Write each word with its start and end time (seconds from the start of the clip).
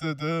Ha 0.00 0.14
ha 0.18 0.32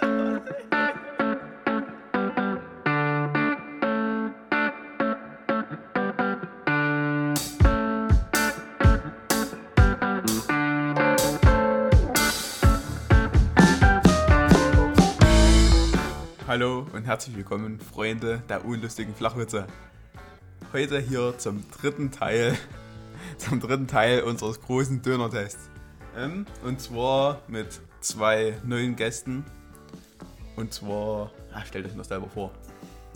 ha! 0.00 0.75
Hallo 16.58 16.86
und 16.94 17.04
herzlich 17.04 17.36
willkommen, 17.36 17.78
Freunde 17.78 18.42
der 18.48 18.64
unlustigen 18.64 19.14
Flachwitze. 19.14 19.66
Heute 20.72 20.98
hier 20.98 21.36
zum 21.36 21.62
dritten 21.70 22.10
Teil, 22.10 22.56
zum 23.36 23.60
dritten 23.60 23.86
Teil 23.86 24.22
unseres 24.22 24.62
großen 24.62 25.02
Döner-Tests. 25.02 25.68
Ähm, 26.16 26.46
und 26.64 26.80
zwar 26.80 27.42
mit 27.46 27.78
zwei 28.00 28.58
neuen 28.64 28.96
Gästen. 28.96 29.44
Und 30.56 30.72
zwar, 30.72 31.30
ah, 31.52 31.62
stellt 31.66 31.84
euch 31.84 31.94
noch 31.94 32.06
selber 32.06 32.30
vor. 32.30 32.52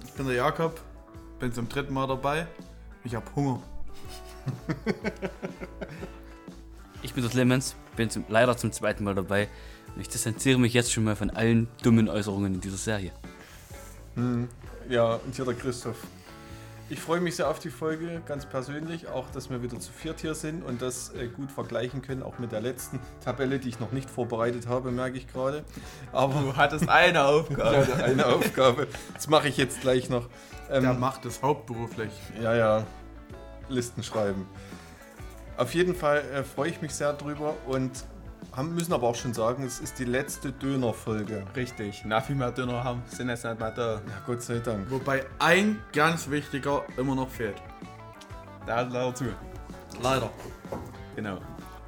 Ich 0.04 0.12
bin 0.12 0.26
der 0.26 0.36
Jakob, 0.36 0.78
bin 1.38 1.50
zum 1.50 1.66
dritten 1.66 1.94
Mal 1.94 2.08
dabei. 2.08 2.46
Ich 3.04 3.14
hab 3.14 3.34
Hunger. 3.34 3.62
Ich 7.02 7.14
bin 7.14 7.22
der 7.22 7.30
Clemens, 7.30 7.76
bin 7.96 8.10
zum, 8.10 8.24
leider 8.28 8.56
zum 8.56 8.72
zweiten 8.72 9.04
Mal 9.04 9.14
dabei 9.14 9.48
und 9.94 10.00
ich 10.00 10.08
distanziere 10.08 10.58
mich 10.58 10.74
jetzt 10.74 10.92
schon 10.92 11.04
mal 11.04 11.16
von 11.16 11.30
allen 11.30 11.66
dummen 11.82 12.08
Äußerungen 12.08 12.54
in 12.54 12.60
dieser 12.60 12.76
Serie. 12.76 13.12
Ja, 14.88 15.14
und 15.24 15.34
hier 15.34 15.44
der 15.44 15.54
Christoph. 15.54 15.96
Ich 16.88 16.98
freue 16.98 17.20
mich 17.20 17.36
sehr 17.36 17.48
auf 17.48 17.60
die 17.60 17.70
Folge, 17.70 18.20
ganz 18.26 18.46
persönlich, 18.46 19.06
auch 19.06 19.30
dass 19.30 19.48
wir 19.48 19.62
wieder 19.62 19.78
zu 19.78 19.92
viert 19.92 20.18
hier 20.20 20.34
sind 20.34 20.64
und 20.64 20.82
das 20.82 21.14
äh, 21.14 21.28
gut 21.28 21.52
vergleichen 21.52 22.02
können, 22.02 22.24
auch 22.24 22.40
mit 22.40 22.50
der 22.50 22.60
letzten 22.60 22.98
Tabelle, 23.24 23.60
die 23.60 23.68
ich 23.68 23.78
noch 23.78 23.92
nicht 23.92 24.10
vorbereitet 24.10 24.66
habe, 24.66 24.90
merke 24.90 25.16
ich 25.16 25.28
gerade. 25.32 25.64
Aber 26.10 26.34
Du 26.40 26.56
hattest 26.56 26.88
eine 26.88 27.24
Aufgabe. 27.26 27.86
eine 28.02 28.26
Aufgabe, 28.26 28.88
das 29.14 29.28
mache 29.28 29.46
ich 29.46 29.56
jetzt 29.56 29.82
gleich 29.82 30.10
noch. 30.10 30.28
Ähm, 30.68 30.82
Der 30.82 30.94
macht 30.94 31.24
es 31.26 31.40
hauptberuflich. 31.42 32.10
Ja, 32.42 32.56
ja. 32.56 32.84
Listen 33.68 34.02
schreiben. 34.02 34.48
Auf 35.56 35.74
jeden 35.74 35.94
Fall 35.94 36.22
äh, 36.34 36.42
freue 36.42 36.70
ich 36.70 36.82
mich 36.82 36.92
sehr 36.92 37.12
drüber 37.12 37.54
und 37.68 37.92
haben, 38.56 38.74
müssen 38.74 38.92
aber 38.92 39.08
auch 39.08 39.14
schon 39.14 39.34
sagen, 39.34 39.64
es 39.64 39.80
ist 39.80 39.98
die 39.98 40.04
letzte 40.04 40.52
Döner-Folge. 40.52 41.44
Richtig, 41.54 42.02
na 42.04 42.20
viel 42.20 42.36
mehr 42.36 42.52
Döner 42.52 42.84
haben, 42.84 43.02
sind 43.06 43.28
jetzt 43.28 43.44
nicht 43.44 43.58
mehr 43.58 43.70
da. 43.70 43.94
Ja, 43.94 44.00
Gott 44.26 44.42
sei 44.42 44.58
Dank. 44.58 44.90
Wobei 44.90 45.24
ein 45.38 45.78
ganz 45.92 46.28
wichtiger 46.30 46.84
immer 46.96 47.14
noch 47.14 47.28
fehlt. 47.28 47.56
Da 48.66 48.76
hat 48.76 48.92
leider 48.92 49.14
zu. 49.14 49.24
Leider. 50.02 50.30
Genau. 51.16 51.38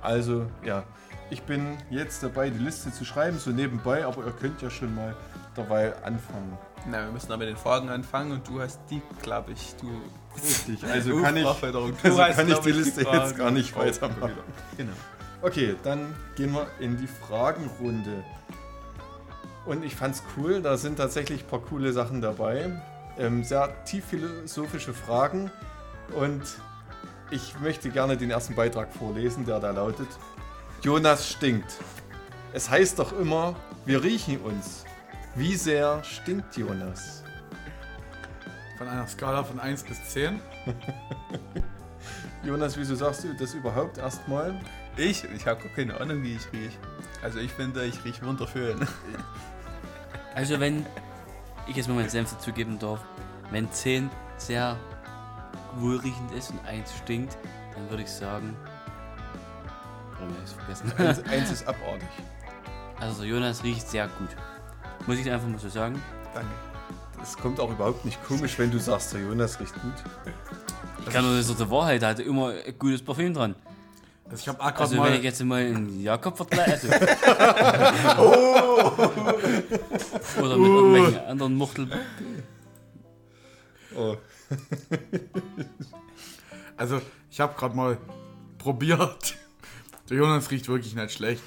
Also, 0.00 0.46
ja. 0.64 0.84
Ich 1.30 1.42
bin 1.42 1.78
jetzt 1.88 2.22
dabei, 2.22 2.50
die 2.50 2.58
Liste 2.58 2.92
zu 2.92 3.04
schreiben, 3.04 3.38
so 3.38 3.50
nebenbei, 3.50 4.04
aber 4.04 4.26
ihr 4.26 4.32
könnt 4.32 4.60
ja 4.60 4.68
schon 4.68 4.94
mal 4.94 5.16
dabei 5.54 5.94
anfangen. 6.02 6.58
Na, 6.86 7.04
wir 7.04 7.12
müssen 7.12 7.30
aber 7.32 7.38
mit 7.44 7.48
den 7.48 7.56
Fragen 7.56 7.88
anfangen 7.88 8.32
und 8.32 8.48
du 8.48 8.60
hast 8.60 8.80
die, 8.90 9.00
glaube 9.22 9.52
ich, 9.52 9.74
du. 9.80 9.88
Richtig, 10.34 10.84
also 10.84 11.20
kann 11.22 11.36
ich, 11.36 11.46
also 11.46 11.92
hast, 12.02 12.36
kann 12.36 12.48
ich 12.48 12.58
die 12.58 12.72
Liste 12.72 13.02
jetzt 13.02 13.36
gar 13.36 13.50
nicht 13.50 13.76
weitermachen. 13.76 14.32
Genau. 14.76 14.92
Okay, 15.42 15.74
dann 15.82 16.14
gehen 16.36 16.52
wir 16.52 16.68
in 16.78 16.96
die 16.96 17.08
Fragenrunde. 17.08 18.22
Und 19.66 19.84
ich 19.84 19.96
fand's 19.96 20.22
cool, 20.36 20.62
da 20.62 20.76
sind 20.76 20.98
tatsächlich 20.98 21.42
ein 21.42 21.48
paar 21.48 21.62
coole 21.62 21.92
Sachen 21.92 22.20
dabei. 22.20 22.70
Ähm, 23.18 23.42
sehr 23.42 23.84
tief 23.84 24.04
philosophische 24.04 24.94
Fragen. 24.94 25.50
Und 26.16 26.42
ich 27.32 27.58
möchte 27.58 27.90
gerne 27.90 28.16
den 28.16 28.30
ersten 28.30 28.54
Beitrag 28.54 28.94
vorlesen, 28.94 29.44
der 29.44 29.58
da 29.58 29.72
lautet: 29.72 30.06
Jonas 30.80 31.28
stinkt. 31.28 31.76
Es 32.52 32.70
heißt 32.70 33.00
doch 33.00 33.12
immer, 33.18 33.56
wir 33.84 34.04
riechen 34.04 34.40
uns. 34.42 34.84
Wie 35.34 35.56
sehr 35.56 36.04
stinkt 36.04 36.56
Jonas? 36.56 37.24
Von 38.78 38.86
einer 38.86 39.08
Skala 39.08 39.42
von 39.42 39.58
1 39.58 39.82
bis 39.82 40.10
10. 40.10 40.40
Jonas, 42.44 42.76
wieso 42.76 42.94
sagst 42.94 43.24
du 43.24 43.34
das 43.34 43.54
überhaupt 43.54 43.98
erstmal? 43.98 44.60
Ich? 44.96 45.24
Ich 45.24 45.46
habe 45.46 45.62
gar 45.62 45.72
keine 45.74 45.98
Ahnung, 45.98 46.22
wie 46.22 46.34
ich 46.34 46.52
rieche. 46.52 46.76
Also 47.22 47.38
ich 47.38 47.52
finde, 47.52 47.84
ich 47.84 48.04
rieche 48.04 48.24
wunderschön. 48.24 48.86
Also 50.34 50.58
wenn 50.58 50.86
ich 51.66 51.76
jetzt 51.76 51.88
mal 51.88 51.94
meinen 51.94 52.08
Senf 52.08 52.30
dazugeben 52.30 52.78
darf, 52.78 53.00
wenn 53.50 53.70
10 53.70 54.08
sehr 54.38 54.78
wohlriechend 55.76 56.32
ist 56.32 56.52
und 56.52 56.64
1 56.64 56.90
stinkt, 56.96 57.36
dann 57.74 57.90
würde 57.90 58.04
ich 58.04 58.08
sagen... 58.08 58.56
Warum 60.12 60.30
habe 60.30 60.42
ich 60.42 60.50
es 60.50 60.52
vergessen? 60.54 60.92
Eins, 60.96 61.22
eins 61.30 61.52
ist 61.52 61.68
abartig. 61.68 62.08
Also 62.98 63.24
Jonas 63.24 63.62
riecht 63.62 63.86
sehr 63.86 64.08
gut. 64.08 64.30
Muss 65.06 65.18
ich 65.18 65.30
einfach 65.30 65.48
mal 65.48 65.58
so 65.58 65.68
sagen. 65.68 66.00
Danke. 66.32 66.48
Es 67.22 67.36
kommt 67.36 67.60
auch 67.60 67.70
überhaupt 67.70 68.06
nicht 68.06 68.24
komisch, 68.24 68.58
wenn 68.58 68.70
du 68.70 68.78
sagst, 68.78 69.12
der 69.12 69.20
Jonas 69.20 69.60
riecht 69.60 69.74
gut. 69.74 69.92
Ich 70.98 71.12
kann 71.12 71.24
nur 71.24 71.36
das 71.36 71.46
ist 71.46 71.60
doch 71.60 71.66
die 71.66 71.70
Wahrheit, 71.70 72.00
da 72.00 72.08
hat 72.08 72.20
er 72.20 72.24
immer 72.24 72.54
ein 72.54 72.78
gutes 72.78 73.04
Parfüm 73.04 73.34
dran. 73.34 73.54
Also 74.32 74.40
ich 74.40 74.48
habe 74.48 74.58
gerade 74.58 74.78
Also 74.78 74.96
mal... 74.96 75.10
wenn 75.10 75.18
ich 75.18 75.24
jetzt 75.24 75.44
mal 75.44 75.60
einen 75.60 76.02
Jakob 76.02 76.36
vergleiche, 76.36 76.72
also 76.72 76.88
oder 80.40 80.56
mit 80.56 80.68
irgendwelchen 80.68 81.18
anderen 81.26 81.54
Muchtel, 81.54 81.88
Oh. 83.96 84.16
Also, 86.78 87.00
ich 87.30 87.38
habe 87.38 87.54
gerade 87.56 87.76
mal 87.76 87.98
probiert. 88.58 89.36
Der 90.08 90.16
Jonas 90.16 90.50
riecht 90.50 90.68
wirklich 90.68 90.94
nicht 90.96 91.12
schlecht. 91.12 91.42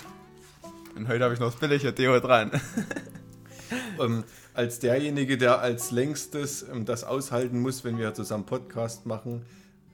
Und 0.95 1.07
heute 1.09 1.23
habe 1.25 1.33
ich 1.33 1.39
noch 1.41 1.51
das 1.51 1.59
billige 1.59 1.91
Deo 1.91 2.19
dran. 2.19 2.51
Ähm, 3.99 4.23
als 4.53 4.77
derjenige, 4.77 5.39
der 5.39 5.59
als 5.59 5.89
längstes 5.89 6.63
ähm, 6.63 6.85
das 6.85 7.03
aushalten 7.03 7.59
muss, 7.61 7.83
wenn 7.83 7.97
wir 7.97 8.13
zusammen 8.13 8.45
Podcast 8.45 9.07
machen, 9.07 9.43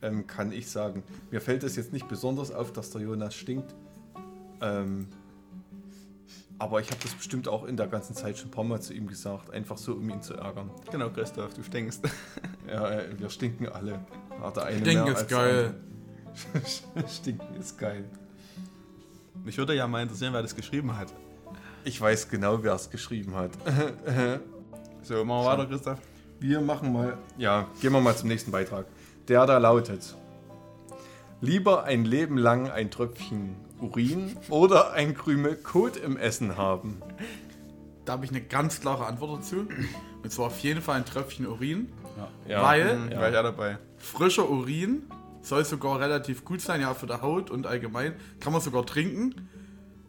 ähm, 0.01 0.27
kann 0.27 0.51
ich 0.51 0.69
sagen, 0.69 1.03
mir 1.29 1.41
fällt 1.41 1.63
es 1.63 1.75
jetzt 1.75 1.93
nicht 1.93 2.07
besonders 2.07 2.51
auf, 2.51 2.73
dass 2.73 2.91
der 2.91 3.01
Jonas 3.01 3.35
stinkt. 3.35 3.73
Ähm, 4.61 5.07
aber 6.59 6.79
ich 6.79 6.91
habe 6.91 6.99
das 7.01 7.13
bestimmt 7.13 7.47
auch 7.47 7.63
in 7.65 7.75
der 7.75 7.87
ganzen 7.87 8.15
Zeit 8.15 8.37
schon 8.37 8.49
ein 8.49 8.51
paar 8.51 8.63
Mal 8.63 8.79
zu 8.81 8.93
ihm 8.93 9.07
gesagt, 9.07 9.49
einfach 9.49 9.77
so, 9.77 9.93
um 9.93 10.07
ihn 10.09 10.21
zu 10.21 10.35
ärgern. 10.35 10.69
Genau, 10.91 11.09
Christoph, 11.09 11.53
du 11.53 11.63
stinkst. 11.63 12.07
Ja, 12.67 12.89
äh, 12.89 13.19
wir 13.19 13.29
stinken 13.29 13.67
alle. 13.67 13.99
Hat 14.39 14.55
der 14.55 14.65
eine 14.65 14.79
Stinken 14.79 15.03
mehr 15.03 15.13
ist 15.13 15.19
als 15.19 15.27
geil. 15.27 15.75
der 16.53 16.93
andere. 16.93 17.09
stinken 17.09 17.55
ist 17.59 17.77
geil. 17.77 18.05
Mich 19.43 19.57
würde 19.57 19.75
ja 19.75 19.87
mal 19.87 20.03
interessieren, 20.03 20.31
wer 20.31 20.41
das 20.41 20.55
geschrieben 20.55 20.95
hat. 20.95 21.11
Ich 21.83 21.99
weiß 21.99 22.29
genau, 22.29 22.63
wer 22.63 22.73
es 22.73 22.89
geschrieben 22.89 23.35
hat. 23.35 23.51
So, 25.03 25.25
machen 25.25 25.43
wir 25.43 25.45
weiter, 25.45 25.65
Christoph. 25.65 25.99
Wir 26.39 26.61
machen 26.61 26.93
mal. 26.93 27.17
Ja, 27.37 27.67
gehen 27.81 27.91
wir 27.91 27.99
mal 27.99 28.15
zum 28.15 28.27
nächsten 28.27 28.51
Beitrag. 28.51 28.85
Der 29.27 29.45
da 29.45 29.57
lautet: 29.57 30.15
Lieber 31.41 31.83
ein 31.83 32.05
Leben 32.05 32.37
lang 32.37 32.69
ein 32.69 32.91
Tröpfchen 32.91 33.55
Urin 33.79 34.37
oder 34.49 34.93
ein 34.93 35.15
Krümel 35.15 35.55
Kot 35.55 35.97
im 35.97 36.17
Essen 36.17 36.57
haben. 36.57 37.01
Da 38.05 38.13
habe 38.13 38.25
ich 38.25 38.31
eine 38.31 38.41
ganz 38.41 38.81
klare 38.81 39.05
Antwort 39.05 39.39
dazu. 39.39 39.67
Und 40.23 40.31
zwar 40.31 40.47
auf 40.47 40.59
jeden 40.59 40.81
Fall 40.81 40.97
ein 40.97 41.05
Tröpfchen 41.05 41.47
Urin. 41.47 41.91
Ja. 42.47 42.61
Weil 42.63 42.97
Mhm, 42.97 43.11
War 43.15 43.27
ich 43.29 43.33
ja 43.33 43.43
dabei. 43.43 43.77
frischer 43.97 44.49
Urin 44.49 45.03
soll 45.41 45.65
sogar 45.65 45.99
relativ 45.99 46.45
gut 46.45 46.61
sein, 46.61 46.81
ja, 46.81 46.93
für 46.93 47.07
die 47.07 47.13
Haut 47.21 47.49
und 47.49 47.65
allgemein. 47.65 48.13
Kann 48.39 48.53
man 48.53 48.61
sogar 48.61 48.85
trinken. 48.85 49.47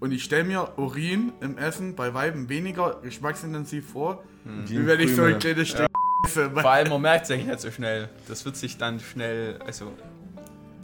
Und 0.00 0.12
ich 0.12 0.24
stelle 0.24 0.44
mir 0.44 0.68
Urin 0.76 1.32
im 1.40 1.56
Essen 1.56 1.94
bei 1.94 2.12
Weiben 2.12 2.48
weniger 2.48 2.98
geschmacksintensiv 3.02 3.88
vor, 3.92 4.24
wie 4.66 4.76
ein 4.76 4.86
wenn 4.86 5.00
ich 5.00 5.14
so 5.14 5.22
ein 5.22 5.38
kleines 5.38 5.68
Stück 5.68 5.86
esse. 6.36 6.50
Vor 6.50 6.70
allem, 6.70 6.88
man 6.88 7.00
merkt 7.00 7.24
es 7.24 7.30
eigentlich 7.30 7.46
nicht 7.46 7.60
so 7.60 7.70
schnell. 7.70 8.08
Das 8.28 8.44
wird 8.44 8.56
sich 8.56 8.78
dann 8.78 9.00
schnell, 9.00 9.58
also 9.64 9.92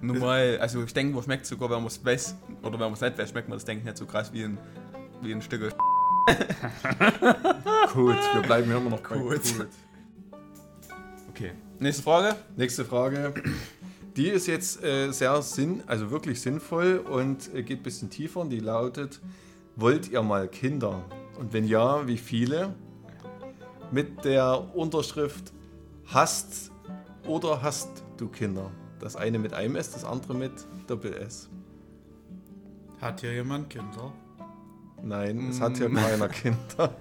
normal, 0.01 0.59
also 0.61 0.83
ich 0.85 0.95
denke, 0.95 1.15
man 1.15 1.23
schmeckt 1.23 1.47
sogar, 1.47 1.71
wenn 1.71 1.79
man 1.79 1.87
es 1.87 2.05
weiß, 2.05 2.37
oder 2.63 2.73
wenn 2.73 2.81
man 2.81 2.93
es 2.93 3.01
nicht 3.01 3.19
weiß, 3.19 3.31
schmeckt 3.31 3.49
man 3.49 3.57
das, 3.57 3.65
denke 3.65 3.81
ich, 3.81 3.87
nicht 3.87 3.97
so 3.97 4.07
krass 4.07 4.33
wie 4.33 4.45
ein, 4.45 4.59
wie 5.23 5.33
ein 5.33 5.43
Stück 5.43 5.63
Kot. 7.93 8.17
Wir 8.35 8.43
bleiben 8.43 8.67
hier 8.67 8.77
immer 8.77 8.91
noch 8.91 9.03
Kot. 9.03 9.19
Kot. 9.19 9.41
Okay. 11.31 11.53
Nächste 11.79 12.03
Frage. 12.03 12.37
Nächste 12.57 12.85
Frage. 12.85 13.33
Die 14.17 14.29
ist 14.29 14.47
jetzt 14.47 14.83
äh, 14.83 15.11
sehr 15.13 15.41
sinn, 15.43 15.83
also 15.87 16.11
wirklich 16.11 16.41
sinnvoll 16.41 16.99
und 16.99 17.55
äh, 17.55 17.63
geht 17.63 17.81
ein 17.81 17.83
bisschen 17.83 18.11
tiefer. 18.11 18.41
Und 18.41 18.51
die 18.51 18.59
lautet: 18.59 19.21
Wollt 19.77 20.11
ihr 20.11 20.23
mal 20.23 20.49
Kinder? 20.49 21.05
Und 21.39 21.53
wenn 21.53 21.65
ja, 21.65 22.07
wie 22.07 22.19
viele? 22.19 22.75
Mit 23.91 24.25
der 24.25 24.75
Unterschrift 24.75 25.53
Hast 26.07 26.71
oder 27.27 27.63
hast 27.63 27.89
du 28.17 28.29
Kinder? 28.29 28.71
Das 28.99 29.17
eine 29.17 29.39
mit 29.39 29.53
einem 29.55 29.77
S, 29.77 29.93
das 29.93 30.05
andere 30.05 30.35
mit 30.35 30.53
Doppel 30.87 31.15
S. 31.15 31.49
Hat 33.01 33.21
hier 33.21 33.33
jemand 33.33 33.71
Kinder? 33.71 34.13
Nein, 35.03 35.49
es 35.51 35.61
hat 35.61 35.79
ja 35.79 35.89
keiner 35.89 36.29
Kinder. 36.29 36.97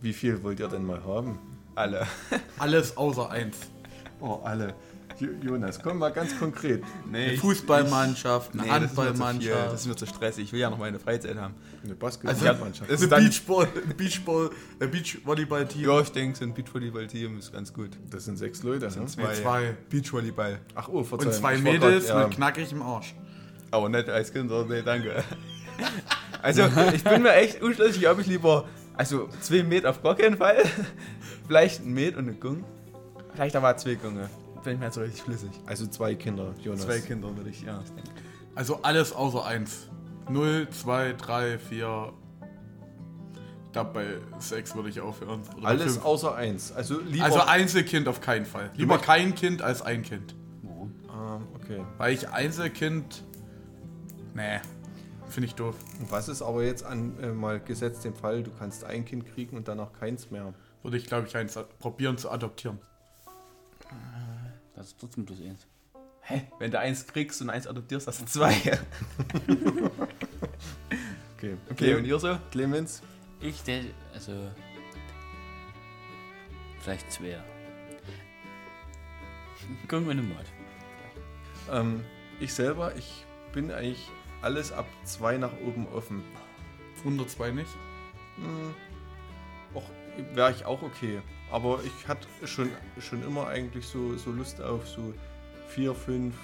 Wie 0.00 0.12
viel 0.12 0.42
wollt 0.42 0.60
ihr 0.60 0.68
denn 0.68 0.84
mal 0.84 1.04
haben? 1.04 1.38
Alle. 1.74 2.06
Alles 2.58 2.96
außer 2.96 3.30
eins. 3.30 3.56
Oh, 4.20 4.40
alle. 4.42 4.74
Jo- 5.20 5.28
Jonas, 5.42 5.78
komm 5.82 5.98
mal 5.98 6.10
ganz 6.10 6.38
konkret. 6.38 6.82
Nee, 7.10 7.28
Eine 7.28 7.36
Fußballmannschaft, 7.38 8.52
eine 8.54 8.62
Nee, 8.62 8.68
das 8.68 8.76
ist 8.76 8.80
mir 8.80 8.86
zu 8.86 8.94
viel. 8.94 9.04
Handballmannschaft. 9.06 9.72
Das 9.72 9.80
ist 9.82 9.86
mir 9.86 9.96
zu 9.96 10.06
stressig. 10.06 10.44
Ich 10.44 10.52
will 10.52 10.60
ja 10.60 10.70
noch 10.70 10.78
meine 10.78 10.98
Freizeit 10.98 11.36
haben. 11.36 11.54
Eine 11.82 11.92
Also, 11.92 11.96
Basketballmannschaft. 11.96 12.88
Beachball, 13.10 13.68
ein 13.88 13.96
Beachball, 13.96 14.50
ein 14.80 14.90
Beachvolleyball-Team. 14.90 15.82
Ja, 15.84 16.00
ich 16.00 16.12
denke, 16.12 16.38
so 16.38 16.44
ein 16.44 16.54
Beachvolleyball-Team 16.54 17.38
ist 17.38 17.52
ganz 17.52 17.72
gut. 17.72 17.90
Das 18.10 18.24
sind 18.24 18.38
sechs 18.38 18.62
Leute. 18.62 18.80
Das 18.80 18.94
sind 18.94 19.04
ne? 19.04 19.08
zwei. 19.10 19.34
zwei. 19.34 19.76
Beachvolleyball. 19.90 20.58
Ach 20.74 20.88
oh, 20.88 21.04
Verzeihung. 21.04 21.32
Und 21.32 21.38
zwei 21.38 21.58
Mädels 21.58 22.06
grad, 22.06 22.16
ja, 22.16 22.26
mit 22.26 22.36
knackigem 22.36 22.82
Arsch. 22.82 23.14
Aber 23.70 23.88
nicht 23.88 24.08
als 24.08 24.32
Kinder, 24.32 24.64
nee, 24.68 24.82
danke. 24.82 25.22
Also, 26.42 26.62
ich 26.94 27.04
bin 27.04 27.22
mir 27.22 27.34
echt 27.34 27.62
unschlüssig, 27.62 28.08
ob 28.08 28.18
ich 28.18 28.26
lieber. 28.26 28.66
Also, 28.96 29.28
zwei 29.40 29.62
Met 29.62 29.84
auf 29.86 30.02
gar 30.02 30.14
keinen 30.14 30.36
Fall. 30.38 30.62
Vielleicht 31.46 31.84
ein 31.84 31.92
Met 31.92 32.16
und 32.16 32.28
eine 32.28 32.36
Gung. 32.36 32.64
Vielleicht 33.34 33.56
aber 33.56 33.76
zwei 33.76 33.94
Gunge. 33.94 34.28
Bin 34.62 34.74
ich 34.74 34.78
mir 34.78 34.86
jetzt 34.86 34.94
so 34.94 35.00
richtig 35.00 35.22
flüssig. 35.22 35.50
Also 35.66 35.86
zwei 35.86 36.14
Kinder, 36.14 36.54
Jonas. 36.62 36.82
Zwei 36.82 37.00
Kinder 37.00 37.34
würde 37.36 37.50
ich, 37.50 37.62
ja. 37.62 37.82
Also 38.54 38.80
alles 38.82 39.12
außer 39.12 39.44
eins. 39.44 39.88
0, 40.28 40.68
2, 40.70 41.14
3, 41.14 41.58
4. 41.58 42.12
Ich 43.66 43.72
glaube, 43.72 43.90
bei 43.92 44.40
6 44.40 44.74
würde 44.74 44.88
ich 44.88 45.00
aufhören. 45.00 45.42
Oder 45.56 45.68
Alles 45.68 45.94
fünf. 45.94 46.04
außer 46.04 46.34
eins. 46.34 46.72
Also 46.72 47.00
lieber. 47.00 47.24
Also 47.24 47.40
Einzelkind 47.40 48.08
auf 48.08 48.20
keinen 48.20 48.44
Fall. 48.44 48.70
Lieber 48.76 48.98
kein 48.98 49.34
Kind 49.34 49.62
als 49.62 49.80
ein 49.82 50.02
Kind. 50.02 50.34
Warum? 50.62 50.92
Ah, 51.08 51.40
okay. 51.54 51.80
Weil 51.96 52.14
ich 52.14 52.28
Einzelkind. 52.28 53.24
Nee. 54.34 54.60
Finde 55.28 55.46
ich 55.46 55.54
doof. 55.54 55.76
Und 56.00 56.10
was 56.10 56.28
ist 56.28 56.42
aber 56.42 56.64
jetzt 56.64 56.84
an 56.84 57.16
äh, 57.20 57.28
mal 57.28 57.60
gesetzt 57.60 58.04
dem 58.04 58.14
Fall, 58.14 58.42
du 58.42 58.50
kannst 58.58 58.84
ein 58.84 59.04
Kind 59.04 59.26
kriegen 59.32 59.56
und 59.56 59.68
danach 59.68 59.92
keins 59.92 60.30
mehr? 60.30 60.52
Würde 60.82 60.96
ich, 60.96 61.06
glaube 61.06 61.28
ich, 61.28 61.36
eins 61.36 61.56
probieren 61.78 62.18
zu 62.18 62.30
adoptieren. 62.30 62.78
Das 64.80 64.86
ist 64.86 64.98
trotzdem 64.98 65.26
plus 65.26 65.42
eins. 65.42 65.66
Hä? 66.22 66.40
Wenn 66.58 66.70
du 66.70 66.78
eins 66.78 67.06
kriegst 67.06 67.42
und 67.42 67.50
eins 67.50 67.66
adoptierst, 67.66 68.06
hast 68.06 68.22
du 68.22 68.24
zwei. 68.24 68.54
Okay. 71.36 71.56
Okay, 71.70 71.94
und 71.94 72.04
ihr 72.04 72.18
so? 72.18 72.38
Clemens? 72.50 73.02
Ich, 73.40 73.62
der, 73.62 73.80
also. 74.12 74.50
Vielleicht 76.80 77.10
zwei. 77.10 77.42
Gucken 79.88 80.06
wir 80.06 80.14
mal. 80.16 80.44
Ähm, 81.70 82.04
ich 82.40 82.52
selber, 82.52 82.94
ich 82.96 83.24
bin 83.54 83.70
eigentlich 83.70 84.06
alles 84.42 84.70
ab 84.70 84.84
zwei 85.04 85.38
nach 85.38 85.52
oben 85.66 85.86
offen. 85.88 86.22
102 86.98 87.52
nicht. 87.52 87.70
Hm, 88.36 88.74
auch 89.74 89.88
wäre 90.34 90.50
ich 90.52 90.64
auch 90.64 90.82
okay. 90.82 91.20
Aber 91.50 91.80
ich 91.84 92.06
hatte 92.08 92.26
schon, 92.44 92.70
schon 93.00 93.22
immer 93.24 93.46
eigentlich 93.48 93.86
so, 93.86 94.16
so 94.16 94.30
Lust 94.30 94.60
auf 94.62 94.86
so 94.88 95.12
vier, 95.68 95.94
fünf, 95.94 96.34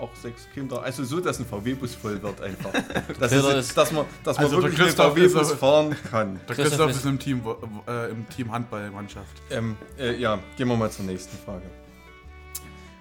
auch 0.00 0.14
sechs 0.14 0.48
Kinder. 0.52 0.82
Also 0.82 1.04
so, 1.04 1.20
dass 1.20 1.38
ein 1.38 1.46
VW-Bus 1.46 1.94
voll 1.94 2.22
wird 2.22 2.40
einfach. 2.40 2.70
Das 3.18 3.32
ist, 3.32 3.44
ist- 3.44 3.76
dass 3.76 3.92
man, 3.92 4.04
dass 4.24 4.36
man 4.36 4.44
Also 4.46 4.60
der 4.60 4.70
wirklich 4.70 4.86
einen 4.88 4.96
VW-Bus 4.96 5.52
fahren 5.52 5.96
kann. 6.10 6.40
Der 6.48 6.54
Christoph 6.56 6.86
Christoph 6.86 6.90
ist- 6.90 7.04
im 7.06 7.18
Team, 7.18 7.42
äh, 7.86 8.10
im 8.10 8.28
Team 8.28 8.52
Handballmannschaft. 8.52 9.42
Ähm, 9.50 9.76
äh, 9.98 10.16
ja, 10.16 10.38
gehen 10.56 10.68
wir 10.68 10.76
mal 10.76 10.90
zur 10.90 11.04
nächsten 11.06 11.36
Frage. 11.38 11.64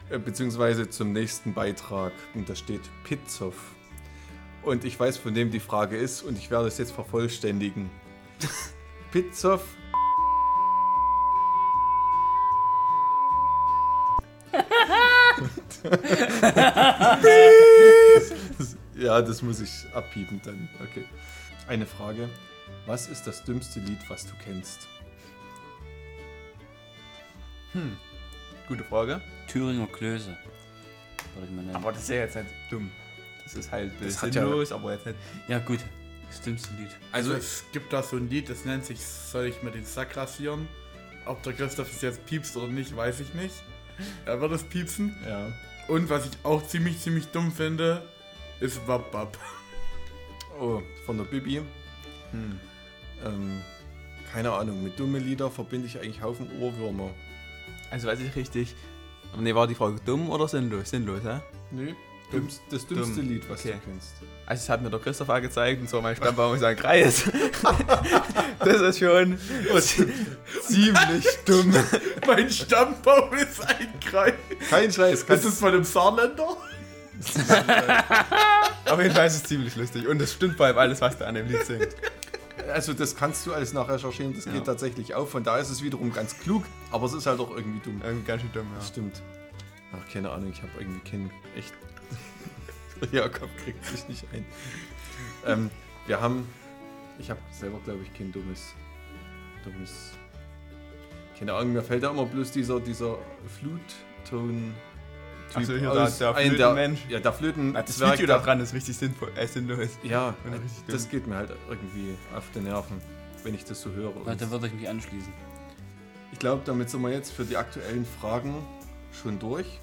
Äh, 0.10 0.20
beziehungsweise 0.20 0.90
zum 0.90 1.12
nächsten 1.14 1.54
Beitrag. 1.54 2.14
Und 2.34 2.48
da 2.50 2.56
steht 2.56 2.82
Pitzoff. 3.04 3.56
Und 4.64 4.84
ich 4.86 5.00
weiß, 5.00 5.18
von 5.18 5.36
wem 5.36 5.52
die 5.52 5.60
Frage 5.60 5.96
ist 5.98 6.22
und 6.22 6.38
ich 6.38 6.50
werde 6.52 6.68
es 6.68 6.78
jetzt 6.78 6.92
vervollständigen. 6.92 7.90
Pitzoff. 9.12 9.64
Ja, 18.96 19.22
das 19.22 19.42
muss 19.42 19.60
ich 19.62 19.72
abpiepen 19.94 20.42
dann. 20.44 20.70
Okay. 20.82 21.06
Eine 21.68 21.86
Frage. 21.86 22.30
Was 22.86 23.08
ist 23.08 23.26
das 23.28 23.44
dümmste 23.44 23.80
Lied, 23.80 24.00
was 24.10 24.26
du 24.26 24.34
kennst? 24.44 24.88
Gute 28.68 28.84
Frage. 28.86 29.22
Thüringer 29.48 29.88
Klöße. 29.88 30.36
Würde 31.34 31.48
ich 31.48 31.52
mal 31.56 31.64
nennen. 31.64 31.76
Aber 31.76 31.92
das 31.92 32.04
ist 32.04 32.10
ja 32.10 32.16
jetzt 32.18 32.36
nicht 32.36 32.48
dumm. 32.70 32.90
Das 33.44 33.54
ist 33.56 33.72
halt 33.72 33.92
Das 34.02 34.22
hat 34.22 34.34
ja- 34.34 34.42
sinnlos, 34.44 34.72
aber 34.72 34.94
jetzt 34.94 35.06
nicht. 35.06 35.18
ja, 35.48 35.60
gut. 35.60 35.80
Das 36.30 36.42
dümmste 36.42 36.74
Lied. 36.76 36.90
Also 37.12 37.34
es 37.34 37.64
gibt 37.72 37.92
da 37.94 38.02
so 38.02 38.16
ein 38.18 38.30
Lied, 38.30 38.50
das 38.50 38.66
nennt 38.66 38.84
sich 38.86 39.00
Soll 39.00 39.46
ich 39.48 39.62
mir 39.62 39.72
den 39.72 39.86
Sack 39.86 40.16
rasieren? 40.18 40.68
Ob 41.26 41.42
der 41.44 41.54
Christoph 41.54 41.92
es 41.92 42.02
jetzt 42.02 42.26
piepst 42.26 42.56
oder 42.58 42.68
nicht, 42.68 42.96
weiß 42.96 43.20
ich 43.20 43.34
nicht. 43.34 43.56
Er 44.26 44.40
wird 44.42 44.52
es 44.54 44.64
piepsen. 44.64 45.16
Ja. 45.28 45.48
Und 45.88 46.10
was 46.10 46.26
ich 46.26 46.32
auch 46.44 46.66
ziemlich, 46.66 47.00
ziemlich 47.00 47.28
dumm 47.28 47.52
finde, 47.52 48.04
ist 48.60 48.88
Wap 48.88 49.14
Wap. 49.14 49.38
Oh, 50.60 50.82
von 51.06 51.18
der 51.18 51.26
Bibi. 51.26 51.62
Hm. 52.32 52.60
Ähm, 53.26 53.62
keine 54.32 54.52
Ahnung, 54.52 54.84
mit 54.84 55.00
dumme 55.00 55.20
Lieder 55.20 55.50
verbinde 55.52 55.88
ich 55.88 55.98
eigentlich 56.00 56.22
Haufen 56.22 56.48
Ohrwürmer. 56.60 57.12
Also 57.92 58.08
weiß 58.08 58.20
ich 58.20 58.36
richtig. 58.36 58.76
Aber 59.34 59.42
nee, 59.42 59.54
war 59.54 59.68
die 59.68 59.76
Frage 59.76 59.98
dumm 60.06 60.30
oder 60.30 60.48
sinnlos? 60.48 60.90
Sinnlos, 60.90 61.22
hä? 61.24 61.40
Nee, 61.72 61.96
dümmst, 62.32 62.62
das 62.72 62.88
dümmste 62.88 63.16
Dumm. 63.22 63.30
Lied, 63.30 63.50
was 63.50 63.60
Okay. 63.60 63.74
du 63.74 63.92
kennst. 63.92 64.14
Also 64.46 64.64
es 64.64 64.70
hat 64.70 64.82
mir 64.82 64.90
der 64.90 65.00
Christopher 65.00 65.42
gezeigt 65.42 65.82
und 65.82 65.90
zwar 65.90 66.02
mein 66.02 66.16
Stammbaum 66.16 66.56
ist 66.56 66.64
ein 66.64 66.76
Kreis. 66.78 67.24
das 68.60 68.82
ist 68.82 69.00
schon 69.00 69.38
ziemlich 70.62 71.26
dumm. 71.46 71.74
Mein 72.28 72.50
Stammbaum 72.50 73.34
ist 73.34 73.62
ein 73.66 74.00
Kreis. 74.00 74.34
Kein 74.70 74.92
Scheiß, 74.92 75.14
Ist 75.20 75.28
kannst 75.28 75.46
es 75.46 75.60
von 75.60 75.70
einem 75.74 75.84
Saarländer? 75.84 76.58
Auf 78.86 79.02
jeden 79.02 79.16
Fall 79.16 79.28
ist 79.28 79.36
es 79.36 79.44
ziemlich 79.44 79.76
lustig 79.76 80.08
und 80.08 80.22
es 80.22 80.34
stimmt 80.34 80.58
bei 80.58 80.74
alles, 80.76 81.02
was 81.02 81.18
da 81.18 81.26
an 81.26 81.36
dem 81.36 81.48
Lied 81.48 81.66
singt. 81.66 81.88
also 82.74 82.94
das 82.94 83.16
kannst 83.16 83.46
du 83.48 83.54
alles 83.54 83.74
nachrecherchieren, 83.74 84.34
das 84.36 84.46
Ja. 84.46 84.52
geht 84.54 84.66
tatsächlich 84.66 85.16
auf. 85.16 85.32
Von 85.32 85.44
da 85.44 85.58
ist 85.58 85.70
es 85.70 85.82
wiederum 85.82 86.12
ganz 86.14 86.38
klug, 86.40 86.64
aber 86.92 87.06
es 87.06 87.14
ist 87.14 87.26
halt 87.26 87.40
auch 87.40 87.52
irgendwie 87.56 87.80
dumm. 87.80 88.02
Irgendwie 88.04 88.26
ganz 88.26 88.42
schön 88.42 88.52
dumm, 88.54 88.68
Das 88.76 88.86
ja. 88.88 88.92
stimmt. 88.94 89.22
Ach, 89.94 90.12
keine 90.14 90.30
Ahnung, 90.32 90.52
ich 90.52 90.62
habe 90.62 90.72
irgendwie 90.80 91.10
keinen 91.10 91.32
echt. 91.58 91.74
Jakob 93.12 93.50
kriegt 93.64 93.84
sich 93.86 94.08
nicht 94.08 94.26
ein. 94.34 94.46
ähm, 95.46 95.72
wir 96.08 96.20
haben. 96.22 96.48
Ich 97.18 97.30
habe 97.30 97.40
selber, 97.52 97.80
glaube 97.86 98.02
ich, 98.04 98.14
kein 98.18 98.32
dummes. 98.32 98.74
dummes. 99.64 100.12
Keine 101.38 101.54
Ahnung, 101.54 101.74
mir 101.74 101.82
fällt 101.84 102.04
da 102.04 102.12
immer 102.12 102.26
bloß 102.26 102.52
dieser, 102.52 102.80
dieser 102.80 103.18
Flutton. 103.60 104.74
Ach 105.54 105.62
so, 105.62 105.74
hier 105.76 105.92
der- 105.94 106.10
der 106.10 106.36
ein, 106.36 106.50
Flötenmensch. 106.50 107.00
Ja, 107.10 107.20
der 107.20 107.34
Flöten. 107.34 107.72
Na, 107.74 107.82
das 107.82 107.98
Zwerg, 107.98 108.14
Video 108.14 108.28
da 108.28 108.36
der- 108.38 108.44
dran 108.46 108.60
ist 108.62 108.74
richtig 108.74 108.98
sinnvoll, 108.98 109.32
äh, 109.36 109.48
sinnlos. 109.48 109.90
Ja, 110.04 110.34
dumm. 110.44 110.54
das 110.88 111.10
geht 111.10 111.28
mir 111.28 111.36
halt 111.36 111.52
irgendwie 111.70 112.16
auf 112.36 112.44
die 112.54 112.60
Nerven, 112.60 113.02
wenn 113.44 113.54
ich 113.54 113.64
das 113.66 113.82
so 113.82 113.92
höre. 113.92 114.12
Ja, 114.26 114.32
Und 114.32 114.42
da 114.42 114.50
würde 114.52 114.68
ich 114.68 114.74
mich 114.74 114.90
anschließen. 114.90 115.32
ich 116.34 116.40
glaube, 116.40 116.62
damit 116.66 116.90
sind 116.90 117.02
wir 117.02 117.12
jetzt 117.12 117.32
für 117.32 117.46
die 117.46 117.56
aktuellen 117.58 118.06
Fragen 118.20 118.56
schon 119.22 119.40
durch. 119.40 119.80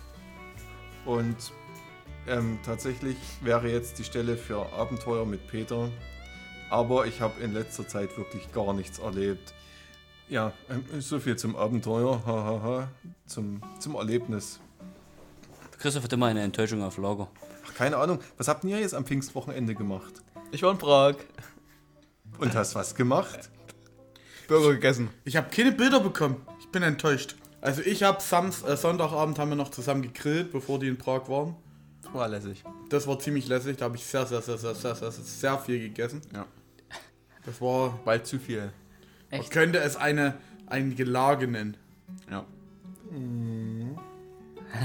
Und 1.04 1.36
ähm, 2.28 2.58
tatsächlich 2.64 3.16
wäre 3.40 3.68
jetzt 3.70 3.98
die 3.98 4.04
Stelle 4.04 4.36
für 4.36 4.72
Abenteuer 4.72 5.24
mit 5.26 5.46
Peter. 5.48 5.88
Aber 6.70 7.06
ich 7.06 7.20
habe 7.20 7.40
in 7.42 7.52
letzter 7.52 7.86
Zeit 7.88 8.16
wirklich 8.18 8.50
gar 8.52 8.72
nichts 8.72 8.98
erlebt. 8.98 9.54
Ja, 10.32 10.50
ähm, 10.70 10.82
so 10.98 11.20
viel 11.20 11.36
zum 11.36 11.56
Abenteuer, 11.56 12.24
hahaha, 12.24 12.88
zum, 13.26 13.60
zum 13.78 13.96
Erlebnis. 13.96 14.60
Christoph 15.78 16.04
hat 16.04 16.12
immer 16.14 16.24
eine 16.24 16.40
Enttäuschung 16.40 16.82
auf 16.82 16.96
Lager. 16.96 17.28
Ach, 17.66 17.74
keine 17.74 17.98
Ahnung, 17.98 18.18
was 18.38 18.48
habt 18.48 18.64
ihr 18.64 18.80
jetzt 18.80 18.94
am 18.94 19.04
Pfingstwochenende 19.04 19.74
gemacht? 19.74 20.22
Ich 20.50 20.62
war 20.62 20.72
in 20.72 20.78
Prag. 20.78 21.16
Und 22.38 22.54
hast 22.54 22.74
was 22.74 22.94
gemacht? 22.94 23.50
Burger 24.48 24.72
gegessen. 24.72 25.10
Ich 25.26 25.36
habe 25.36 25.50
keine 25.50 25.70
Bilder 25.70 26.00
bekommen. 26.00 26.40
Ich 26.60 26.68
bin 26.70 26.82
enttäuscht. 26.82 27.36
Also 27.60 27.82
ich 27.82 28.02
habe 28.02 28.22
Sams 28.22 28.62
äh, 28.62 28.74
Sonntagabend 28.74 29.38
haben 29.38 29.50
wir 29.50 29.56
noch 29.56 29.70
zusammen 29.70 30.00
gegrillt, 30.00 30.50
bevor 30.50 30.78
die 30.78 30.88
in 30.88 30.96
Prag 30.96 31.28
waren. 31.28 31.56
Das 32.00 32.14
war 32.14 32.26
lässig. 32.26 32.64
Das 32.88 33.06
war 33.06 33.18
ziemlich 33.18 33.48
lässig. 33.48 33.76
Da 33.76 33.84
habe 33.84 33.96
ich 33.96 34.06
sehr, 34.06 34.24
sehr, 34.24 34.40
sehr, 34.40 34.56
sehr, 34.56 34.74
sehr, 34.74 34.94
sehr, 34.94 35.12
sehr, 35.12 35.24
sehr 35.24 35.58
viel 35.58 35.78
gegessen. 35.78 36.22
Ja. 36.32 36.46
Das 37.44 37.60
war. 37.60 38.00
Bald 38.06 38.26
zu 38.26 38.38
viel. 38.38 38.72
Man 39.32 39.40
Echt? 39.40 39.50
könnte 39.50 39.78
es 39.80 39.96
eine 39.96 40.34
ein 40.66 40.94
Gelage 40.94 41.48
nennen. 41.48 41.76
Ja. 42.30 42.44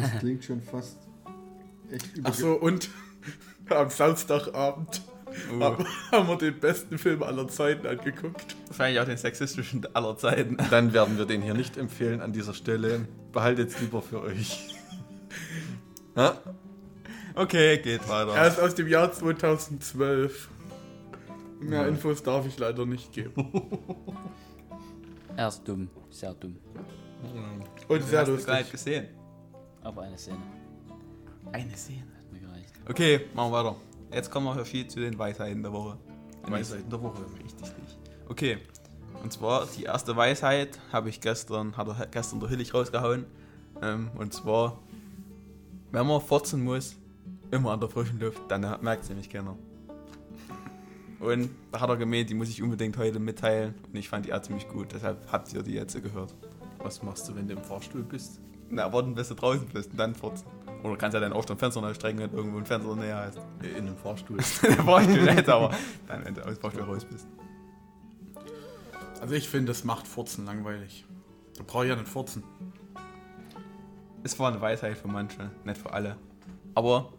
Das 0.02 0.20
klingt 0.20 0.44
schon 0.44 0.62
fast 0.62 0.98
echt 1.92 2.06
Ach 2.24 2.34
so 2.34 2.54
und 2.54 2.90
am 3.70 3.90
Samstagabend 3.90 5.02
Uh, 5.54 5.62
haben- 5.62 6.28
wir 6.28 6.38
den 6.38 6.58
besten 6.60 6.98
Film 6.98 7.22
aller 7.22 7.48
Zeiten 7.50 7.86
angeguckt. 7.86 8.56
wahrscheinlich 8.68 9.00
auch 9.02 9.06
den 9.06 9.18
sexistischen 9.18 9.86
aller 9.94 10.18
Zeiten. 10.18 10.56
Dann 10.72 10.94
werden 10.94 11.18
wir 11.18 11.26
den 11.26 11.42
hier 11.42 11.54
nicht 11.54 11.78
empfehlen 11.78 12.22
an 12.22 12.32
dieser 12.32 12.54
Stelle. 12.54 13.06
Behaltet 13.34 13.70
es 13.70 13.80
lieber 13.82 14.02
für 14.02 14.22
euch. 14.22 14.74
Okay, 17.36 17.78
geht 17.80 18.08
weiter. 18.10 18.32
Er 18.36 18.48
ist 18.48 18.60
aus 18.60 18.74
dem 18.74 18.88
Jahr 18.88 19.12
2012. 19.12 20.48
Mehr 21.60 21.88
Infos 21.88 22.22
darf 22.22 22.46
ich 22.46 22.58
leider 22.58 22.86
nicht 22.86 23.12
geben. 23.12 23.52
Er 25.36 25.50
ist 25.50 25.68
dumm, 25.68 25.88
sehr 26.10 26.34
dumm. 26.34 26.58
Und 27.88 28.04
sehr 28.04 28.22
Hast 28.22 28.48
du 28.48 28.72
gesehen. 28.72 29.06
Aber 29.84 30.02
eine 30.02 30.18
Szene 30.18 30.40
Eine 31.52 31.78
Szene. 31.78 32.08
hat 32.18 32.34
mir 32.34 32.40
gereicht. 32.40 32.74
Okay, 32.90 33.22
machen 33.36 33.52
wir 33.52 33.64
weiter. 33.64 33.76
Jetzt 34.12 34.32
kommen 34.32 34.48
wir 34.58 34.66
viel 34.66 34.88
zu 34.88 35.00
den 35.00 35.18
Weisheiten 35.20 35.62
der 35.62 35.72
Woche. 35.72 36.00
Weisheiten 36.42 36.90
der 36.90 37.02
Woche. 37.04 37.22
Richtig, 37.44 37.62
richtig. 37.62 38.00
Okay. 38.28 38.58
Und 39.24 39.32
zwar 39.32 39.68
die 39.68 39.84
erste 39.84 40.16
Weisheit 40.16 40.80
habe 40.92 41.10
ich 41.10 41.22
gestern, 41.22 41.78
hat 41.78 41.88
er 41.88 42.08
gestern 42.08 42.40
der 42.40 42.50
Hillig 42.50 42.74
rausgehauen. 42.74 43.26
Ähm, 43.82 44.10
und 44.18 44.34
zwar, 44.34 44.80
wenn 45.92 46.08
man 46.08 46.20
furzen 46.20 46.64
muss, 46.64 46.96
immer 47.52 47.72
an 47.74 47.80
der 47.80 47.90
frischen 47.90 48.20
Luft, 48.20 48.42
dann 48.48 48.62
merkt 48.82 49.04
es 49.04 49.10
nämlich 49.10 49.30
keiner. 49.30 49.56
Und 51.20 51.50
da 51.72 51.82
hat 51.82 51.90
er 51.90 51.98
gemeint, 51.98 52.30
die 52.30 52.36
muss 52.36 52.50
ich 52.50 52.62
unbedingt 52.62 52.98
heute 52.98 53.20
mitteilen. 53.20 53.74
Und 53.92 53.96
ich 53.98 54.08
fand 54.10 54.26
die 54.26 54.34
auch 54.34 54.42
ziemlich 54.42 54.68
gut, 54.68 54.94
deshalb 54.94 55.32
habt 55.32 55.52
ihr 55.54 55.64
die 55.64 55.74
jetzt 55.74 56.02
gehört. 56.02 56.36
Was 56.80 57.02
machst 57.02 57.28
du, 57.28 57.36
wenn 57.36 57.48
du 57.48 57.54
im 57.56 57.64
Fahrstuhl 57.64 58.04
bist? 58.04 58.40
Na, 58.70 58.92
warten, 58.94 59.16
bis 59.16 59.30
du 59.30 59.34
draußen 59.34 59.68
bist 59.68 59.92
und 59.92 59.98
dann 59.98 60.14
furzen. 60.14 60.46
Oder 60.84 60.96
kannst 60.96 61.16
ja 61.16 61.20
dann 61.20 61.34
auch 61.34 61.46
dem 61.46 61.58
Fenster 61.58 61.82
neu 61.82 61.94
strecken, 61.94 62.20
wenn 62.20 62.32
irgendwo 62.32 62.60
ein 62.60 62.66
Fenster 62.66 62.92
in 62.92 63.00
der 63.00 63.06
Nähe 63.06 63.16
hast. 63.16 63.38
Äh, 63.64 63.78
In 63.80 63.88
einem 63.88 63.98
Fahrstuhl. 63.98 64.38
Der 64.62 64.72
Fahrstuhl 64.84 65.24
nicht, 65.24 65.50
aber 65.50 65.72
dann, 66.08 66.24
wenn 66.24 66.36
du 66.36 66.42
aus 66.46 66.54
dem 66.54 66.62
Fahrstuhl 66.62 66.84
raus 66.84 67.06
bist. 67.06 67.28
Also 69.20 69.34
ich 69.34 69.50
finde, 69.50 69.72
das 69.72 69.84
macht 69.84 70.08
Furzen 70.08 70.46
langweilig. 70.46 71.06
Da 71.58 71.64
brauche 71.66 71.86
ich 71.86 71.90
ja 71.90 71.96
nicht 71.96 72.08
Furzen. 72.08 72.44
Es 74.24 74.38
war 74.38 74.52
eine 74.52 74.62
Weisheit 74.62 74.98
für 74.98 75.08
manche, 75.08 75.50
nicht 75.64 75.78
für 75.80 75.92
alle. 75.92 76.18
Aber, 76.76 77.12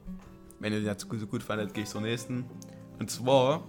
wenn 0.61 0.73
ihr 0.73 0.81
die 0.81 0.87
jetzt 0.87 1.09
so 1.11 1.27
gut 1.27 1.43
fandet, 1.43 1.75
gehe 1.75 1.83
ich 1.83 1.91
zur 1.91 2.01
nächsten. 2.01 2.45
Und 3.01 3.11
zwar, 3.11 3.65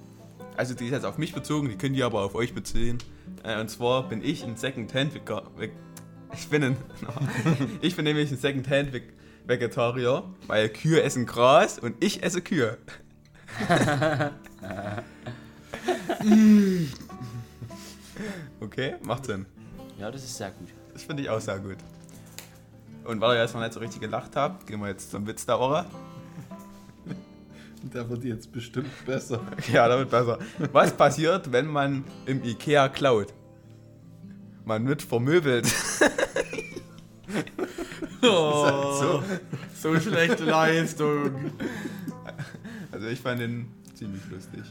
also 0.58 0.74
die 0.74 0.86
ist 0.86 0.92
jetzt 0.92 1.06
auf 1.06 1.18
mich 1.18 1.34
bezogen, 1.34 1.70
die 1.70 1.78
könnt 1.78 1.96
ihr 1.96 2.06
aber 2.06 2.22
auf 2.24 2.36
euch 2.36 2.54
beziehen. 2.54 2.98
Äh, 3.44 3.60
Und 3.60 3.70
zwar 3.70 4.08
bin 4.10 4.24
ich 4.24 4.44
ein 4.44 4.58
Second-Hand 4.58 5.14
Ich 6.34 6.48
bin 6.50 6.64
ein, 6.64 6.78
ich 7.82 7.96
bin 7.96 8.06
nämlich 8.06 8.32
ein 8.32 8.38
Second-Hand 8.38 8.92
Vegetarier, 9.46 10.24
weil 10.48 10.70
Kühe 10.70 11.02
essen 11.02 11.26
Gras 11.26 11.80
und 11.80 12.04
ich 12.04 12.22
esse 12.24 12.42
Kühe. 12.42 12.78
okay, 18.60 18.96
macht 19.02 19.26
Sinn. 19.26 19.46
Ja, 19.98 20.12
das 20.12 20.24
ist 20.24 20.38
sehr 20.38 20.52
gut. 20.52 20.68
Das 20.94 21.04
finde 21.04 21.24
ich 21.24 21.30
auch 21.30 21.40
sehr 21.42 21.58
gut. 21.60 21.78
Und 23.06 23.22
weil 23.22 23.38
ihr 23.38 23.42
jetzt 23.42 23.54
noch 23.56 23.62
nicht 23.62 23.74
so 23.74 23.80
richtig 23.80 24.02
gelacht 24.02 24.36
habt, 24.36 24.68
gehen 24.68 24.80
wir 24.82 24.90
jetzt 24.90 25.10
zum 25.10 25.26
Witz 25.26 25.46
der 25.46 25.58
Woche. 25.60 25.86
Der 27.82 28.10
wird 28.10 28.24
jetzt 28.24 28.52
bestimmt 28.52 28.90
besser. 29.06 29.42
Ja, 29.72 29.88
da 29.88 29.98
wird 29.98 30.10
besser. 30.10 30.40
Was 30.72 30.92
passiert, 30.94 31.52
wenn 31.52 31.68
man 31.68 32.04
im 32.26 32.44
Ikea 32.44 32.90
klaut? 32.90 33.34
Man 34.66 34.88
wird 34.88 35.02
vermöbelt. 35.02 35.68
Oh, 38.22 39.22
so 39.82 39.98
schlechte 39.98 40.44
Leistung. 40.44 41.52
Also 42.92 43.08
ich 43.08 43.22
fand 43.22 43.40
den 43.40 43.68
ziemlich 43.94 44.22
lustig. 44.30 44.62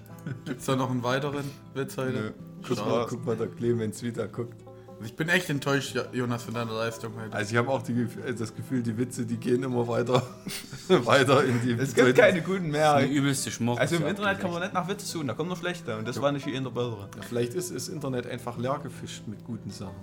Gibt 0.45 0.61
es 0.61 0.67
da 0.67 0.77
noch 0.77 0.91
einen 0.91 1.03
weiteren 1.03 1.45
Witz 1.73 1.97
Nö. 1.97 2.03
heute? 2.05 2.35
Guck 2.67 2.79
mal, 2.87 3.07
guck 3.09 3.25
mal, 3.25 3.37
der 3.37 3.47
Clemens 3.47 4.03
wieder 4.03 4.29
guckt. 4.29 4.68
Ich 5.05 5.15
bin 5.15 5.29
echt 5.29 5.49
enttäuscht, 5.49 5.95
Ja- 5.95 6.07
Jonas, 6.13 6.43
von 6.43 6.55
deiner 6.55 6.73
Leistung 6.73 7.13
heute. 7.21 7.33
Also 7.35 7.53
ich 7.53 7.57
habe 7.57 7.69
auch 7.71 7.83
die, 7.83 7.93
äh, 8.27 8.35
das 8.35 8.55
Gefühl, 8.55 8.83
die 8.83 8.97
Witze, 8.99 9.25
die 9.27 9.37
gehen 9.37 9.63
immer 9.63 9.87
weiter, 9.87 10.23
weiter 10.89 11.45
in 11.45 11.61
die 11.63 11.73
Es 11.73 11.95
gibt 11.95 12.17
keine 12.17 12.43
guten 12.43 12.71
mehr. 12.71 13.01
Die 13.01 13.15
übelste 13.15 13.51
Schmuck. 13.51 13.79
Also 13.79 13.97
im 13.97 14.03
ist 14.03 14.09
Internet 14.11 14.41
kann 14.41 14.51
man 14.51 14.61
nicht 14.63 14.75
nach 14.75 14.89
Witze 14.89 15.07
suchen, 15.07 15.29
da 15.29 15.35
kommen 15.35 15.49
nur 15.49 15.57
schlechte. 15.57 15.97
Und 15.97 16.09
das 16.09 16.21
war 16.21 16.33
nicht 16.33 16.47
wie 16.47 16.55
in 16.55 16.65
der 16.65 16.71
bessere. 16.71 17.09
Ja, 17.17 17.23
vielleicht 17.23 17.55
ist 17.55 17.73
das 17.75 17.89
Internet 17.89 18.27
einfach 18.27 18.59
leer 18.59 18.81
gefischt 18.83 19.23
mit 19.29 19.45
guten 19.45 19.71
Sachen. 19.71 19.95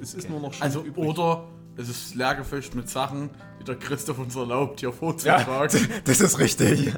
Es 0.00 0.14
ist 0.14 0.30
nur 0.30 0.40
noch 0.40 0.52
Schmutz 0.52 0.62
Also, 0.62 0.82
übrig. 0.82 1.06
oder 1.06 1.44
es 1.76 1.88
ist 1.90 2.14
leer 2.14 2.34
gefischt 2.34 2.74
mit 2.74 2.88
Sachen, 2.88 3.30
die 3.60 3.64
der 3.64 3.76
Christoph 3.76 4.18
uns 4.18 4.34
erlaubt, 4.34 4.80
hier 4.80 4.88
Ja, 4.90 4.94
vorzutragen. 4.94 5.88
das 6.04 6.20
ist 6.20 6.38
richtig. 6.38 6.94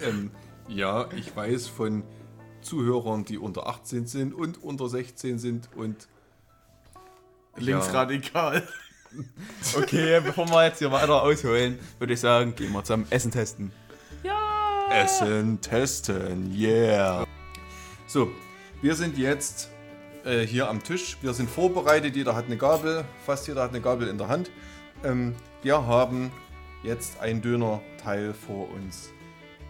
Ähm, 0.00 0.30
ja, 0.68 1.08
ich 1.16 1.34
weiß 1.34 1.66
von 1.68 2.04
Zuhörern, 2.60 3.24
die 3.24 3.36
unter 3.38 3.66
18 3.66 4.06
sind 4.06 4.32
und 4.32 4.62
unter 4.62 4.88
16 4.88 5.38
sind 5.38 5.68
und 5.76 6.08
Linksradikal. 7.56 8.62
Okay, 9.76 10.20
bevor 10.24 10.48
wir 10.48 10.66
jetzt 10.66 10.80
hier 10.80 10.90
weiter 10.90 11.22
ausholen, 11.22 11.78
würde 12.00 12.14
ich 12.14 12.18
sagen, 12.18 12.52
gehen 12.56 12.72
wir 12.72 12.82
zum 12.82 13.06
Essen 13.10 13.30
testen. 13.30 13.70
Essen 14.90 15.60
testen, 15.60 16.52
yeah. 16.52 17.24
So, 18.06 18.30
wir 18.82 18.94
sind 18.94 19.16
jetzt 19.16 19.70
äh, 20.24 20.40
hier 20.40 20.68
am 20.68 20.82
Tisch. 20.82 21.16
Wir 21.22 21.32
sind 21.32 21.48
vorbereitet. 21.48 22.16
Jeder 22.16 22.34
hat 22.34 22.46
eine 22.46 22.56
Gabel, 22.56 23.04
fast 23.24 23.46
jeder 23.48 23.62
hat 23.62 23.70
eine 23.70 23.80
Gabel 23.80 24.08
in 24.08 24.18
der 24.18 24.28
Hand. 24.28 24.50
Ähm, 25.02 25.34
wir 25.62 25.86
haben 25.86 26.30
jetzt 26.82 27.20
ein 27.20 27.40
Dönerteil 27.40 28.34
vor 28.34 28.70
uns. 28.70 29.10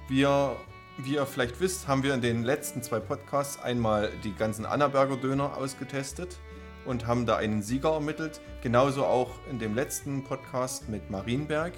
Wir, 0.08 0.56
wie 0.98 1.14
ihr 1.14 1.26
vielleicht 1.26 1.60
wisst, 1.60 1.88
haben 1.88 2.02
wir 2.02 2.12
in 2.12 2.20
den 2.20 2.42
letzten 2.44 2.82
zwei 2.82 2.98
Podcasts 2.98 3.62
einmal 3.62 4.10
die 4.24 4.34
ganzen 4.34 4.66
Annaberger 4.66 5.16
Döner 5.16 5.56
ausgetestet 5.56 6.38
und 6.86 7.06
haben 7.06 7.26
da 7.26 7.36
einen 7.36 7.62
Sieger 7.62 7.92
ermittelt. 7.94 8.40
Genauso 8.62 9.04
auch 9.04 9.30
in 9.50 9.58
dem 9.58 9.74
letzten 9.74 10.24
Podcast 10.24 10.88
mit 10.88 11.10
Marienberg. 11.10 11.72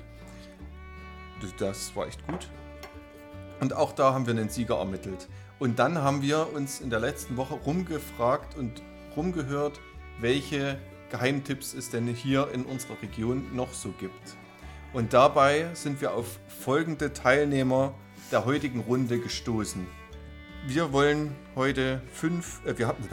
Das, 1.58 1.94
war 1.94 2.06
echt 2.06 2.26
gut. 2.26 2.48
Und 3.60 3.72
auch 3.74 3.92
da 3.92 4.14
haben 4.14 4.26
wir 4.26 4.34
einen 4.34 4.48
Sieger 4.48 4.78
ermittelt. 4.78 5.28
Und 5.58 5.78
dann 5.78 5.98
haben 5.98 6.22
wir 6.22 6.52
uns 6.52 6.80
in 6.80 6.90
der 6.90 7.00
letzten 7.00 7.36
Woche 7.36 7.54
rumgefragt 7.54 8.56
und 8.56 8.82
rumgehört, 9.16 9.80
welche 10.20 10.78
Geheimtipps 11.10 11.74
es 11.74 11.90
denn 11.90 12.06
hier 12.08 12.48
in 12.52 12.64
unserer 12.64 13.00
Region 13.00 13.54
noch 13.54 13.72
so 13.72 13.90
gibt. 13.98 14.36
Und 14.92 15.12
dabei 15.12 15.68
sind 15.74 16.00
wir 16.00 16.14
auf 16.14 16.38
folgende 16.48 17.12
Teilnehmer 17.12 17.94
der 18.32 18.44
heutigen 18.44 18.80
Runde 18.80 19.18
gestoßen. 19.18 19.86
Wir 20.66 20.92
wollen 20.92 21.34
heute 21.54 22.02
fünf, 22.12 22.64
äh, 22.66 22.76
wir, 22.76 22.88
haben, 22.88 23.04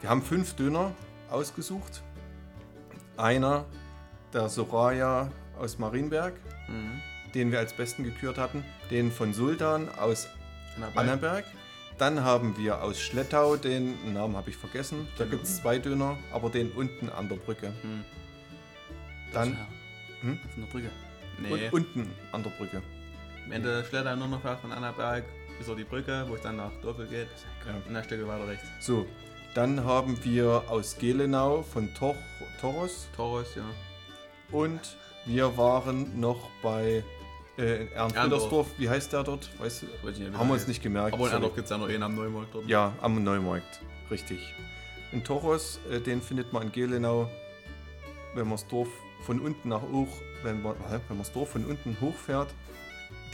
wir 0.00 0.10
haben 0.10 0.22
fünf 0.22 0.54
Döner 0.54 0.92
ausgesucht. 1.30 2.02
Einer 3.16 3.64
der 4.32 4.48
Soraya 4.48 5.30
aus 5.58 5.78
Marienberg, 5.78 6.34
den 7.34 7.50
wir 7.52 7.58
als 7.58 7.72
besten 7.74 8.04
gekürt 8.04 8.38
hatten. 8.38 8.64
Den 8.90 9.10
von 9.10 9.32
Sultan 9.32 9.88
aus 9.98 10.28
Annaberg. 10.94 11.44
Dann 11.98 12.22
haben 12.22 12.58
wir 12.58 12.82
aus 12.82 13.00
Schlettau 13.00 13.56
den 13.56 14.12
Namen 14.12 14.36
habe 14.36 14.50
ich 14.50 14.56
vergessen. 14.56 15.08
Da 15.16 15.24
gibt 15.24 15.44
es 15.44 15.56
zwei 15.62 15.78
Döner, 15.78 16.18
aber 16.30 16.50
den 16.50 16.70
unten 16.72 17.08
an 17.08 17.28
der 17.28 17.36
Brücke. 17.36 17.72
Dann 19.32 19.52
Ja. 19.52 19.66
Hm? 20.20 20.38
Von 20.52 20.62
der 20.64 20.70
Brücke. 20.70 20.90
Nee, 21.38 21.50
und 21.68 21.72
unten 21.72 22.10
an 22.32 22.42
der 22.42 22.50
Brücke. 22.50 22.82
wenn 23.48 23.62
der 23.62 23.84
Schletter 23.84 24.16
nur 24.16 24.28
noch 24.28 24.40
fährt 24.42 24.60
von 24.60 24.72
Annaberg 24.72 25.24
bis 25.58 25.68
auf 25.68 25.76
die 25.76 25.84
Brücke, 25.84 26.24
wo 26.28 26.34
es 26.34 26.42
dann 26.42 26.56
nach 26.56 26.72
Dorfel 26.82 27.06
geht, 27.06 27.28
Ja. 27.66 27.74
und 27.86 27.94
ein 27.96 28.04
Stück 28.04 28.26
weiter 28.26 28.46
rechts. 28.48 28.64
So, 28.80 29.06
dann 29.56 29.84
haben 29.84 30.22
wir 30.22 30.64
aus 30.68 30.98
Gelenau 30.98 31.62
von 31.62 31.92
Tor 31.94 32.14
Toros 32.60 33.08
Taurus, 33.16 33.54
ja. 33.54 33.64
und 34.52 34.80
wir 35.24 35.56
waren 35.56 36.20
noch 36.20 36.50
bei 36.62 37.02
äh, 37.56 37.86
Ernstwidersdorf. 37.86 38.66
Wie 38.76 38.88
heißt 38.88 39.14
der 39.14 39.22
dort? 39.22 39.48
Weißt 39.58 39.82
du? 39.82 40.38
Haben 40.38 40.48
wir 40.48 40.54
uns 40.54 40.66
nicht 40.68 40.82
gemerkt. 40.82 41.14
Aber 41.14 41.26
in. 41.28 41.32
Erdorf 41.32 41.54
gibt 41.54 41.64
es 41.64 41.70
ja 41.70 41.78
noch 41.78 41.88
einen 41.88 42.02
am 42.02 42.14
Neumarkt 42.14 42.54
dort. 42.54 42.66
Ja, 42.66 42.92
am 43.00 43.24
Neumarkt, 43.24 43.80
richtig. 44.10 44.40
In 45.12 45.24
Toros, 45.24 45.80
äh, 45.90 46.00
den 46.00 46.20
findet 46.20 46.52
man 46.52 46.64
in 46.64 46.72
Gelenau, 46.72 47.30
wenn 48.34 48.44
man 48.44 48.58
das 48.58 48.66
Dorf 48.66 48.88
von 49.22 49.40
unten 49.40 49.70
nach 49.70 49.80
hoch, 49.80 50.20
wenn 50.42 50.62
man, 50.62 50.74
wenn 50.90 51.00
man 51.08 51.18
das 51.18 51.32
Dorf 51.32 51.50
von 51.50 51.64
unten 51.64 51.96
hochfährt, 52.02 52.52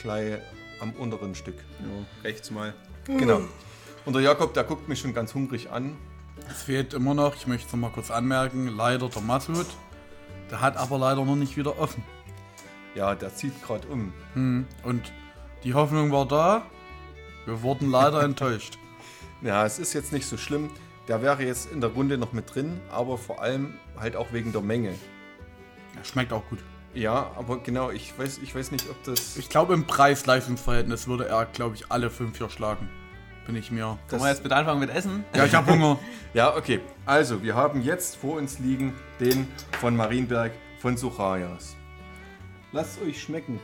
gleich 0.00 0.38
am 0.80 0.92
unteren 0.92 1.34
Stück. 1.34 1.56
Ja, 1.80 2.22
rechts 2.22 2.52
mal. 2.52 2.74
Genau. 3.06 3.40
Und 4.04 4.14
der 4.14 4.22
Jakob, 4.22 4.54
der 4.54 4.62
guckt 4.62 4.88
mich 4.88 5.00
schon 5.00 5.14
ganz 5.14 5.34
hungrig 5.34 5.70
an. 5.70 5.96
Es 6.48 6.62
fehlt 6.62 6.94
immer 6.94 7.14
noch, 7.14 7.34
ich 7.36 7.46
möchte 7.46 7.66
es 7.66 7.72
noch 7.72 7.80
mal 7.80 7.90
kurz 7.90 8.10
anmerken, 8.10 8.68
leider 8.68 9.08
der 9.08 9.22
Masud. 9.22 9.66
Der 10.50 10.60
hat 10.60 10.76
aber 10.76 10.98
leider 10.98 11.24
noch 11.24 11.36
nicht 11.36 11.56
wieder 11.56 11.78
offen. 11.78 12.02
Ja, 12.94 13.14
der 13.14 13.34
zieht 13.34 13.62
gerade 13.62 13.88
um. 13.88 14.12
Hm. 14.34 14.66
Und 14.82 15.12
die 15.64 15.74
Hoffnung 15.74 16.12
war 16.12 16.26
da. 16.26 16.62
Wir 17.46 17.62
wurden 17.62 17.90
leider 17.90 18.22
enttäuscht. 18.24 18.78
Ja, 19.40 19.64
es 19.64 19.78
ist 19.78 19.92
jetzt 19.92 20.12
nicht 20.12 20.26
so 20.26 20.36
schlimm. 20.36 20.70
Der 21.08 21.22
wäre 21.22 21.42
jetzt 21.42 21.72
in 21.72 21.80
der 21.80 21.90
Runde 21.90 22.16
noch 22.18 22.32
mit 22.32 22.54
drin, 22.54 22.80
aber 22.90 23.18
vor 23.18 23.40
allem 23.40 23.74
halt 23.98 24.14
auch 24.14 24.32
wegen 24.32 24.52
der 24.52 24.60
Menge. 24.60 24.94
Er 25.96 26.04
schmeckt 26.04 26.32
auch 26.32 26.46
gut. 26.48 26.60
Ja, 26.94 27.32
aber 27.36 27.58
genau, 27.58 27.90
ich 27.90 28.16
weiß, 28.18 28.38
ich 28.42 28.54
weiß 28.54 28.70
nicht, 28.70 28.88
ob 28.88 29.02
das. 29.04 29.36
Ich 29.36 29.48
glaube, 29.48 29.74
im 29.74 29.86
Preis-Leistungs-Verhältnis 29.86 31.08
würde 31.08 31.26
er, 31.26 31.46
glaube 31.46 31.74
ich, 31.74 31.90
alle 31.90 32.10
fünf 32.10 32.38
hier 32.38 32.50
schlagen. 32.50 32.88
Bin 33.46 33.56
ich 33.56 33.70
mir. 33.70 33.98
Sollen 34.06 34.22
wir 34.22 34.28
jetzt 34.28 34.42
bitte 34.42 34.54
anfangen 34.54 34.80
mit 34.80 34.90
Essen? 34.90 35.24
Ja, 35.34 35.44
ich 35.44 35.54
habe 35.54 35.72
Hunger. 35.72 35.98
Ja, 36.34 36.56
okay. 36.56 36.80
Also, 37.04 37.42
wir 37.42 37.54
haben 37.54 37.82
jetzt 37.82 38.16
vor 38.16 38.36
uns 38.38 38.58
liegen 38.58 38.94
den 39.20 39.46
von 39.80 39.94
Marienberg 39.94 40.52
von 40.78 40.96
Suchayas. 40.96 41.76
Lasst 42.72 43.02
euch 43.02 43.20
schmecken. 43.20 43.60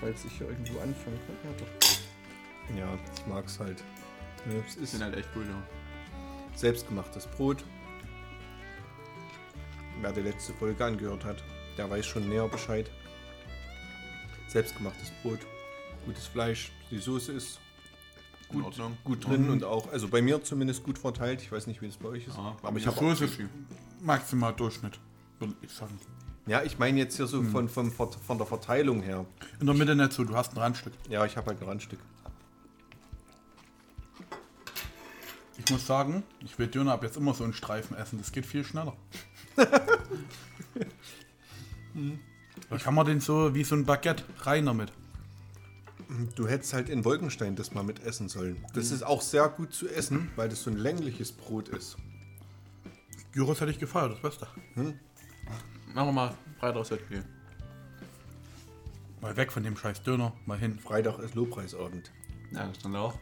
Falls 0.00 0.24
ich 0.24 0.32
hier 0.38 0.48
irgendwo 0.48 0.78
anfangen 0.80 1.18
kann. 1.26 1.36
Ja, 1.44 1.50
doch. 1.58 2.76
Ja, 2.78 2.98
ich 3.14 3.26
mag's 3.26 3.58
halt. 3.60 3.82
Es 4.66 4.76
ist, 4.76 4.92
sind 4.92 5.02
halt 5.02 5.14
echt 5.14 5.28
cool, 5.36 5.44
ja. 5.46 5.62
Selbstgemachtes 6.56 7.26
Brot. 7.26 7.64
Wer 10.00 10.12
die 10.12 10.22
letzte 10.22 10.54
Folge 10.54 10.82
angehört 10.82 11.24
hat, 11.26 11.42
der 11.76 11.90
weiß 11.90 12.06
schon 12.06 12.28
näher 12.28 12.48
Bescheid. 12.48 12.90
Selbstgemachtes 14.48 15.12
Brot, 15.22 15.40
gutes 16.04 16.26
Fleisch, 16.26 16.72
die 16.90 16.98
Soße 16.98 17.32
ist 17.32 17.60
Ordnung. 18.52 18.96
gut 19.04 19.26
drin 19.26 19.48
und 19.50 19.64
auch, 19.64 19.92
also 19.92 20.08
bei 20.08 20.22
mir 20.22 20.42
zumindest 20.42 20.82
gut 20.82 20.98
verteilt. 20.98 21.40
Ich 21.42 21.52
weiß 21.52 21.66
nicht, 21.66 21.82
wie 21.82 21.86
es 21.86 21.96
bei 21.96 22.08
euch 22.08 22.26
ist. 22.26 22.36
Ja, 22.36 22.56
aber 22.62 22.78
ich 22.78 22.86
habe 22.86 22.98
Soße 22.98 23.28
maximal 24.00 24.52
Durchschnitt, 24.52 24.98
würde 25.38 25.54
ich 25.62 25.70
sagen. 25.70 25.98
Ja, 26.46 26.62
ich 26.62 26.78
meine 26.78 26.98
jetzt 26.98 27.16
hier 27.16 27.26
so 27.26 27.42
von, 27.42 27.68
von, 27.68 27.92
von 27.92 28.38
der 28.38 28.46
Verteilung 28.46 29.02
her. 29.02 29.24
In 29.60 29.66
der 29.66 29.74
Mitte 29.74 29.94
nicht 29.94 30.12
so, 30.12 30.24
du 30.24 30.34
hast 30.34 30.52
ein 30.52 30.58
Randstück. 30.58 30.92
Ja, 31.08 31.24
ich 31.24 31.36
habe 31.36 31.48
halt 31.48 31.60
ein 31.60 31.68
Randstück. 31.68 32.00
Ich 35.58 35.70
muss 35.70 35.86
sagen, 35.86 36.22
ich 36.42 36.58
will 36.58 36.66
Döner 36.66 36.94
ab 36.94 37.02
jetzt 37.02 37.18
immer 37.18 37.34
so 37.34 37.44
einen 37.44 37.52
Streifen 37.52 37.96
essen. 37.96 38.18
Das 38.18 38.32
geht 38.32 38.46
viel 38.46 38.64
schneller. 38.64 38.96
Da 42.68 42.78
kann 42.78 42.94
man 42.94 43.04
den 43.04 43.20
so 43.20 43.54
wie 43.54 43.64
so 43.64 43.74
ein 43.74 43.84
Baguette 43.84 44.22
rein 44.42 44.64
damit. 44.66 44.92
Du 46.34 46.48
hättest 46.48 46.72
halt 46.72 46.88
in 46.88 47.04
Wolkenstein 47.04 47.56
das 47.56 47.72
mal 47.72 47.82
mit 47.82 48.02
essen 48.04 48.28
sollen. 48.28 48.64
Das 48.74 48.90
ist 48.90 49.02
auch 49.02 49.22
sehr 49.22 49.48
gut 49.48 49.72
zu 49.72 49.88
essen, 49.88 50.30
weil 50.36 50.48
das 50.48 50.62
so 50.62 50.70
ein 50.70 50.76
längliches 50.76 51.32
Brot 51.32 51.68
ist. 51.68 51.96
Gyros 53.32 53.60
hätte 53.60 53.70
ich 53.70 53.78
gefeiert, 53.78 54.12
das 54.12 54.20
Beste. 54.20 54.46
Machen 54.74 54.98
wir 55.94 56.12
mal 56.12 56.34
Freitags 56.58 56.90
gehen. 57.08 57.24
Mal 59.20 59.36
weg 59.36 59.52
von 59.52 59.62
dem 59.62 59.76
scheiß 59.76 60.02
Döner, 60.02 60.32
mal 60.46 60.58
hin. 60.58 60.78
Freitag 60.78 61.18
ist 61.18 61.34
Lobpreisabend. 61.34 62.10
Ja, 62.52 62.66
das 62.66 62.78
dann 62.78 62.96
auch. 62.96 63.18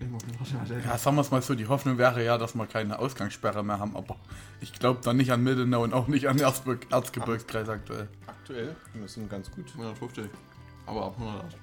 Ich 0.00 0.06
muss 0.08 0.52
Ja, 0.84 0.96
sagen 0.96 1.16
wir 1.16 1.22
es 1.22 1.30
mal 1.32 1.42
so, 1.42 1.56
die 1.56 1.66
Hoffnung 1.66 1.98
wäre 1.98 2.24
ja, 2.24 2.38
dass 2.38 2.54
wir 2.54 2.66
keine 2.66 3.00
Ausgangssperre 3.00 3.64
mehr 3.64 3.80
haben, 3.80 3.96
aber 3.96 4.16
ich 4.60 4.72
glaube 4.72 5.00
dann 5.02 5.16
nicht 5.16 5.32
an 5.32 5.42
Mildenau 5.42 5.82
und 5.82 5.92
auch 5.92 6.06
nicht 6.06 6.28
an 6.28 6.38
Erzgebirgskreis 6.38 7.68
aktuell. 7.68 8.08
Aktuell, 8.26 8.76
wir 8.94 9.08
sind 9.08 9.28
ganz 9.28 9.50
gut. 9.50 9.66
150. 9.72 10.30
Aber 10.88 11.04
ab 11.06 11.14
100. 11.18 11.56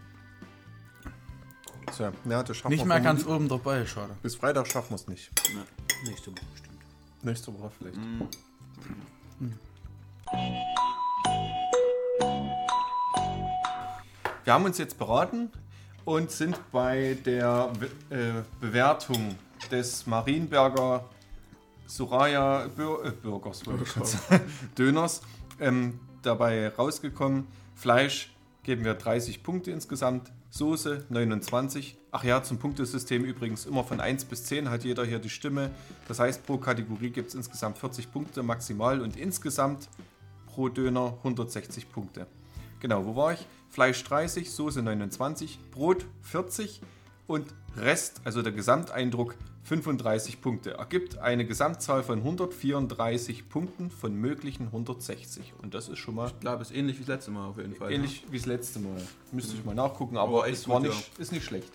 So, 1.91 2.03
ja, 2.29 2.43
das 2.43 2.57
schaffen 2.57 2.71
Nicht 2.71 2.81
wir 2.81 2.85
mehr 2.87 2.99
ganz 3.01 3.23
vermutlich. 3.23 3.51
oben 3.51 3.63
dabei, 3.63 3.85
schade. 3.85 4.15
Bis 4.21 4.35
Freitag 4.35 4.67
schaffen 4.67 4.91
wir 4.91 4.95
es 4.95 5.07
nicht. 5.07 5.31
Nächste 6.03 6.31
Woche 6.31 6.45
bestimmt. 6.51 6.79
Nächste 7.23 7.53
Woche 7.59 7.71
vielleicht. 7.77 7.99
Wir 14.43 14.53
haben 14.53 14.65
uns 14.65 14.77
jetzt 14.77 14.97
beraten 14.97 15.51
und 16.03 16.29
sind 16.31 16.59
bei 16.71 17.17
der 17.25 17.71
Be- 18.09 18.15
äh, 18.15 18.43
Bewertung 18.61 19.35
des 19.71 20.05
Marienberger 20.05 21.03
Soraya 21.87 22.67
Bür 22.75 23.05
äh, 23.05 23.11
Burgers, 23.11 23.65
wollte 23.65 23.83
ich 23.83 23.89
schon 23.89 24.05
sagen, 24.05 24.41
Döners 24.77 25.21
ähm, 25.59 25.99
dabei 26.21 26.69
rausgekommen. 26.69 27.47
Fleisch 27.75 28.34
geben 28.65 28.83
wir 28.83 28.95
30 28.95 29.43
Punkte 29.43 29.71
insgesamt, 29.71 30.31
Soße 30.49 31.05
29. 31.09 31.97
Ach 32.11 32.23
ja, 32.23 32.41
zum 32.41 32.57
Punktesystem 32.57 33.23
übrigens 33.23 33.65
immer 33.65 33.83
von 33.83 33.99
1 33.99 34.25
bis 34.25 34.45
10 34.45 34.69
hat 34.69 34.83
jeder 34.83 35.05
hier 35.05 35.19
die 35.19 35.29
Stimme. 35.29 35.69
Das 36.07 36.19
heißt, 36.19 36.45
pro 36.45 36.57
Kategorie 36.57 37.11
gibt 37.11 37.29
es 37.29 37.35
insgesamt 37.35 37.77
40 37.77 38.11
Punkte 38.11 38.41
maximal 38.41 39.01
und 39.01 39.17
insgesamt 39.17 39.87
pro 40.47 40.67
Döner 40.69 41.13
160 41.19 41.91
Punkte. 41.91 42.25
Genau, 42.79 43.05
wo 43.05 43.15
war 43.15 43.33
ich? 43.33 43.45
Fleisch 43.69 44.03
30, 44.03 44.49
Soße 44.49 44.81
29, 44.81 45.59
Brot 45.71 46.05
40 46.23 46.81
und 47.27 47.53
Rest, 47.77 48.21
also 48.23 48.41
der 48.41 48.53
Gesamteindruck 48.53 49.35
35 49.65 50.41
Punkte. 50.41 50.75
Ergibt 50.75 51.17
eine 51.17 51.45
Gesamtzahl 51.45 52.03
von 52.03 52.19
134 52.19 53.49
Punkten 53.49 53.89
von 53.89 54.13
möglichen 54.15 54.67
160. 54.67 55.53
Und 55.61 55.73
das 55.73 55.89
ist 55.89 55.97
schon 55.97 56.15
mal 56.15 56.27
Ich 56.27 56.39
glaube, 56.39 56.61
es 56.61 56.69
ist 56.69 56.77
ähnlich 56.77 56.97
wie 56.97 57.01
das 57.01 57.07
letzte 57.09 57.31
Mal 57.31 57.47
auf 57.47 57.57
jeden 57.57 57.75
Fall. 57.75 57.91
ähnlich 57.91 58.23
wie 58.29 58.37
das 58.37 58.45
letzte 58.45 58.79
Mal. 58.79 59.01
Müsste 59.31 59.55
ich 59.55 59.65
mal 59.65 59.73
nachgucken, 59.73 60.17
aber 60.17 60.47
es 60.47 60.69
war 60.69 60.79
gut, 60.79 60.89
nicht, 60.89 61.17
ist 61.17 61.31
nicht 61.31 61.43
schlecht. 61.45 61.71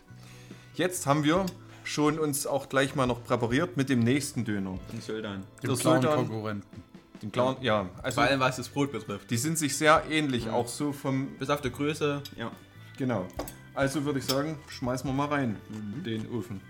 Jetzt 0.74 1.06
haben 1.06 1.24
wir 1.24 1.44
schon 1.82 2.20
uns 2.20 2.46
auch 2.46 2.68
gleich 2.68 2.94
mal 2.94 3.06
noch 3.06 3.24
präpariert 3.24 3.76
mit 3.76 3.88
dem 3.88 4.00
nächsten 4.00 4.44
Döner. 4.44 4.78
Ein 4.92 5.00
Söldan. 5.00 5.42
Dem 5.62 5.70
Der 5.70 5.76
klaren 5.76 6.04
Konkurrenten. 6.04 6.82
Den 7.22 7.32
klaren, 7.32 7.56
ja, 7.60 7.88
also 8.02 8.14
Vor 8.14 8.24
allem, 8.24 8.40
was 8.40 8.56
das 8.56 8.68
Brot 8.68 8.92
betrifft. 8.92 9.30
die 9.30 9.36
sind 9.36 9.58
sich 9.58 9.76
sehr 9.76 10.04
ähnlich, 10.08 10.48
auch 10.48 10.68
so 10.68 10.92
vom 10.92 11.26
Bis 11.38 11.50
auf 11.50 11.60
die 11.60 11.70
Größe, 11.70 12.22
ja. 12.36 12.50
Genau. 12.96 13.26
Also 13.74 14.04
würde 14.04 14.20
ich 14.20 14.24
sagen, 14.24 14.58
schmeißen 14.68 15.08
wir 15.10 15.14
mal 15.14 15.26
rein, 15.26 15.56
den 16.04 16.30
Ofen. 16.30 16.60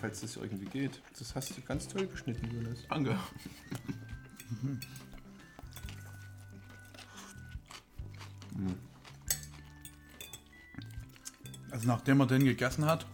Falls 0.00 0.20
das 0.20 0.36
irgendwie 0.36 0.66
geht. 0.66 1.02
Das 1.18 1.34
hast 1.34 1.56
du 1.56 1.60
ganz 1.62 1.88
toll 1.88 2.06
geschnitten, 2.06 2.48
Jonas. 2.54 2.78
Danke. 2.88 3.18
Also 11.70 11.86
nachdem 11.86 12.20
er 12.20 12.26
den 12.26 12.44
gegessen 12.44 12.86
hat, 12.86 13.06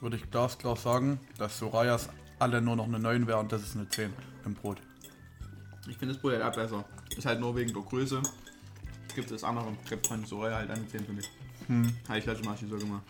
würde 0.00 0.16
ich 0.16 0.30
glasklar 0.30 0.76
sagen, 0.76 1.20
dass 1.38 1.58
Sorayas 1.58 2.08
alle 2.38 2.60
nur 2.60 2.76
noch 2.76 2.86
eine 2.86 2.98
9 2.98 3.26
wäre 3.26 3.38
und 3.38 3.52
das 3.52 3.62
ist 3.62 3.76
eine 3.76 3.88
10 3.88 4.12
im 4.44 4.54
Brot. 4.54 4.80
Ich 5.88 5.96
finde 5.96 6.14
das 6.14 6.22
Brot 6.22 6.32
halt 6.32 6.42
auch 6.42 6.54
besser. 6.54 6.84
Ist 7.16 7.26
halt 7.26 7.40
nur 7.40 7.54
wegen 7.56 7.72
der 7.72 7.82
Größe. 7.82 8.22
Gibt 9.14 9.30
es 9.30 9.44
andere. 9.44 9.76
Gibt 9.88 10.06
von 10.06 10.24
Soraya 10.24 10.56
halt 10.56 10.70
eine 10.70 10.86
10 10.86 11.04
für 11.06 11.12
mich. 11.12 11.28
Hm. 11.66 11.92
Habe 12.08 12.18
ich 12.18 12.26
letztes 12.26 12.46
Mal 12.46 12.56
schon 12.56 12.70
so 12.70 12.78
gemacht. 12.78 13.04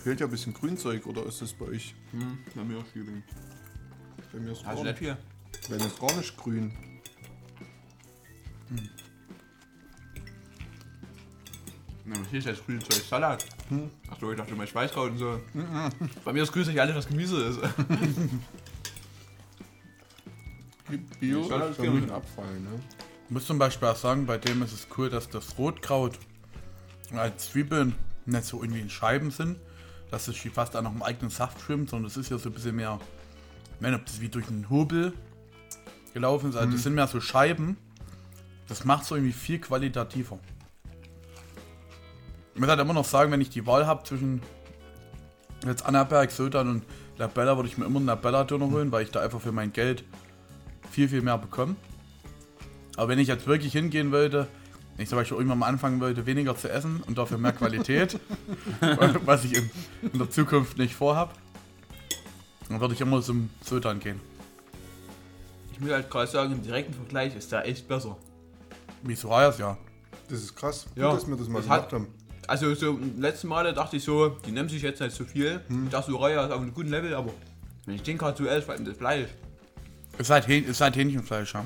Fehlt 0.00 0.20
ja 0.20 0.26
ein 0.26 0.30
bisschen 0.30 0.54
Grünzeug, 0.54 1.06
oder 1.06 1.24
ist 1.26 1.42
das 1.42 1.52
bei 1.52 1.66
euch? 1.66 1.94
Hm, 2.12 2.38
bei 2.54 2.64
mir 2.64 2.78
auch 2.78 2.84
Schübing. 2.92 3.22
Bei 4.32 4.38
mir 4.40 4.52
ist, 4.52 4.64
Hast 4.64 4.82
gar 4.82 4.92
du 4.92 4.96
viel? 4.96 5.16
bei 5.68 5.76
mir 5.76 5.86
ist 5.86 6.00
gar 6.00 6.16
nicht 6.16 6.36
grün. 6.36 6.72
Na, 12.04 12.16
was 12.18 12.32
ist 12.32 12.46
jetzt 12.46 12.64
grünes 12.64 12.84
Zeug? 12.84 13.02
Salat. 13.08 13.44
Hm. 13.68 13.90
Achso, 14.08 14.30
ich 14.32 14.38
dachte, 14.38 14.54
mein 14.54 14.66
Schweißkraut 14.66 15.10
und 15.12 15.18
so. 15.18 15.40
Bei 16.24 16.32
mir 16.32 16.42
ist 16.42 16.56
nicht 16.56 16.80
alles, 16.80 16.96
was 16.96 17.06
Gemüse 17.08 17.44
ist. 17.44 17.60
Bio 21.20 21.48
das 21.48 21.70
ist 21.70 21.78
ein 21.78 21.82
geben. 21.84 21.94
bisschen 22.00 22.10
abfallen, 22.10 22.64
ne? 22.64 22.80
Ich 23.26 23.30
muss 23.30 23.46
zum 23.46 23.58
Beispiel 23.58 23.86
auch 23.86 23.96
sagen, 23.96 24.26
bei 24.26 24.38
dem 24.38 24.60
ist 24.62 24.72
es 24.72 24.88
cool, 24.98 25.08
dass 25.08 25.28
das 25.28 25.56
Rotkraut 25.56 26.18
als 27.12 27.50
Zwiebeln 27.50 27.94
nicht 28.26 28.44
so 28.44 28.60
irgendwie 28.60 28.80
in 28.80 28.90
Scheiben 28.90 29.30
sind, 29.30 29.58
dass 30.10 30.28
es 30.28 30.44
wie 30.44 30.48
fast 30.48 30.76
auch 30.76 30.82
noch 30.82 30.94
im 30.94 31.02
eigenen 31.02 31.30
Saft 31.30 31.60
schwimmt, 31.60 31.90
sondern 31.90 32.08
es 32.08 32.16
ist 32.16 32.30
ja 32.30 32.38
so 32.38 32.48
ein 32.48 32.52
bisschen 32.52 32.76
mehr, 32.76 32.98
ich 33.74 33.80
meine, 33.80 33.96
ob 33.96 34.06
das 34.06 34.20
wie 34.20 34.28
durch 34.28 34.48
einen 34.48 34.68
Hobel 34.68 35.12
gelaufen 36.12 36.50
ist, 36.50 36.56
also 36.56 36.72
das 36.72 36.82
sind 36.82 36.94
mehr 36.94 37.06
so 37.06 37.20
Scheiben. 37.20 37.76
Das 38.68 38.84
macht 38.84 39.04
so 39.04 39.16
irgendwie 39.16 39.32
viel 39.32 39.58
qualitativer. 39.58 40.38
Ich 42.54 42.60
muss 42.60 42.68
halt 42.68 42.80
immer 42.80 42.92
noch 42.92 43.04
sagen, 43.04 43.32
wenn 43.32 43.40
ich 43.40 43.50
die 43.50 43.66
Wahl 43.66 43.86
habe 43.86 44.04
zwischen 44.04 44.42
jetzt 45.66 45.84
Annaberg, 45.84 46.30
Södern 46.30 46.68
und 46.68 46.84
Labella, 47.16 47.56
würde 47.56 47.68
ich 47.68 47.78
mir 47.78 47.84
immer 47.84 47.98
einen 47.98 48.06
Labella-Döner 48.06 48.70
holen, 48.70 48.92
weil 48.92 49.04
ich 49.04 49.10
da 49.10 49.20
einfach 49.20 49.40
für 49.40 49.52
mein 49.52 49.72
Geld 49.72 50.04
viel, 50.90 51.08
viel 51.08 51.22
mehr 51.22 51.38
bekomme. 51.38 51.76
Aber 52.96 53.08
wenn 53.08 53.18
ich 53.18 53.28
jetzt 53.28 53.46
wirklich 53.46 53.72
hingehen 53.72 54.12
wollte, 54.12 54.48
wenn 55.00 55.04
ich 55.04 55.08
zum 55.08 55.16
Beispiel 55.16 55.38
irgendwann 55.38 55.58
mal 55.60 55.66
anfangen 55.68 55.98
wollte, 55.98 56.26
weniger 56.26 56.54
zu 56.54 56.68
essen 56.70 57.02
und 57.06 57.16
dafür 57.16 57.38
mehr 57.38 57.52
Qualität, 57.52 58.20
was 59.24 59.46
ich 59.46 59.56
in, 59.56 59.70
in 60.12 60.18
der 60.18 60.28
Zukunft 60.28 60.76
nicht 60.76 60.94
vorhab, 60.94 61.38
dann 62.68 62.82
würde 62.82 62.92
ich 62.92 63.00
immer 63.00 63.22
zum 63.22 63.48
Södern 63.64 63.98
gehen. 63.98 64.20
Ich 65.72 65.80
muss 65.80 65.90
halt 65.90 66.10
gerade 66.10 66.30
sagen, 66.30 66.52
im 66.52 66.62
direkten 66.62 66.92
Vergleich 66.92 67.34
ist 67.34 67.50
der 67.50 67.66
echt 67.66 67.88
besser. 67.88 68.18
Wie 69.02 69.14
Sorayas, 69.14 69.56
ja. 69.56 69.78
Das 70.28 70.40
ist 70.40 70.54
krass, 70.54 70.84
gut, 70.88 70.98
Ja, 71.02 71.12
dass 71.14 71.26
wir 71.26 71.34
das 71.34 71.48
mal 71.48 71.60
das 71.60 71.64
gemacht 71.64 71.80
hat- 71.84 71.92
haben. 71.94 72.08
Also 72.46 72.74
so 72.74 72.98
letzten 73.16 73.48
Male 73.48 73.72
dachte 73.72 73.96
ich 73.96 74.04
so, 74.04 74.28
die 74.28 74.50
nehmen 74.52 74.68
sich 74.68 74.82
jetzt 74.82 75.00
nicht 75.00 75.16
so 75.16 75.24
viel. 75.24 75.62
Ich 75.86 75.90
dachte, 75.90 76.10
Soraya 76.10 76.44
ist 76.44 76.52
auf 76.52 76.60
einem 76.60 76.74
guten 76.74 76.90
Level, 76.90 77.14
aber 77.14 77.32
wenn 77.86 77.94
ich 77.94 78.02
den 78.02 78.18
gerade 78.18 78.36
so 78.36 78.44
esse, 78.46 78.60
vor 78.66 78.74
allem 78.74 78.84
das 78.84 78.98
Fleisch. 78.98 79.30
Ist 80.18 80.28
halt, 80.28 80.46
Hähn, 80.46 80.66
ist 80.66 80.82
halt 80.82 80.94
Hähnchenfleisch, 80.94 81.54
ja. 81.54 81.64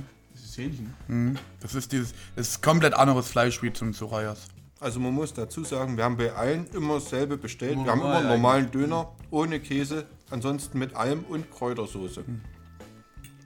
Das 0.55 0.59
ist 0.59 0.73
Hähnchen. 1.09 1.39
Das 1.61 1.75
ist 1.75 1.91
dieses, 1.91 2.15
das 2.37 2.49
ist 2.51 2.63
komplett 2.63 2.95
anderes 2.95 3.27
Fleisch 3.27 3.61
wie 3.63 3.73
zum 3.73 3.93
Sorayas. 3.93 4.47
Also 4.79 5.01
man 5.01 5.13
muss 5.13 5.35
dazu 5.35 5.65
sagen, 5.65 5.97
wir 5.97 6.05
haben 6.05 6.17
bei 6.17 6.33
allen 6.33 6.67
immer 6.69 6.95
dasselbe 6.95 7.37
bestellt. 7.37 7.73
Immer 7.73 7.85
wir 7.87 7.91
haben 7.91 8.01
immer 8.01 8.09
normal 8.09 8.21
einen 8.21 8.41
normalen 8.41 8.71
Döner 8.71 9.13
ohne 9.31 9.59
Käse, 9.59 10.07
ansonsten 10.31 10.79
mit 10.79 10.95
Alm 10.95 11.25
und 11.29 11.51
Kräutersoße. 11.51 12.25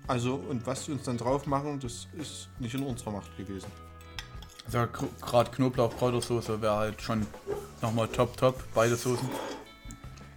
Also 0.07 0.35
und 0.35 0.67
was 0.67 0.85
sie 0.85 0.93
uns 0.93 1.05
dann 1.05 1.17
drauf 1.17 1.47
machen, 1.47 1.81
das 1.81 2.09
ist 2.19 2.51
nicht 2.59 2.75
in 2.75 2.83
unserer 2.83 3.13
Macht 3.13 3.35
gewesen. 3.39 3.69
Also 4.67 4.87
gerade 5.23 5.51
Knoblauch, 5.51 5.97
Kräutersoße 5.97 6.61
wäre 6.61 6.77
halt 6.77 7.01
schon 7.01 7.27
nochmal 7.81 8.09
top, 8.09 8.37
top, 8.37 8.63
beide 8.75 8.97
Soßen. 8.97 9.29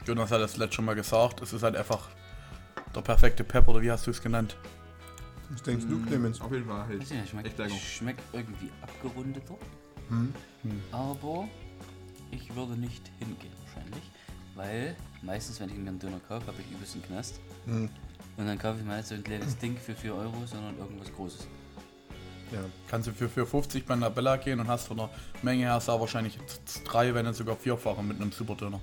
Jonas 0.05 0.31
hat 0.31 0.39
das 0.39 0.55
letzte 0.55 0.77
schon 0.77 0.86
mal 0.86 0.95
gesagt, 0.95 1.41
es 1.41 1.51
ist 1.51 1.63
halt 1.63 1.75
einfach 1.75 2.07
der 2.95 3.01
perfekte 3.01 3.43
Pepper, 3.43 3.71
oder 3.71 3.81
wie 3.81 3.91
hast 3.91 4.07
du 4.07 4.12
es 4.12 4.21
genannt? 4.21 4.55
Was 5.51 5.63
denkst 5.63 5.85
du, 5.89 6.01
Clemens? 6.05 6.39
Auf 6.41 6.51
jeden 6.51 6.65
Fall. 6.67 6.87
Halt. 6.87 6.99
Weiß 7.01 7.11
ich 7.11 7.17
nicht, 7.19 7.29
schmeckt, 7.29 7.57
lecker. 7.57 7.73
schmeckt 7.75 8.21
irgendwie 8.33 8.69
abgerundeter. 8.81 9.57
Aber 10.91 11.47
ich 12.31 12.53
würde 12.55 12.73
nicht 12.73 13.09
hingehen 13.19 13.51
wahrscheinlich. 13.65 14.03
Weil 14.55 14.95
meistens, 15.21 15.59
wenn 15.59 15.69
ich 15.69 15.75
mir 15.77 15.87
einen 15.89 15.99
Döner 15.99 16.19
kaufe, 16.27 16.47
habe 16.47 16.57
ich 16.59 16.69
übelst 16.75 16.95
einen 16.95 17.03
Knast. 17.05 17.39
Hm. 17.65 17.89
Und 18.37 18.45
dann 18.47 18.57
kaufe 18.57 18.79
ich 18.79 18.85
mir 18.85 18.97
nicht 18.97 19.07
so 19.07 19.15
ein 19.15 19.23
kleines 19.23 19.57
Ding 19.57 19.77
für 19.77 19.95
4 19.95 20.13
Euro, 20.13 20.33
sondern 20.45 20.77
irgendwas 20.77 21.11
Großes. 21.13 21.47
Ja. 22.51 22.59
Kannst 22.89 23.07
du 23.07 23.13
für 23.13 23.27
4,50 23.27 23.85
bei 23.85 23.93
einer 23.93 24.09
Bella 24.09 24.35
gehen 24.35 24.59
und 24.59 24.67
hast 24.67 24.87
von 24.87 24.97
der 24.97 25.09
Menge 25.41 25.63
her 25.63 25.81
da 25.85 25.99
wahrscheinlich 25.99 26.37
z- 26.45 26.81
drei, 26.85 27.13
wenn 27.13 27.25
nicht 27.25 27.37
sogar 27.37 27.55
vierfache 27.55 28.03
mit 28.03 28.19
einem 28.19 28.31
Superdöner. 28.33 28.81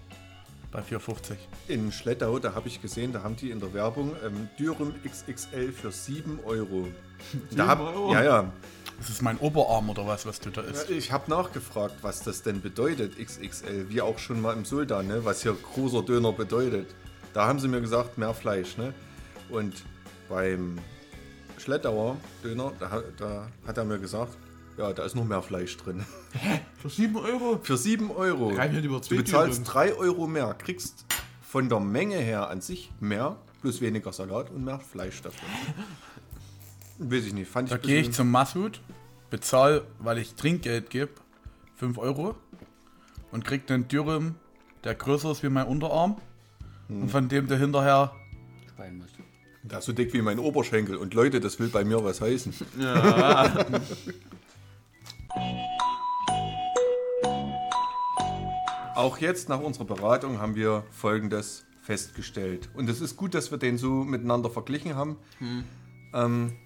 Bei 0.70 0.80
4,50. 0.80 1.36
In 1.68 1.90
Schlettau, 1.92 2.38
da 2.38 2.54
habe 2.54 2.68
ich 2.68 2.82
gesehen, 2.82 3.12
da 3.12 3.22
haben 3.22 3.36
die 3.36 3.50
in 3.50 3.58
der 3.58 3.72
Werbung 3.72 4.14
ähm, 4.22 4.50
Dürüm 4.58 4.94
XXL 5.02 5.72
für 5.72 5.90
7 5.90 6.40
Euro. 6.44 6.88
da 7.50 7.66
hab, 7.68 7.80
Euro? 7.80 8.12
Ja, 8.12 8.22
ja. 8.22 8.52
Das 8.98 9.08
ist 9.08 9.22
mein 9.22 9.38
Oberarm 9.38 9.88
oder 9.88 10.06
was, 10.06 10.26
was 10.26 10.40
du 10.40 10.50
da 10.50 10.60
isst. 10.60 10.90
Ich 10.90 11.10
habe 11.10 11.30
nachgefragt, 11.30 11.94
was 12.02 12.20
das 12.22 12.42
denn 12.42 12.60
bedeutet, 12.60 13.16
XXL, 13.16 13.88
wie 13.88 14.02
auch 14.02 14.18
schon 14.18 14.42
mal 14.42 14.52
im 14.52 14.64
Sultan, 14.64 15.06
ne? 15.06 15.24
was 15.24 15.42
hier 15.42 15.54
großer 15.54 16.02
Döner 16.02 16.32
bedeutet. 16.32 16.94
Da 17.32 17.46
haben 17.46 17.60
sie 17.60 17.68
mir 17.68 17.80
gesagt, 17.80 18.18
mehr 18.18 18.34
Fleisch. 18.34 18.76
Ne? 18.76 18.92
Und 19.48 19.74
beim 20.28 20.78
Schlettauer 21.56 22.16
Döner, 22.44 22.72
da, 22.78 23.02
da 23.16 23.48
hat 23.66 23.78
er 23.78 23.84
mir 23.84 23.98
gesagt, 23.98 24.36
ja, 24.78 24.92
da 24.92 25.04
ist 25.04 25.16
noch 25.16 25.24
mehr 25.24 25.42
Fleisch 25.42 25.76
drin. 25.76 26.04
Für 26.80 26.88
7 26.88 27.16
Euro? 27.16 27.58
Für 27.62 27.76
7 27.76 28.10
Euro. 28.12 28.54
Kann 28.54 28.68
ich 28.68 28.76
nicht 28.76 28.84
über 28.84 29.00
Du 29.00 29.16
bezahlst 29.16 29.58
Dürüm. 29.58 29.72
3 29.72 29.94
Euro 29.94 30.26
mehr, 30.26 30.54
kriegst 30.54 31.04
von 31.42 31.68
der 31.68 31.80
Menge 31.80 32.16
her 32.16 32.48
an 32.48 32.60
sich 32.60 32.92
mehr, 33.00 33.36
plus 33.60 33.80
weniger 33.80 34.12
Salat 34.12 34.50
und 34.50 34.64
mehr 34.64 34.78
Fleisch 34.78 35.20
dafür. 35.20 35.48
Weiß 36.98 37.24
ich 37.24 37.34
nicht, 37.34 37.50
fand 37.50 37.68
ich 37.68 37.74
Da 37.74 37.78
gehe 37.78 38.00
ich 38.00 38.12
zum 38.12 38.30
Massoud, 38.30 38.80
bezahle, 39.30 39.84
weil 39.98 40.18
ich 40.18 40.34
Trinkgeld 40.34 40.90
gebe, 40.90 41.10
5 41.76 41.98
Euro 41.98 42.36
und 43.32 43.44
krieg 43.44 43.70
einen 43.70 43.88
Dürüm, 43.88 44.36
der 44.84 44.94
größer 44.94 45.32
ist 45.32 45.42
wie 45.42 45.48
mein 45.48 45.66
Unterarm. 45.66 46.16
Und 46.88 47.10
von 47.10 47.28
dem 47.28 47.46
der 47.46 47.58
hinterher 47.58 48.12
Speien 48.70 48.96
muss. 48.96 49.08
Der 49.62 49.80
ist 49.80 49.84
so 49.84 49.92
dick 49.92 50.14
wie 50.14 50.22
mein 50.22 50.38
Oberschenkel. 50.38 50.96
Und 50.96 51.12
Leute, 51.12 51.38
das 51.38 51.58
will 51.58 51.68
bei 51.68 51.84
mir 51.84 52.02
was 52.02 52.22
heißen. 52.22 52.54
Auch 58.98 59.18
jetzt 59.18 59.48
nach 59.48 59.60
unserer 59.60 59.84
Beratung 59.84 60.40
haben 60.40 60.56
wir 60.56 60.82
Folgendes 60.90 61.64
festgestellt. 61.82 62.68
Und 62.74 62.90
es 62.90 63.00
ist 63.00 63.16
gut, 63.16 63.32
dass 63.32 63.52
wir 63.52 63.58
den 63.58 63.78
so 63.78 64.02
miteinander 64.02 64.50
verglichen 64.50 64.96
haben. 64.96 65.18
Ähm, 66.12 66.56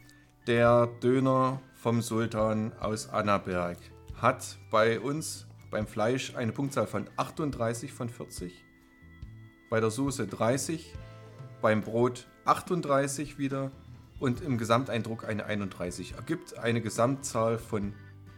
der 0.46 0.86
Döner 1.02 1.60
vom 1.74 2.00
Sultan 2.00 2.72
aus 2.80 3.10
Annaberg 3.10 3.76
hat 4.16 4.56
bei 4.70 4.98
uns 4.98 5.46
beim 5.70 5.86
Fleisch 5.86 6.34
eine 6.34 6.52
Punktzahl 6.52 6.86
von 6.86 7.06
38 7.18 7.92
von 7.92 8.08
40, 8.08 8.64
bei 9.68 9.80
der 9.80 9.90
Soße 9.90 10.26
30, 10.26 10.94
beim 11.60 11.82
Brot 11.82 12.28
38 12.46 13.36
wieder 13.36 13.72
und 14.20 14.40
im 14.40 14.56
Gesamteindruck 14.56 15.28
eine 15.28 15.44
31. 15.44 16.14
Ergibt 16.14 16.56
eine 16.56 16.80
Gesamtzahl 16.80 17.58
von 17.58 17.92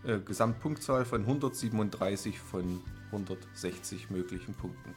äh, 0.04 0.18
Gesamtpunktzahl 0.18 1.04
von 1.04 1.20
137 1.20 2.40
von 2.40 2.80
160 3.14 4.10
möglichen 4.10 4.54
Punkten. 4.54 4.94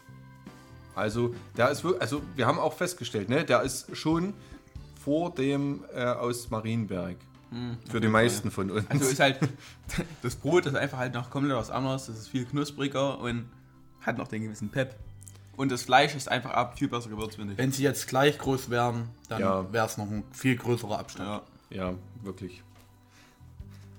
Also, 0.95 1.36
der 1.56 1.69
ist 1.69 1.84
wirklich, 1.84 2.01
also 2.01 2.21
wir 2.36 2.47
haben 2.47 2.58
auch 2.60 2.73
festgestellt, 2.73 3.30
ne, 3.30 3.45
der 3.45 3.62
ist 3.62 3.95
schon 3.95 4.34
vor 5.03 5.34
dem 5.34 5.84
äh, 5.93 6.03
aus 6.03 6.49
Marienberg. 6.49 7.15
Für 7.89 8.01
die 8.01 8.10
meisten 8.10 8.51
von 8.51 8.69
uns. 8.69 8.84
Also 8.89 9.06
ist 9.06 9.21
halt, 9.21 9.39
das 10.21 10.36
Brot 10.36 10.65
ist 10.65 10.75
einfach 10.75 10.97
halt 10.97 11.13
noch 11.13 11.30
komplett 11.30 11.56
was 11.56 11.69
anderes. 11.69 12.08
Das 12.08 12.17
ist 12.17 12.27
viel 12.27 12.43
knuspriger 12.43 13.19
und 13.19 13.45
hat 14.01 14.17
noch 14.17 14.27
den 14.27 14.41
gewissen 14.43 14.67
Pep. 14.67 14.97
Und 15.56 15.71
das 15.71 15.84
Fleisch 15.84 16.13
ist 16.13 16.27
einfach 16.30 16.51
ab 16.51 16.77
viel 16.77 16.89
besser 16.89 17.10
gewürzt, 17.10 17.38
finde 17.38 17.53
ich. 17.53 17.58
Wenn 17.58 17.71
sie 17.71 17.84
jetzt 17.84 18.08
gleich 18.10 18.38
groß 18.38 18.69
wären, 18.69 19.08
dann 19.30 19.39
Ja. 19.41 19.71
wäre 19.71 19.86
es 19.86 19.97
noch 19.97 20.12
ein 20.12 20.25
viel 20.34 20.58
größerer 20.58 20.99
Abstand. 20.99 21.30
Ja. 21.30 21.41
Ja, 21.69 21.93
wirklich. 22.21 22.63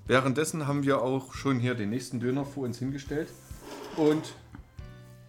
Währenddessen 0.05 0.67
haben 0.67 0.83
wir 0.83 1.01
auch 1.01 1.33
schon 1.33 1.59
hier 1.59 1.73
den 1.75 1.89
nächsten 1.89 2.19
Döner 2.19 2.45
vor 2.45 2.63
uns 2.65 2.77
hingestellt. 2.77 3.29
Und 3.97 4.33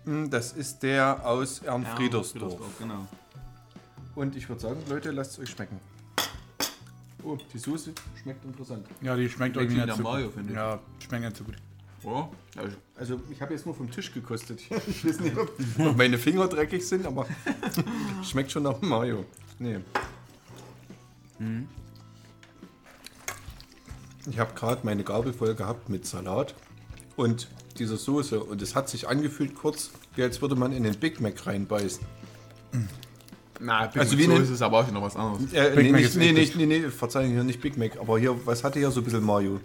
mh, 0.04 0.28
das 0.28 0.52
ist 0.52 0.82
der 0.82 1.24
aus 1.26 1.60
Ernfriedersdorf. 1.60 2.60
Genau. 2.78 3.06
Und 4.14 4.36
ich 4.36 4.48
würde 4.48 4.60
sagen, 4.60 4.80
Leute, 4.88 5.10
lasst 5.10 5.32
es 5.32 5.38
euch 5.40 5.50
schmecken. 5.50 5.80
Oh, 7.22 7.36
die 7.52 7.58
Soße 7.58 7.92
schmeckt 8.22 8.44
interessant. 8.44 8.86
Ja, 9.02 9.14
die 9.14 9.28
schmeckt 9.28 9.56
irgendwie 9.56 9.76
wie 9.76 9.80
nicht 9.80 9.88
der 9.88 9.96
so 9.96 10.02
Mayo, 10.02 10.26
gut. 10.26 10.34
finde 10.34 10.50
ich. 10.52 10.56
Ja, 10.56 10.80
schmeckt 11.06 11.24
nicht 11.24 11.36
so 11.36 11.44
gut. 11.44 11.56
Oder? 12.02 12.30
Also, 12.56 12.76
Also, 12.96 13.20
ich 13.30 13.42
habe 13.42 13.52
jetzt 13.52 13.66
nur 13.66 13.74
vom 13.74 13.90
Tisch 13.90 14.12
gekostet. 14.12 14.60
Ich 14.88 15.04
weiß 15.04 15.20
nicht, 15.20 15.36
ob, 15.36 15.52
ob 15.78 15.96
meine 15.96 16.16
Finger 16.16 16.48
dreckig 16.48 16.86
sind, 16.86 17.06
aber 17.06 17.26
schmeckt 18.22 18.50
schon 18.52 18.62
nach 18.62 18.80
Mayo. 18.80 19.24
Nee. 19.58 19.80
Ich 24.28 24.38
habe 24.38 24.54
gerade 24.54 24.80
meine 24.84 25.04
Gabel 25.04 25.32
voll 25.32 25.54
gehabt 25.54 25.88
mit 25.88 26.06
Salat 26.06 26.54
und 27.16 27.48
dieser 27.78 27.96
Soße. 27.96 28.40
Und 28.42 28.60
es 28.62 28.74
hat 28.74 28.88
sich 28.88 29.08
angefühlt 29.08 29.54
kurz, 29.54 29.90
wie 30.16 30.22
als 30.22 30.40
würde 30.42 30.56
man 30.56 30.72
in 30.72 30.82
den 30.82 30.96
Big 30.98 31.20
Mac 31.20 31.46
reinbeißen. 31.46 32.02
na, 33.60 33.86
Big 33.86 33.96
Also 33.96 34.00
also 34.00 34.18
wie 34.18 34.28
wie 34.28 34.32
eine- 34.34 34.42
ist 34.42 34.50
es 34.50 34.62
aber 34.62 34.78
auch 34.80 34.90
noch 34.90 35.02
was 35.02 35.16
anderes. 35.16 35.52
Äh, 35.52 35.72
Big 35.74 35.84
nee, 35.86 35.92
Mac 35.92 36.00
nicht, 36.00 36.10
ist 36.10 36.16
nee, 36.16 36.32
nicht, 36.32 36.56
nee, 36.56 36.66
nee, 36.66 36.80
Verzeihung, 36.90 37.30
hier 37.32 37.44
nicht 37.44 37.60
Big 37.60 37.76
Mac. 37.76 37.98
Aber 38.00 38.18
hier, 38.18 38.34
was 38.46 38.64
hatte 38.64 38.78
hier 38.78 38.90
so 38.90 39.00
ein 39.00 39.04
bisschen 39.04 39.24
Mayo? 39.24 39.60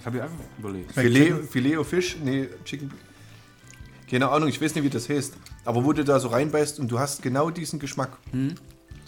Ich 0.00 0.06
habe 0.06 0.18
ja 0.18 0.24
einfach 0.24 0.36
überlegt. 0.58 0.92
Filet, 0.92 1.32
Filet 1.50 1.76
of 1.78 1.88
Fish? 1.88 2.16
Nee, 2.22 2.48
Chicken. 2.64 2.90
Keine 4.08 4.28
Ahnung, 4.28 4.48
ich 4.48 4.60
weiß 4.62 4.74
nicht, 4.76 4.84
wie 4.84 4.90
das 4.90 5.08
heißt. 5.08 5.34
Aber 5.64 5.84
wo 5.84 5.92
du 5.92 6.04
da 6.04 6.20
so 6.20 6.28
reinbeißt 6.28 6.78
und 6.78 6.88
du 6.88 6.98
hast 6.98 7.22
genau 7.22 7.50
diesen 7.50 7.80
Geschmack. 7.80 8.16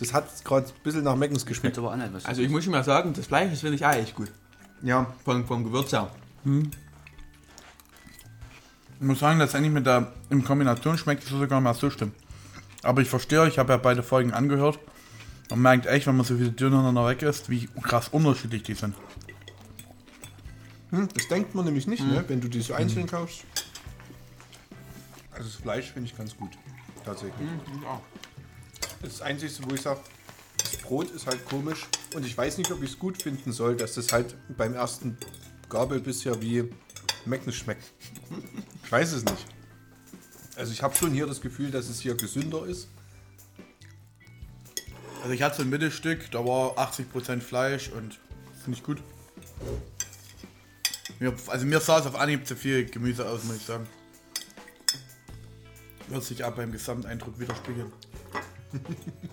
Das 0.01 0.13
hat 0.13 0.45
gerade 0.45 0.67
ein 0.67 0.73
bisschen 0.83 1.05
nach 1.05 1.15
Meckens 1.15 1.43
Schmeckt 1.43 1.49
geschmeckt. 1.49 1.79
aber 1.79 1.97
was. 2.13 2.25
Also 2.27 2.43
ich 2.43 2.49
muss 2.51 2.65
schon 2.65 2.73
mal 2.73 2.83
sagen, 2.85 3.13
das 3.15 3.27
Fleisch, 3.27 3.51
das 3.51 3.61
finde 3.61 3.77
ich 3.77 3.87
auch 3.87 3.93
echt 3.93 4.15
gut. 4.17 4.31
Ja, 4.83 5.13
Vom, 5.25 5.47
vom 5.47 5.63
Gewürz 5.65 5.93
her. 5.93 6.11
Ich 9.01 9.07
muss 9.07 9.21
sagen, 9.21 9.39
letztendlich 9.39 9.73
mit 9.73 9.87
der 9.87 10.13
in 10.29 10.45
Kombination 10.45 10.99
schmeckt 10.99 11.23
es 11.23 11.31
sogar 11.31 11.61
mal 11.61 11.75
so 11.75 11.89
stimmt. 11.89 12.15
Aber 12.83 13.01
ich 13.01 13.09
verstehe, 13.09 13.47
ich 13.47 13.59
habe 13.59 13.73
ja 13.73 13.77
beide 13.77 14.03
Folgen 14.03 14.33
angehört. 14.33 14.79
Man 15.51 15.63
merkt 15.63 15.87
echt, 15.87 16.07
wenn 16.07 16.17
man 16.17 16.27
so 16.27 16.37
viele 16.37 16.51
Döner 16.51 16.91
noch 16.93 17.09
weg 17.09 17.23
ist, 17.23 17.49
wie 17.49 17.69
krass 17.83 18.09
unterschiedlich 18.09 18.65
die 18.65 18.75
sind. 18.75 18.95
hm, 20.91 21.09
das 21.15 21.29
denkt 21.29 21.55
man 21.55 21.65
nämlich 21.65 21.87
nicht, 21.87 22.05
ne, 22.05 22.25
wenn 22.29 22.41
du 22.41 22.49
die 22.49 22.61
so 22.61 22.75
einzeln 22.75 23.07
kaufst. 23.07 23.45
Also 25.31 25.45
das 25.45 25.55
Fleisch 25.55 25.93
finde 25.93 26.09
ich 26.11 26.17
ganz 26.17 26.37
gut. 26.37 26.51
Tatsächlich. 27.05 27.49
Das 29.01 29.23
Einzige, 29.23 29.53
wo 29.69 29.75
ich 29.75 29.81
sage, 29.81 30.01
das 30.59 30.77
Brot 30.77 31.11
ist 31.13 31.27
halt 31.27 31.45
komisch. 31.47 31.87
Und 32.15 32.27
ich 32.27 32.37
weiß 32.37 32.59
nicht, 32.59 32.71
ob 32.73 32.83
ich 32.83 32.91
es 32.91 32.99
gut 32.99 33.23
finden 33.23 33.53
soll, 33.53 33.77
dass 33.77 33.95
das 33.95 34.13
halt 34.13 34.35
beim 34.57 34.75
ersten 34.75 35.17
Gabel 35.69 36.01
bisher 36.01 36.41
wie 36.43 36.69
Mecknes 37.29 37.57
schmeckt. 37.57 37.85
Ich 38.85 38.93
weiß 38.93 39.13
es 39.13 39.25
nicht. 39.25 39.47
Also 40.57 40.73
ich 40.73 40.83
habe 40.83 40.95
schon 40.95 41.13
hier 41.13 41.27
das 41.27 41.41
Gefühl, 41.41 41.71
dass 41.71 41.89
es 41.89 42.01
hier 42.01 42.17
gesünder 42.17 42.67
ist. 42.67 42.89
Also 45.23 45.33
ich 45.33 45.43
hatte 45.43 45.57
so 45.59 45.63
ein 45.63 45.71
Mittelstück, 45.71 46.31
da 46.31 46.45
war 46.45 46.79
80% 46.79 47.41
Fleisch 47.41 47.91
und 47.91 48.19
finde 48.63 48.79
ich 48.79 48.83
gut. 48.83 49.03
Mir, 51.19 51.35
also 51.49 51.67
mir 51.67 51.81
sah 51.81 51.99
es 51.99 52.07
auf 52.07 52.15
Anhieb 52.15 52.47
zu 52.47 52.57
viel 52.57 52.87
Gemüse 52.87 53.29
aus, 53.29 53.45
muss 53.45 53.57
ich 53.57 53.65
sagen. 53.65 53.87
Wird 56.09 56.25
sich 56.25 56.45
ab 56.45 56.57
beim 56.57 56.73
Gesamteindruck 56.73 57.39
widerspiegeln. 57.39 57.93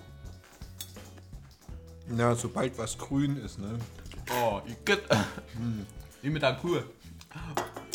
Ja, 2.16 2.36
sobald 2.36 2.78
was 2.78 2.98
grün 2.98 3.38
ist, 3.38 3.58
ne? 3.60 3.80
Oh, 4.32 4.62
ich 4.66 4.86
get. 4.86 5.02
Wie 6.22 6.30
mit 6.30 6.42
der 6.42 6.56
Kuh. 6.56 6.82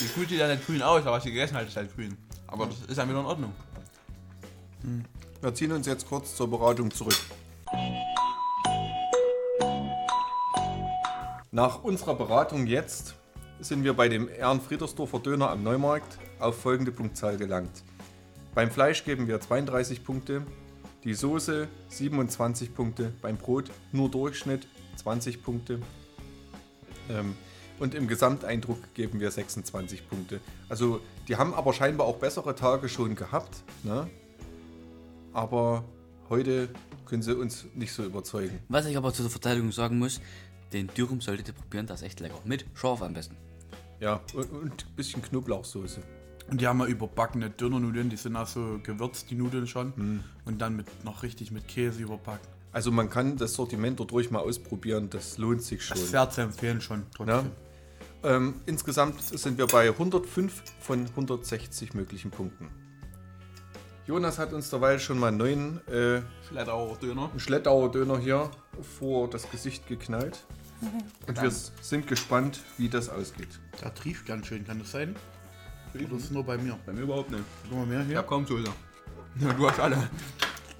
Die 0.01 0.07
Kuh 0.07 0.21
sieht 0.21 0.39
ja 0.39 0.49
nicht 0.49 0.67
grün 0.67 0.81
aus, 0.81 1.03
aber 1.03 1.13
was 1.13 1.25
sie 1.25 1.31
gegessen 1.31 1.57
hat, 1.57 1.69
ist 1.69 1.77
halt 1.77 1.95
grün. 1.95 2.17
Aber 2.47 2.67
das 2.67 2.81
ist 2.89 2.97
dann 2.97 3.09
wieder 3.09 3.21
in 3.21 3.27
Ordnung. 3.27 3.53
Wir 5.43 5.55
ziehen 5.55 5.73
uns 5.73 5.87
jetzt 5.87 6.09
kurz 6.09 6.35
zur 6.35 6.49
Beratung 6.49 6.91
zurück. 6.91 7.17
Nach 11.51 11.83
unserer 11.83 12.15
Beratung 12.15 12.67
jetzt 12.67 13.15
sind 13.61 13.85
wir 13.85 13.93
bei 13.93 14.09
dem 14.09 14.29
Ehrenfriedersdorfer 14.29 15.19
Döner 15.19 15.51
am 15.51 15.63
Neumarkt 15.63 16.19
auf 16.39 16.59
folgende 16.59 16.93
Punktzahl 16.93 17.37
gelangt. 17.37 17.83
Beim 18.55 18.71
Fleisch 18.71 19.05
geben 19.05 19.29
wir 19.29 19.39
32 19.39 20.03
Punkte, 20.03 20.47
die 21.05 21.13
Soße 21.13 21.69
27 21.89 22.75
Punkte, 22.75 23.13
beim 23.21 23.37
Brot 23.37 23.71
nur 23.93 24.11
Durchschnitt 24.11 24.67
20 24.97 25.43
Punkte 25.43 25.81
ähm, 27.11 27.37
und 27.81 27.95
im 27.95 28.07
Gesamteindruck 28.07 28.95
geben 28.95 29.21
wir 29.21 29.31
26 29.31 30.09
Punkte. 30.09 30.41
Also 30.69 31.01
die 31.29 31.37
haben 31.37 31.55
aber 31.55 31.73
scheinbar 31.73 32.07
auch 32.07 32.17
bessere 32.17 32.55
Tage 32.55 32.89
schon 32.89 33.15
gehabt, 33.17 33.63
ne? 33.83 34.09
aber 35.33 35.85
heute 36.29 36.69
können 37.07 37.23
sie 37.23 37.37
uns 37.37 37.67
nicht 37.75 37.93
so 37.93 38.05
überzeugen. 38.05 38.61
Was 38.69 38.87
ich 38.87 38.97
aber 38.97 39.13
zur 39.13 39.29
Verteidigung 39.29 39.73
sagen 39.73 39.99
muss, 39.99 40.21
Den 40.73 40.87
Dürüm 40.87 41.21
solltet 41.21 41.49
ihr 41.49 41.55
probieren, 41.55 41.87
das 41.89 42.01
ist 42.01 42.07
echt 42.07 42.21
lecker. 42.21 42.39
Mit 42.45 42.65
Schorf 42.75 43.03
am 43.03 43.13
besten. 43.13 43.37
Ja, 43.99 44.21
und, 44.35 44.53
und 44.53 44.87
ein 44.87 44.95
bisschen 44.95 45.21
Knoblauchsoße. 45.21 46.01
Und 46.49 46.61
die 46.61 46.67
haben 46.67 46.79
wir 46.79 46.87
überbackene 46.87 47.51
Dönernudeln, 47.51 48.09
die 48.09 48.17
sind 48.17 48.37
auch 48.37 48.47
so 48.47 48.79
gewürzt, 48.83 49.31
die 49.31 49.35
Nudeln 49.35 49.67
schon. 49.67 50.23
Und 50.45 50.59
dann 50.59 50.77
mit 50.77 50.87
noch 51.05 51.23
richtig 51.23 51.51
mit 51.51 51.67
Käse 51.67 52.03
überbacken. 52.03 52.47
Also 52.73 52.93
man 52.93 53.11
kann 53.11 53.37
das 53.37 53.55
Sortiment 53.55 53.99
dort 53.99 54.13
ruhig 54.13 54.31
mal 54.31 54.41
ausprobieren, 54.41 55.11
das 55.11 55.39
lohnt 55.39 55.63
sich 55.63 55.83
schon. 55.83 55.97
Das 55.97 56.05
ist 56.05 56.11
sehr 56.13 56.31
zu 56.31 56.43
empfehlen 56.43 56.81
schon. 56.81 57.03
Trotzdem. 57.15 57.47
Ja. 57.47 57.70
Ähm, 58.23 58.61
insgesamt 58.67 59.23
sind 59.23 59.57
wir 59.59 59.67
bei 59.67 59.89
105 59.89 60.63
von 60.81 61.07
160 61.07 61.95
möglichen 61.95 62.31
Punkten. 62.31 62.69
Jonas 64.07 64.39
hat 64.39 64.53
uns 64.53 64.71
derweil 64.71 64.99
schon 64.99 65.19
mal 65.19 65.29
einen 65.29 65.37
neuen 65.37 65.89
äh, 65.89 66.21
Schlettauer 66.49 66.97
Döner. 66.97 67.31
Schlettauer 67.37 67.91
Döner 67.91 68.19
hier 68.19 68.51
vor 68.99 69.31
das 69.31 69.51
Gesicht 69.51 69.87
geknallt. 69.87 70.45
Und 71.27 71.41
wir 71.41 71.51
sind 71.51 72.07
gespannt, 72.07 72.61
wie 72.79 72.89
das 72.89 73.09
ausgeht. 73.09 73.61
Der 73.83 73.95
trieft 73.95 74.27
ganz 74.27 74.47
schön, 74.47 74.67
kann 74.67 74.79
das 74.79 74.91
sein? 74.91 75.15
Oder 75.95 76.17
ist 76.17 76.25
es 76.25 76.31
nur 76.31 76.45
bei 76.45 76.57
mir? 76.57 76.79
Bei 76.87 76.93
mir 76.93 77.03
überhaupt 77.03 77.31
nicht. 77.31 77.45
Guck 77.69 77.79
mal 77.79 77.87
mehr 77.87 78.01
Ich 78.01 78.07
hier. 78.09 78.19
hab 78.19 78.27
kaum 78.27 78.47
Soße. 78.47 78.65
Ja, 79.41 79.53
du 79.53 79.69
hast 79.69 79.79
alle. 79.79 80.09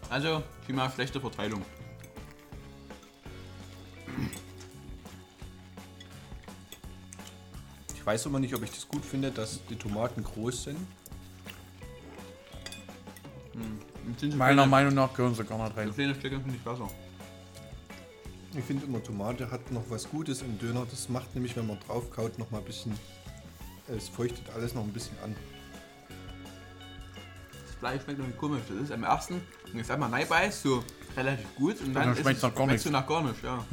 Also, 0.09 0.43
die 0.67 0.73
mal 0.73 0.91
schlechte 0.91 1.21
Verteilung. 1.21 1.63
Weiß 8.11 8.27
immer 8.27 8.41
nicht, 8.41 8.55
ob 8.55 8.63
ich 8.65 8.71
das 8.71 8.89
gut 8.89 9.05
finde, 9.05 9.31
dass 9.31 9.61
die 9.69 9.77
Tomaten 9.77 10.25
groß 10.25 10.65
sind. 10.65 10.79
Sind 14.19 14.33
so 14.33 14.37
Meiner 14.37 14.55
kleine- 14.55 14.67
Meinung 14.71 14.95
nach 14.95 15.15
gehören 15.15 15.35
sie 15.35 15.45
gar 15.45 15.59
nicht 15.59 15.75
So 15.75 15.81
rein. 15.81 15.95
kleine 15.95 16.15
Stücke 16.17 16.41
finde 16.41 16.57
ich 16.57 16.63
besser. 16.63 16.89
Ich 18.57 18.65
finde 18.65 18.85
immer, 18.87 19.01
Tomate 19.01 19.49
hat 19.49 19.71
noch 19.71 19.85
was 19.91 20.11
Gutes 20.11 20.43
im 20.43 20.59
Döner. 20.59 20.85
Das 20.91 21.09
macht 21.09 21.33
nämlich, 21.37 21.55
wenn 21.57 21.69
man 21.69 21.79
drauf 21.87 22.11
kaut, 22.11 22.37
noch 22.37 22.51
mal 22.51 22.59
ein 22.59 22.65
bisschen. 22.65 22.93
Es 23.87 24.09
feuchtet 24.09 24.43
alles 24.57 24.75
noch 24.75 24.83
ein 24.83 24.93
bisschen 24.93 25.17
an. 25.23 25.37
Das 27.65 27.75
Fleisch 27.77 28.03
schmeckt 28.03 28.19
irgendwie 28.19 28.37
komisch. 28.39 28.63
Das 28.69 28.77
ist 28.83 28.91
am 28.93 29.05
ersten, 29.05 29.41
wenn 29.67 29.77
ich 29.77 29.83
es 29.83 29.91
einmal 29.91 30.11
reinbeiß, 30.11 30.63
so 30.63 30.83
relativ 31.17 31.47
gut. 31.55 31.81
Und 31.81 31.95
dann, 31.95 32.03
dann 32.07 32.13
ist 32.15 32.21
schmeckt's 32.23 32.43
es- 32.43 32.49
nach 32.51 32.55
gar 32.57 32.67
nichts. 32.67 32.83
so 32.83 32.91
nach 32.91 33.07
gar 33.07 33.23
nicht, 33.23 33.43
ja. 33.45 33.65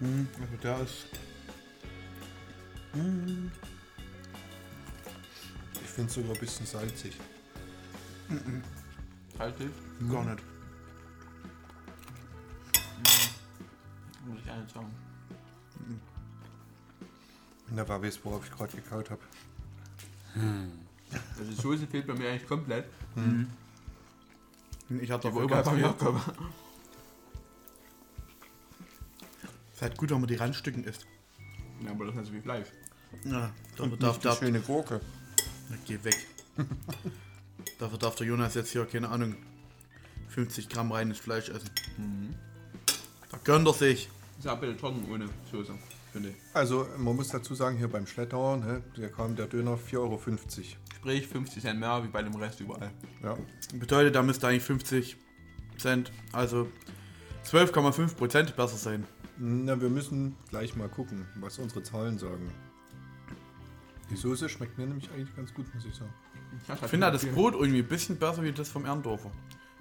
Also 0.00 0.56
der 0.60 0.80
ist. 0.80 1.06
Ich 5.74 5.88
finde 5.88 6.08
es 6.08 6.14
sogar 6.14 6.32
ein 6.34 6.40
bisschen 6.40 6.66
salzig. 6.66 7.16
Salzig, 9.38 9.70
Gar 10.10 10.24
nicht. 10.24 10.42
muss 14.26 14.38
ich 14.40 14.46
ehrlich 14.46 14.72
sagen. 14.72 14.90
Da 17.74 17.88
war 17.88 18.02
es, 18.04 18.22
worauf 18.24 18.44
ich 18.44 18.52
gerade 18.52 18.76
gekaut 18.76 19.10
habe. 19.10 19.22
Also 21.38 21.44
die 21.50 21.54
Soße 21.54 21.86
fehlt 21.86 22.06
bei 22.06 22.14
mir 22.14 22.30
eigentlich 22.30 22.46
komplett. 22.48 22.86
Ich 25.00 25.10
hatte 25.10 25.28
Die 25.28 25.34
dafür 25.34 25.42
überall 25.42 25.62
bei 25.62 25.70
mir 25.72 25.76
viel. 25.78 25.84
abgekommen. 25.86 26.22
Ist 29.72 29.82
halt 29.82 29.96
gut, 29.96 30.10
wenn 30.10 30.20
man 30.20 30.28
die 30.28 30.34
Randstücken 30.36 30.84
isst. 30.84 31.06
Ja, 31.82 31.90
aber 31.90 32.04
das 32.06 32.14
ist 32.14 32.20
nicht 32.20 32.28
so 32.30 32.34
wie 32.34 32.40
Fleisch. 32.42 32.68
Ja, 33.24 33.52
dafür 33.76 33.92
Und 33.92 34.02
darf 34.02 34.14
nicht 34.16 34.24
die 34.24 34.28
der. 34.28 34.36
schöne 34.36 34.60
Gurke. 34.60 35.00
Na, 35.70 35.76
Geh 35.86 35.98
weg. 36.02 36.16
dafür 37.78 37.98
darf 37.98 38.14
der 38.16 38.26
Jonas 38.26 38.54
jetzt 38.54 38.70
hier, 38.72 38.84
keine 38.86 39.08
Ahnung, 39.08 39.36
50 40.28 40.68
Gramm 40.68 40.92
reines 40.92 41.18
Fleisch 41.18 41.48
essen. 41.48 41.70
Da 43.30 43.38
gönnt 43.44 43.66
er 43.66 43.74
sich. 43.74 44.08
Ist 44.38 44.44
ja 44.44 44.54
ein 44.54 44.60
bisschen 44.60 44.78
trocken 44.78 45.06
ohne 45.10 45.28
Soße, 45.50 45.72
finde 46.12 46.30
ich. 46.30 46.34
Also, 46.54 46.86
man 46.98 47.14
muss 47.16 47.28
dazu 47.28 47.54
sagen, 47.54 47.76
hier 47.76 47.88
beim 47.88 48.06
Schlettauer, 48.06 48.56
ne, 48.56 48.82
da 48.96 49.08
kam 49.08 49.36
der 49.36 49.46
Döner 49.46 49.78
4,50 49.78 49.98
Euro. 49.98 50.20
Sprich 50.96 51.26
50 51.28 51.62
Cent 51.62 51.80
mehr 51.80 52.02
wie 52.04 52.08
bei 52.08 52.22
dem 52.22 52.34
Rest 52.34 52.60
überall. 52.60 52.90
Ja. 53.22 53.36
Bedeutet, 53.74 54.14
da 54.14 54.22
müsste 54.22 54.48
eigentlich 54.48 54.62
50 54.64 55.16
Cent, 55.78 56.12
also 56.32 56.68
12,5 57.46 58.14
Prozent 58.14 58.56
besser 58.56 58.76
sein. 58.76 59.04
Na, 59.38 59.80
wir 59.80 59.88
müssen 59.88 60.36
gleich 60.50 60.76
mal 60.76 60.88
gucken, 60.88 61.26
was 61.36 61.58
unsere 61.58 61.82
Zahlen 61.82 62.18
sagen. 62.18 62.52
Die 64.12 64.16
Soße 64.18 64.46
schmeckt 64.48 64.76
mir 64.76 64.86
nämlich 64.86 65.10
eigentlich 65.10 65.34
ganz 65.34 65.54
gut, 65.54 65.74
muss 65.74 65.86
ich 65.86 65.94
sagen. 65.94 66.12
Ich 66.68 66.90
finde 66.90 67.06
halt 67.06 67.14
das 67.14 67.24
Brot 67.24 67.54
irgendwie 67.54 67.78
ein 67.78 67.88
bisschen 67.88 68.18
besser 68.18 68.42
wie 68.42 68.52
das 68.52 68.68
vom 68.68 68.84
Erndorfer. 68.84 69.30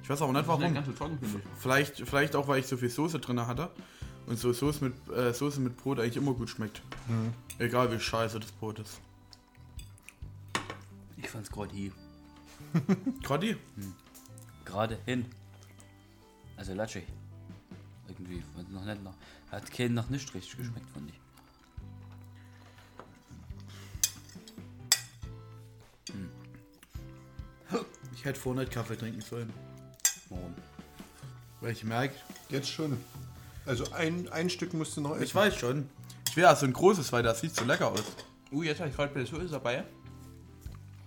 Ich 0.01 0.09
weiß 0.09 0.21
aber 0.21 0.31
nicht 0.31 0.47
Warum? 0.47 0.61
warum. 0.61 0.73
Ganz 0.73 0.87
so 0.87 0.93
trocken, 0.93 1.19
finde 1.19 1.39
ich. 1.39 1.43
Vielleicht, 1.59 1.97
vielleicht 1.97 2.35
auch, 2.35 2.47
weil 2.47 2.61
ich 2.61 2.67
so 2.67 2.77
viel 2.77 2.89
Soße 2.89 3.19
drin 3.19 3.45
hatte. 3.45 3.69
Und 4.27 4.39
so 4.39 4.53
Soße 4.53 4.85
mit, 4.85 4.93
äh, 5.09 5.33
Soße 5.33 5.59
mit 5.59 5.75
Brot 5.75 5.99
eigentlich 5.99 6.15
immer 6.15 6.33
gut 6.33 6.49
schmeckt. 6.49 6.81
Egal 7.59 7.91
wie 7.91 7.99
scheiße 7.99 8.39
das 8.39 8.51
Brot 8.53 8.79
ist. 8.79 9.01
Ich 11.17 11.29
fand's 11.29 11.51
gerade 11.51 11.75
hier. 11.75 11.91
Gerade 13.21 13.57
Gerade 14.63 14.97
hin. 15.05 15.25
Also 16.55 16.73
latschig. 16.73 17.03
Irgendwie 18.07 18.41
noch 18.71 18.85
nicht 18.85 19.03
nach. 19.03 19.13
Hat 19.51 19.69
keinen 19.71 19.93
noch 19.93 20.09
nicht 20.09 20.33
richtig 20.33 20.55
geschmeckt, 20.57 20.89
fand 20.93 21.09
ich. 21.09 21.20
Ich 28.13 28.25
hätte 28.25 28.39
vorher 28.39 28.62
nicht 28.62 28.73
Kaffee 28.73 28.95
trinken 28.95 29.21
sollen. 29.21 29.51
Warum? 30.29 30.53
Weil 31.60 31.71
ich 31.71 31.84
merke, 31.84 32.15
Jetzt 32.49 32.69
schon. 32.69 32.97
Also 33.65 33.86
ein, 33.93 34.27
ein 34.29 34.49
Stück 34.49 34.73
musst 34.73 34.97
du 34.97 35.01
noch 35.01 35.12
essen. 35.12 35.23
ich 35.23 35.36
weiß 35.36 35.55
schon. 35.55 35.89
Ich 36.27 36.36
will 36.36 36.43
ja 36.43 36.55
so 36.55 36.65
ein 36.65 36.73
großes, 36.73 37.12
weil 37.12 37.23
das 37.23 37.39
sieht 37.39 37.55
so 37.55 37.63
lecker 37.63 37.88
aus. 37.91 38.03
Uh, 38.51 38.63
jetzt 38.63 38.79
habe 38.79 38.89
ich 38.89 38.95
gerade 38.95 39.25
Soße 39.25 39.47
dabei. 39.47 39.86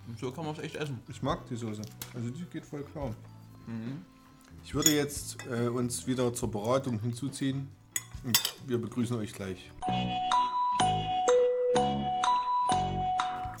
Und 0.07 0.17
so 0.19 0.31
kann 0.31 0.45
man 0.45 0.55
es 0.55 0.61
echt 0.61 0.75
essen. 0.75 0.99
Ich 1.07 1.21
mag 1.21 1.47
die 1.47 1.55
Soße. 1.55 1.81
Also 2.13 2.29
die 2.29 2.45
geht 2.45 2.65
voll 2.65 2.83
klar. 2.83 3.13
Ich 4.63 4.73
würde 4.73 4.91
jetzt 4.95 5.37
äh, 5.51 5.67
uns 5.67 6.07
wieder 6.07 6.33
zur 6.33 6.49
Beratung 6.49 6.99
hinzuziehen. 6.99 7.67
Und 8.23 8.39
wir 8.65 8.79
begrüßen 8.79 9.15
euch 9.17 9.33
gleich. 9.33 9.71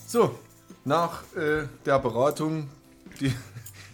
So, 0.07 0.37
nach 0.83 1.23
äh, 1.35 1.67
der 1.85 1.99
Beratung, 1.99 2.69
die, 3.19 3.33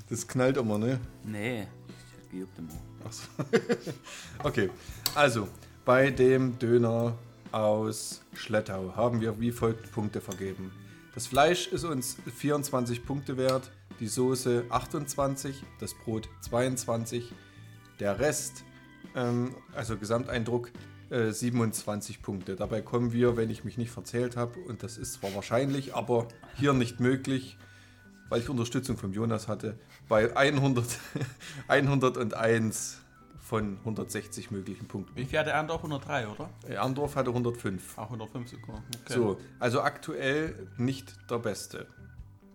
das 0.09 0.27
knallt 0.27 0.57
immer, 0.57 0.77
ne? 0.77 0.99
Nee, 1.23 1.61
hab 1.61 2.31
gejuckt 2.31 2.57
im 2.57 2.69
Ohr. 2.69 2.81
Ach 3.07 3.13
so. 3.13 3.23
okay, 4.43 4.69
also 5.15 5.47
bei 5.85 6.11
dem 6.11 6.57
Döner 6.59 7.17
aus 7.51 8.21
Schlettau 8.33 8.95
haben 8.95 9.21
wir 9.21 9.39
wie 9.39 9.51
folgt 9.51 9.91
Punkte 9.91 10.21
vergeben. 10.21 10.71
Das 11.13 11.27
Fleisch 11.27 11.67
ist 11.67 11.83
uns 11.83 12.17
24 12.37 13.05
Punkte 13.05 13.35
wert, 13.37 13.71
die 13.99 14.07
Soße 14.07 14.65
28, 14.69 15.63
das 15.79 15.93
Brot 15.93 16.29
22, 16.41 17.33
der 17.99 18.19
Rest, 18.19 18.63
ähm, 19.15 19.55
also 19.75 19.97
Gesamteindruck, 19.97 20.71
äh, 21.09 21.31
27 21.31 22.21
Punkte. 22.21 22.55
Dabei 22.55 22.81
kommen 22.81 23.11
wir, 23.11 23.35
wenn 23.35 23.49
ich 23.49 23.63
mich 23.63 23.77
nicht 23.77 23.91
verzählt 23.91 24.37
habe, 24.37 24.59
und 24.61 24.83
das 24.83 24.97
ist 24.97 25.13
zwar 25.13 25.35
wahrscheinlich, 25.35 25.93
aber 25.93 26.29
hier 26.55 26.73
nicht 26.73 26.99
möglich, 26.99 27.57
weil 28.31 28.39
ich 28.39 28.49
Unterstützung 28.49 28.95
von 28.97 29.11
Jonas 29.11 29.49
hatte, 29.49 29.77
bei 30.07 30.35
100, 30.35 30.85
101 31.67 32.97
von 33.41 33.77
160 33.79 34.51
möglichen 34.51 34.87
Punkten. 34.87 35.13
Wie 35.17 35.25
viel 35.25 35.37
hat 35.37 35.47
der 35.47 35.55
Erndorf? 35.55 35.83
103, 35.83 36.29
oder? 36.29 36.49
Äh, 36.67 36.77
Arndorf 36.77 37.17
hatte 37.17 37.29
105. 37.31 37.95
Ach, 37.97 38.03
105 38.03 38.49
sogar. 38.49 38.81
Okay. 39.03 39.13
So, 39.13 39.37
also 39.59 39.81
aktuell 39.81 40.69
nicht 40.77 41.13
der 41.29 41.39
Beste. 41.39 41.87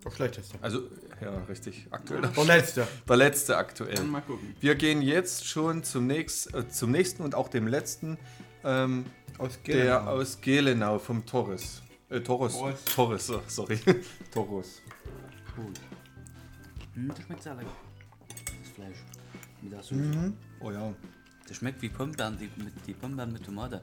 Der 0.03 0.11
schlechteste. 0.11 0.57
Also, 0.63 0.81
ja, 1.21 1.37
richtig, 1.47 1.89
aktuell. 1.91 2.23
Der 2.23 2.45
letzte. 2.45 2.89
Der 3.07 3.17
letzte 3.17 3.59
aktuell. 3.59 4.03
mal 4.05 4.23
gucken. 4.23 4.57
Wir 4.59 4.77
gehen 4.77 5.03
jetzt 5.03 5.47
schon 5.47 5.85
zum, 5.85 6.07
nächst, 6.07 6.55
äh, 6.55 6.67
zum 6.71 6.91
nächsten 6.91 7.23
und 7.23 7.35
auch 7.35 7.49
dem 7.49 7.67
letzten, 7.67 8.17
ähm, 8.65 9.05
Aus 9.37 9.59
der 9.67 10.09
aus 10.09 10.41
Gelenau 10.41 10.99
vom 10.99 11.27
Torres. 11.27 11.83
Äh, 12.09 12.21
Torres. 12.21 12.55
Torres. 12.55 12.85
Torres, 12.85 13.31
oh, 13.31 13.41
sorry. 13.47 13.79
Toros. 15.57 15.79
Hm, 16.95 17.09
das 17.09 17.25
schmeckt 17.25 17.43
sehr 17.43 17.55
lecker. 17.55 17.71
Das 18.29 18.69
Fleisch. 18.75 18.99
Mit 19.63 19.73
der 19.73 19.83
Soße. 19.83 20.33
Oh 20.61 20.71
ja. 20.71 20.95
Das 21.49 21.57
schmeckt 21.57 21.81
wie 21.81 21.89
Pombeeren, 21.89 22.39
die, 22.39 22.51
mit, 22.63 22.75
die 22.87 22.93
Pombeeren 22.93 23.33
mit 23.33 23.45
Tomate. 23.45 23.83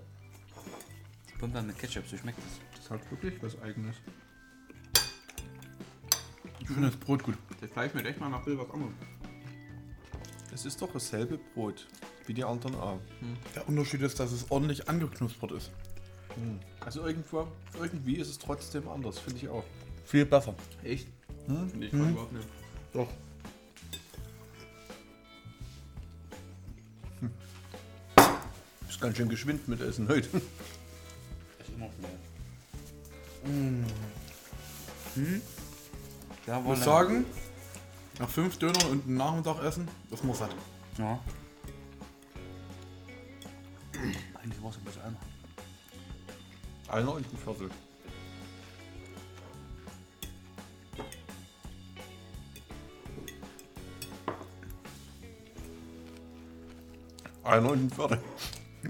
Die 1.30 1.38
Pombeeren 1.40 1.68
mit 1.68 1.78
Ketchup, 1.80 2.08
so 2.08 2.18
schmeckt 2.18 2.38
das. 2.38 2.80
Das 2.82 2.92
hat 2.92 3.12
wirklich 3.12 3.42
was 3.42 3.60
Eigenes. 3.62 3.96
Ich 6.60 6.68
finde 6.68 6.90
das 6.90 6.98
Brot 6.98 7.24
gut. 7.24 7.38
Das 7.60 7.72
Fleisch 7.72 7.94
mit 7.94 8.06
echt 8.06 8.20
mal 8.20 8.30
nach 8.30 8.46
was 8.46 8.72
anderes. 8.72 8.94
Es 10.54 10.66
ist 10.66 10.82
doch 10.82 10.92
dasselbe 10.94 11.40
Brot 11.56 11.88
wie 12.28 12.34
die 12.34 12.44
anderen 12.44 12.76
auch. 12.76 13.00
Der 13.56 13.68
Unterschied 13.68 14.02
ist, 14.02 14.20
dass 14.20 14.32
es 14.32 14.50
ordentlich 14.52 14.88
angeknuspert 14.88 15.52
ist. 15.52 15.72
Also 16.80 17.06
irgendwo, 17.06 17.48
irgendwie 17.80 18.16
ist 18.16 18.30
es 18.30 18.38
trotzdem 18.38 18.88
anders, 18.88 19.20
finde 19.20 19.40
ich 19.40 19.50
auch. 19.50 19.64
Viel 20.06 20.26
besser. 20.26 20.56
Echt? 20.84 21.08
Finde 21.46 21.86
ich 21.86 21.92
hm? 21.92 22.10
überhaupt 22.12 22.34
nicht. 22.34 22.48
Doch. 22.94 23.08
Ist 28.90 29.02
Ganz 29.02 29.18
schön 29.18 29.30
geschwind 29.30 29.68
mit 29.68 29.82
Essen 29.82 30.08
heute. 30.08 30.28
Ist 30.38 31.70
immer 31.76 31.90
schnell. 32.00 32.12
Ja, 36.48 36.60
Ich 36.60 36.64
muss 36.64 36.84
sagen, 36.84 37.26
nach 38.20 38.30
fünf 38.30 38.58
Döner 38.58 38.86
und 38.90 39.06
einem 39.06 39.18
Nachmittagessen, 39.18 39.88
das 40.10 40.24
muss 40.24 40.42
halt. 40.42 40.56
Ja. 40.98 41.20
Eigentlich 44.42 44.62
war 44.62 44.72
es 44.72 44.78
ein 44.78 44.84
bisschen 44.84 45.02
einer. 45.02 45.18
Einer 46.90 47.14
und 47.14 47.26
ein 47.26 47.38
Viertel. 47.38 47.70
Einer 57.44 57.72
und 57.72 57.86
ein 57.86 57.90
Viertel. 57.90 58.20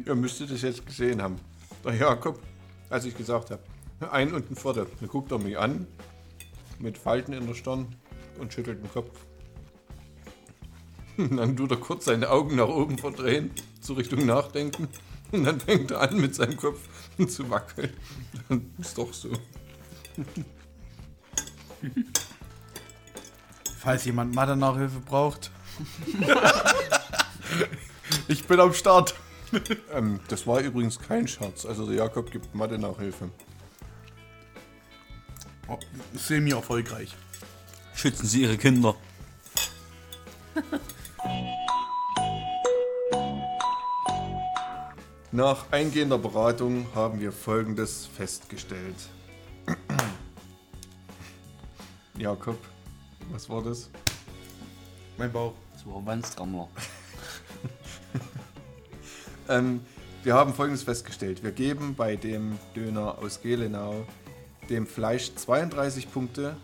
Ihr 0.05 0.15
müsstet 0.15 0.51
es 0.51 0.61
jetzt 0.61 0.85
gesehen 0.85 1.21
haben. 1.21 1.37
Der 1.83 1.95
Jakob, 1.95 2.39
als 2.89 3.05
ich 3.05 3.17
gesagt 3.17 3.51
habe, 3.51 3.61
ein 4.11 4.33
und 4.33 4.49
ein 4.49 4.55
Viertel. 4.55 4.87
Dann 4.99 5.09
guckt 5.09 5.31
er 5.31 5.39
mich 5.39 5.57
an, 5.57 5.87
mit 6.79 6.97
Falten 6.97 7.33
in 7.33 7.47
der 7.47 7.55
Stirn 7.55 7.95
und 8.39 8.53
schüttelt 8.53 8.83
den 8.83 8.91
Kopf. 8.91 9.25
Und 11.17 11.37
dann 11.37 11.55
tut 11.55 11.71
er 11.71 11.77
kurz 11.77 12.05
seine 12.05 12.29
Augen 12.29 12.55
nach 12.55 12.67
oben 12.67 12.97
verdrehen, 12.97 13.51
zur 13.81 13.97
Richtung 13.97 14.25
Nachdenken. 14.25 14.87
Und 15.31 15.43
dann 15.45 15.59
fängt 15.59 15.91
er 15.91 16.01
an, 16.01 16.19
mit 16.19 16.35
seinem 16.35 16.57
Kopf 16.57 16.79
zu 17.27 17.49
wackeln. 17.49 17.93
Dann 18.49 18.71
ist 18.79 18.97
doch 18.97 19.13
so. 19.13 19.29
Falls 23.79 24.05
jemand 24.05 24.33
Mathe-Nachhilfe 24.33 24.99
braucht. 24.99 25.51
ich 28.27 28.45
bin 28.45 28.59
am 28.59 28.73
Start. 28.73 29.15
Ähm, 29.93 30.19
das 30.29 30.47
war 30.47 30.61
übrigens 30.61 30.97
kein 30.97 31.27
Scherz. 31.27 31.67
Also 31.67 31.85
der 31.85 31.97
Jakob 31.97 32.31
gibt 32.31 32.55
Mathe-Nachhilfe. 32.55 33.29
Oh, 35.67 35.77
Semi-erfolgreich. 36.15 37.15
Schützen 37.93 38.25
Sie 38.25 38.41
Ihre 38.41 38.57
Kinder. 38.57 38.95
Nach 45.31 45.71
eingehender 45.71 46.17
Beratung 46.17 46.87
haben 46.93 47.19
wir 47.19 47.31
Folgendes 47.31 48.07
festgestellt. 48.07 48.95
Jakob, 52.17 52.57
was 53.31 53.49
war 53.49 53.63
das? 53.63 53.89
Mein 55.17 55.31
Bauch. 55.31 55.53
Das 55.73 55.85
war 55.85 55.97
ein 55.97 56.05
Wandstrammler. 56.05 56.69
Ähm, 59.49 59.81
wir 60.23 60.35
haben 60.35 60.53
Folgendes 60.53 60.83
festgestellt. 60.83 61.43
Wir 61.43 61.51
geben 61.51 61.95
bei 61.95 62.15
dem 62.15 62.57
Döner 62.75 63.17
aus 63.19 63.41
Gelenau 63.41 64.05
dem 64.69 64.87
Fleisch 64.87 65.33
32 65.35 66.11
Punkte, 66.11 66.55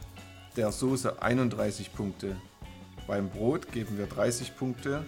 der 0.55 0.71
Soße 0.71 1.21
31 1.21 1.93
Punkte. 1.93 2.37
Beim 3.07 3.29
Brot 3.29 3.71
geben 3.71 3.97
wir 3.97 4.05
30 4.07 4.55
Punkte, 4.55 5.05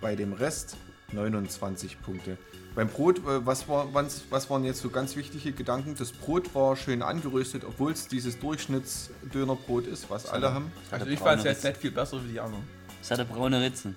bei 0.00 0.16
dem 0.16 0.32
Rest 0.32 0.76
29 1.12 2.00
Punkte. 2.02 2.38
Beim 2.74 2.88
Brot, 2.88 3.18
äh, 3.18 3.46
was, 3.46 3.68
war, 3.68 3.92
was, 3.92 4.22
was 4.30 4.50
waren 4.50 4.64
jetzt 4.64 4.80
so 4.80 4.90
ganz 4.90 5.16
wichtige 5.16 5.52
Gedanken? 5.52 5.94
Das 5.98 6.12
Brot 6.12 6.54
war 6.54 6.76
schön 6.76 7.02
angeröstet, 7.02 7.64
obwohl 7.66 7.92
es 7.92 8.08
dieses 8.08 8.38
Durchschnittsdönerbrot 8.38 9.86
ist, 9.86 10.10
was 10.10 10.26
alle 10.26 10.52
haben. 10.52 10.70
Also 10.90 11.06
ich 11.06 11.18
fand 11.18 11.38
es 11.40 11.44
jetzt 11.44 11.64
nicht 11.64 11.76
viel 11.78 11.90
besser 11.90 12.22
wie 12.24 12.32
die 12.32 12.40
anderen. 12.40 12.64
Es 13.00 13.10
hatte 13.10 13.24
braune 13.24 13.60
Ritzen. 13.60 13.96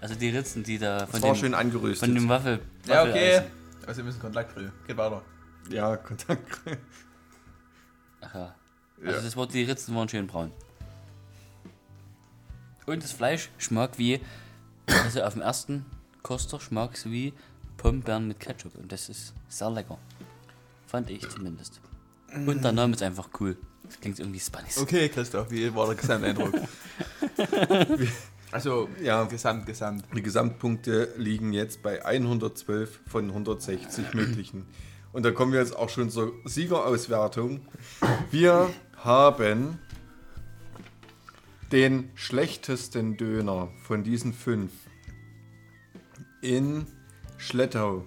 Also 0.00 0.14
die 0.14 0.28
Ritzen, 0.28 0.62
die 0.62 0.78
da 0.78 1.06
von 1.06 1.20
dem, 1.20 1.34
schön 1.34 1.54
angeröstet. 1.54 2.06
von 2.08 2.14
dem 2.14 2.28
Waffel. 2.28 2.60
Ja, 2.86 3.02
okay. 3.02 3.42
Also 3.86 3.98
wir 3.98 4.04
müssen 4.04 4.20
Kontakt 4.20 4.52
früh. 4.52 4.68
Geht 4.86 4.96
weiter. 4.96 5.22
ja, 5.70 5.96
Kontakt. 5.96 6.60
Ach 8.20 8.34
ja. 8.34 8.54
Also 9.04 9.16
Ja. 9.16 9.22
das 9.22 9.36
war, 9.36 9.46
die 9.46 9.62
Ritzen 9.64 9.94
waren 9.94 10.08
schön 10.08 10.26
braun. 10.26 10.52
Und 12.86 13.02
das 13.02 13.12
Fleisch 13.12 13.50
schmeckt 13.58 13.98
wie, 13.98 14.20
also 14.86 15.22
auf 15.22 15.32
dem 15.32 15.42
ersten 15.42 15.84
Koster 16.22 16.60
schmeckt 16.60 16.96
es 16.98 17.04
wie 17.06 17.32
Pombeeren 17.76 18.28
mit 18.28 18.38
Ketchup. 18.40 18.74
Und 18.76 18.90
das 18.92 19.08
ist 19.08 19.34
sehr 19.48 19.70
lecker. 19.70 19.98
Fand 20.86 21.10
ich 21.10 21.28
zumindest. 21.28 21.80
Und 22.32 22.62
der 22.62 22.72
Name 22.72 22.94
ist 22.94 23.02
einfach 23.02 23.28
cool. 23.40 23.56
Das 23.82 24.00
klingt 24.00 24.18
irgendwie 24.18 24.40
Spanisch. 24.40 24.76
Okay, 24.78 25.08
Christoph, 25.08 25.50
wie 25.50 25.72
war 25.74 25.86
der 25.86 25.94
Gesamteindruck? 25.96 26.52
also, 28.52 28.88
Ja. 29.02 29.24
Gesamt, 29.24 29.66
Gesamt. 29.66 30.04
Die 30.14 30.22
Gesamtpunkte 30.22 31.12
liegen 31.16 31.52
jetzt 31.52 31.82
bei 31.82 32.04
112 32.04 33.00
von 33.06 33.28
160 33.30 34.14
möglichen. 34.14 34.66
Und 35.12 35.24
da 35.24 35.30
kommen 35.30 35.52
wir 35.52 35.60
jetzt 35.60 35.76
auch 35.76 35.88
schon 35.88 36.10
zur 36.10 36.32
Siegerauswertung. 36.44 37.60
Wir 38.30 38.68
haben 38.96 39.78
den 41.72 42.10
schlechtesten 42.14 43.16
Döner 43.16 43.68
von 43.82 44.04
diesen 44.04 44.32
fünf 44.32 44.72
in 46.42 46.86
Schlettau 47.38 48.04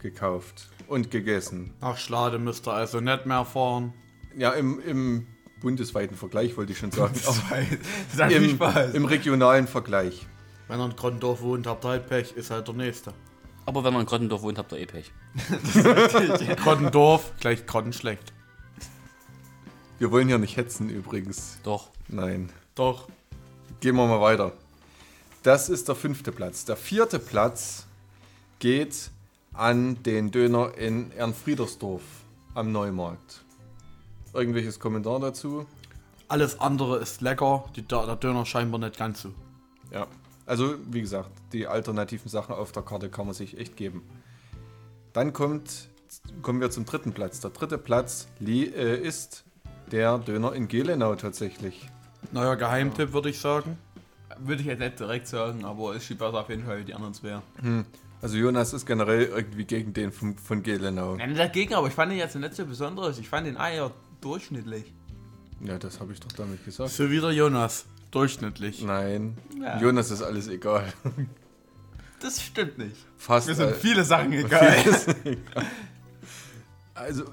gekauft 0.00 0.68
und 0.86 1.10
gegessen. 1.10 1.74
Nach 1.80 1.96
Schlade 1.96 2.38
müsst 2.38 2.68
ihr 2.68 2.72
also 2.72 3.00
nicht 3.00 3.26
mehr 3.26 3.44
fahren. 3.44 3.92
Ja, 4.36 4.52
im, 4.52 4.80
im 4.80 5.26
bundesweiten 5.60 6.16
Vergleich 6.16 6.56
wollte 6.56 6.72
ich 6.72 6.78
schon 6.78 6.90
sagen. 6.90 7.14
aber 7.26 7.38
Das 8.12 8.20
hat 8.20 8.32
viel 8.32 8.42
Im, 8.44 8.50
Spaß. 8.50 8.94
Im 8.94 9.04
regionalen 9.04 9.66
Vergleich. 9.66 10.26
Wenn 10.68 10.80
ihr 10.80 10.86
in 10.86 10.96
Grottendorf 10.96 11.42
wohnt, 11.42 11.66
habt 11.66 11.84
ihr 11.84 11.88
halt 11.88 12.08
Pech, 12.08 12.32
ist 12.32 12.50
halt 12.50 12.66
der 12.68 12.74
Nächste. 12.74 13.12
Aber 13.66 13.84
wenn 13.84 13.92
man 13.92 14.02
in 14.02 14.06
Grottendorf 14.06 14.42
wohnt, 14.42 14.58
habt 14.58 14.72
ihr 14.72 14.78
eh 14.78 14.86
Pech. 14.86 15.12
Grottendorf, 16.62 17.32
gleich 17.40 17.66
Grottenschlecht. 17.66 18.32
Wir 19.98 20.10
wollen 20.10 20.28
hier 20.28 20.38
nicht 20.38 20.56
hetzen 20.56 20.88
übrigens. 20.88 21.58
Doch. 21.62 21.88
Nein. 22.08 22.50
Doch. 22.74 23.08
Gehen 23.80 23.96
wir 23.96 24.06
mal 24.06 24.20
weiter. 24.20 24.52
Das 25.42 25.68
ist 25.68 25.88
der 25.88 25.94
fünfte 25.94 26.32
Platz. 26.32 26.64
Der 26.64 26.76
vierte 26.76 27.18
Platz 27.18 27.86
geht 28.58 29.10
an 29.52 30.02
den 30.02 30.30
Döner 30.30 30.76
in 30.76 31.12
Ernfriedersdorf 31.12 32.02
am 32.54 32.72
Neumarkt. 32.72 33.44
Irgendwelches 34.32 34.78
Kommentar 34.78 35.20
dazu? 35.20 35.66
Alles 36.28 36.60
andere 36.60 36.98
ist 36.98 37.20
lecker, 37.20 37.64
die, 37.74 37.82
der 37.82 38.16
Döner 38.16 38.46
scheinbar 38.46 38.78
nicht 38.80 38.96
ganz 38.96 39.22
so. 39.22 39.34
Ja. 39.92 40.06
Also, 40.46 40.74
wie 40.90 41.00
gesagt, 41.00 41.30
die 41.52 41.66
alternativen 41.66 42.28
Sachen 42.28 42.54
auf 42.54 42.72
der 42.72 42.82
Karte 42.82 43.08
kann 43.08 43.26
man 43.26 43.34
sich 43.34 43.58
echt 43.58 43.76
geben. 43.76 44.02
Dann 45.12 45.32
kommt, 45.32 45.88
kommen 46.42 46.60
wir 46.60 46.70
zum 46.70 46.84
dritten 46.84 47.12
Platz. 47.12 47.40
Der 47.40 47.50
dritte 47.50 47.78
Platz 47.78 48.28
äh, 48.40 48.96
ist 48.96 49.44
der 49.90 50.18
Döner 50.18 50.52
in 50.52 50.68
Gelenau 50.68 51.14
tatsächlich. 51.16 51.88
Neuer 52.32 52.56
Geheimtipp, 52.56 53.12
würde 53.12 53.30
ich 53.30 53.40
sagen. 53.40 53.78
Würde 54.38 54.62
ich 54.62 54.68
jetzt 54.68 54.78
nicht 54.78 55.00
direkt 55.00 55.26
sagen, 55.26 55.64
aber 55.64 55.94
es 55.94 56.08
ist 56.08 56.18
besser 56.18 56.40
auf 56.40 56.48
jeden 56.48 56.64
Fall 56.64 56.78
wie 56.78 56.84
die 56.84 56.94
anderen 56.94 57.14
zwei. 57.14 57.40
Also 58.22 58.36
Jonas 58.36 58.72
ist 58.72 58.86
generell 58.86 59.24
irgendwie 59.24 59.64
gegen 59.64 59.92
den 59.92 60.12
von, 60.12 60.36
von 60.36 60.62
Gelenau. 60.62 61.16
Nein, 61.16 61.34
dagegen, 61.34 61.74
aber 61.74 61.88
ich 61.88 61.94
fand 61.94 62.12
den 62.12 62.18
jetzt 62.18 62.36
nicht 62.36 62.54
so 62.54 62.64
besonderes. 62.64 63.18
Ich 63.18 63.28
fand 63.28 63.46
den 63.46 63.56
eher 63.56 63.90
durchschnittlich. 64.20 64.92
Ja, 65.62 65.78
das 65.78 66.00
habe 66.00 66.12
ich 66.12 66.20
doch 66.20 66.32
damit 66.32 66.64
gesagt. 66.64 66.90
So 66.90 67.10
wieder 67.10 67.30
Jonas. 67.30 67.84
Durchschnittlich. 68.10 68.82
Nein, 68.82 69.36
Ja. 69.60 69.78
Jonas 69.80 70.10
ist 70.10 70.22
alles 70.22 70.48
egal. 70.48 70.92
Das 72.22 72.42
stimmt 72.42 72.76
nicht. 72.76 72.96
Fast. 73.16 73.48
Mir 73.48 73.54
sind 73.54 73.70
äh, 73.70 73.72
viele 73.74 74.04
Sachen 74.04 74.30
egal. 74.34 74.76
egal. 75.24 75.64
Also, 76.92 77.22
äh, 77.24 77.28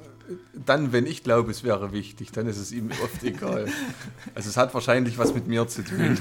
dann, 0.54 0.93
wenn 0.93 1.06
ich 1.06 1.26
glaube, 1.26 1.52
es 1.52 1.62
wäre 1.65 1.91
wichtig, 1.91 2.32
dann 2.32 2.47
ist 2.47 2.58
es 2.58 2.71
ihm 2.71 2.89
oft 3.04 3.21
egal. 3.23 3.67
Also, 4.34 4.47
es 4.50 4.56
hat 4.56 4.73
wahrscheinlich 4.73 5.17
was 5.17 5.34
mit 5.34 5.45
mir 5.45 5.67
zu 5.67 5.84
tun. 5.84 6.17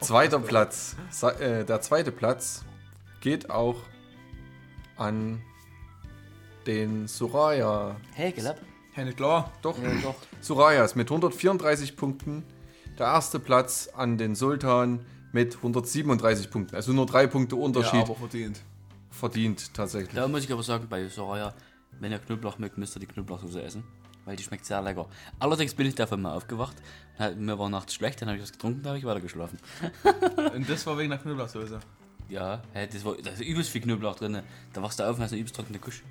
Zweiter 0.00 0.38
Platz. 0.40 0.96
Äh, 1.38 1.66
der 1.66 1.82
zweite 1.82 2.12
Platz 2.12 2.64
geht 3.20 3.50
auch 3.50 3.76
an 4.96 5.42
den 6.66 7.08
Soraya. 7.08 7.96
Hey, 8.14 8.32
gelab. 8.32 8.58
Ja, 8.96 9.04
nicht 9.04 9.16
klar. 9.16 9.52
Doch, 9.62 9.76
Ja, 9.82 9.90
doch. 10.02 10.14
Sorayas 10.40 10.94
mit 10.94 11.10
134 11.10 11.96
Punkten. 11.96 12.44
Der 12.98 13.06
erste 13.06 13.40
Platz 13.40 13.88
an 13.96 14.18
den 14.18 14.34
Sultan 14.36 15.04
mit 15.32 15.56
137 15.56 16.50
Punkten. 16.50 16.76
Also 16.76 16.92
nur 16.92 17.06
drei 17.06 17.26
Punkte 17.26 17.56
Ja, 17.56 17.62
Unterschied 17.62 18.02
aber 18.02 18.14
verdient. 18.14 18.60
verdient 19.10 19.74
tatsächlich. 19.74 20.14
Da 20.14 20.28
muss 20.28 20.44
ich 20.44 20.52
aber 20.52 20.62
sagen, 20.62 20.86
bei 20.88 21.08
Soraya, 21.08 21.54
wenn 21.98 22.12
ihr 22.12 22.18
Knoblauch 22.20 22.58
mögt, 22.58 22.78
müsst 22.78 22.96
ihr 22.96 23.00
die 23.00 23.06
Knoblauchsoße 23.06 23.60
essen. 23.62 23.82
Weil 24.26 24.36
die 24.36 24.42
schmeckt 24.44 24.64
sehr 24.64 24.80
lecker. 24.80 25.06
Allerdings 25.38 25.74
bin 25.74 25.86
ich 25.86 25.96
davon 25.96 26.22
mal 26.22 26.34
aufgewacht. 26.34 26.76
Mir 27.36 27.58
war 27.58 27.68
nachts 27.68 27.94
schlecht, 27.94 28.22
dann 28.22 28.28
habe 28.28 28.38
ich 28.38 28.42
was 28.44 28.52
getrunken, 28.52 28.82
dann 28.82 28.90
habe 28.90 28.98
ich 28.98 29.04
weiter 29.04 29.20
geschlafen. 29.20 29.58
Und 30.54 30.68
das 30.70 30.86
war 30.86 30.96
wegen 30.96 31.10
der 31.10 31.18
Knoblauchsoße. 31.18 31.78
Ja, 32.28 32.62
das 32.72 33.04
war 33.04 33.16
da 33.22 33.30
ist 33.32 33.40
übelst 33.42 33.70
viel 33.70 33.82
Knoblauch 33.82 34.14
drin. 34.16 34.40
Da 34.72 34.82
wachst 34.82 34.98
du 34.98 35.02
auf 35.04 35.16
und 35.16 35.22
hast 35.22 35.32
eine 35.32 35.40
übelst 35.40 35.56
trockene 35.56 35.78
Kusch. 35.78 36.02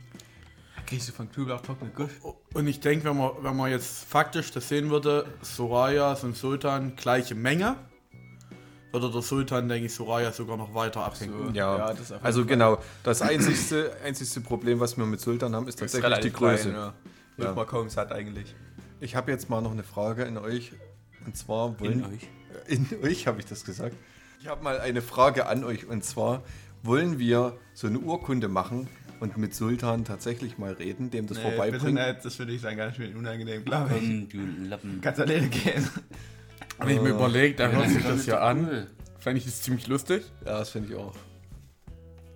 Kriegst 0.86 1.08
du 1.10 1.14
von 1.14 1.32
Knoblauch 1.32 1.62
trockene 1.62 1.92
Gusch? 1.96 2.12
Und 2.54 2.68
ich 2.68 2.80
denke, 2.80 3.06
wenn 3.06 3.18
man, 3.18 3.32
wenn 3.42 3.56
man 3.56 3.72
jetzt 3.72 4.04
faktisch 4.06 4.52
das 4.52 4.68
sehen 4.70 4.90
würde, 4.90 5.26
Sorayas 5.42 6.24
und 6.24 6.36
Sultan 6.36 6.96
gleiche 6.96 7.36
Menge. 7.36 7.76
würde 8.92 9.10
der 9.12 9.22
Sultan, 9.22 9.68
denke 9.70 9.88
ich, 9.88 9.94
Soraya 9.94 10.32
sogar 10.32 10.56
noch 10.58 10.74
weiter 10.76 11.04
abhängen. 11.04 11.56
Ja, 11.56 11.78
Ja, 11.78 11.94
das 11.94 12.02
auf 12.12 12.18
jeden 12.18 12.26
also 12.26 12.40
Fall. 12.42 12.48
genau. 12.48 12.78
Das 13.04 13.22
einzigste, 13.22 13.96
einzigste 14.04 14.42
Problem, 14.42 14.80
was 14.80 14.98
wir 14.98 15.06
mit 15.06 15.20
Sultan 15.20 15.56
haben, 15.56 15.68
ist 15.68 15.82
Das 15.82 15.94
ist 15.94 16.00
tatsächlich 16.02 16.32
die 16.32 16.38
Größe. 16.38 16.70
klein, 16.70 16.76
ja. 16.76 16.94
Wird 17.38 17.50
Ja. 17.50 17.56
man 17.56 17.66
kaum 17.66 17.90
satt 17.90 18.12
eigentlich. 18.12 18.54
Ich 19.00 19.16
habe 19.16 19.32
jetzt 19.32 19.50
mal 19.50 19.62
noch 19.62 19.72
eine 19.72 19.84
Frage 19.84 20.28
an 20.28 20.38
euch. 20.38 20.74
Und 21.26 21.36
zwar 21.38 21.70
In 21.70 21.80
wollen 21.80 22.06
euch. 22.06 22.28
in 22.68 22.88
euch 23.04 23.26
habe 23.28 23.40
ich 23.40 23.46
das 23.48 23.64
gesagt. 23.66 23.96
Ich 24.42 24.48
habe 24.48 24.64
mal 24.64 24.80
eine 24.80 25.02
Frage 25.02 25.48
an 25.48 25.64
euch 25.64 25.88
und 25.88 26.04
zwar 26.04 26.44
wollen 26.84 27.18
wir 27.18 27.58
so 27.74 27.88
eine 27.88 27.98
Urkunde 27.98 28.50
machen 28.50 28.90
und 29.24 29.38
mit 29.38 29.56
Sultan 29.56 30.04
tatsächlich 30.04 30.58
mal 30.58 30.74
reden, 30.74 31.10
dem 31.10 31.28
das 31.28 31.38
Nee, 31.38 31.44
bitte 31.46 31.56
vorbeibringen. 31.56 32.08
nicht, 32.08 32.26
das 32.26 32.38
würde 32.40 32.52
ich 32.52 32.60
sagen, 32.60 32.76
ganz 32.76 32.98
schön 32.98 33.16
unangenehm, 33.16 33.64
glaube 33.64 33.96
ich. 33.96 34.02
Komm, 34.02 34.30
du 34.30 34.66
Lappen. 34.68 35.00
Kannst 35.02 35.22
alleine 35.22 35.48
gehen. 35.48 35.88
Wenn 36.78 36.90
ich 36.98 37.02
mir 37.02 37.10
überlege, 37.12 37.56
da 37.56 37.70
hört 37.70 37.90
sich 37.90 38.04
das 38.04 38.26
ja 38.26 38.40
an. 38.40 38.88
Fände 39.20 39.40
ich 39.40 39.46
das 39.46 39.62
ziemlich 39.62 39.88
lustig. 39.88 40.24
Ja, 40.46 40.60
das 40.60 40.72
finde 40.72 40.90
ich 40.90 40.96
auch. 40.96 41.16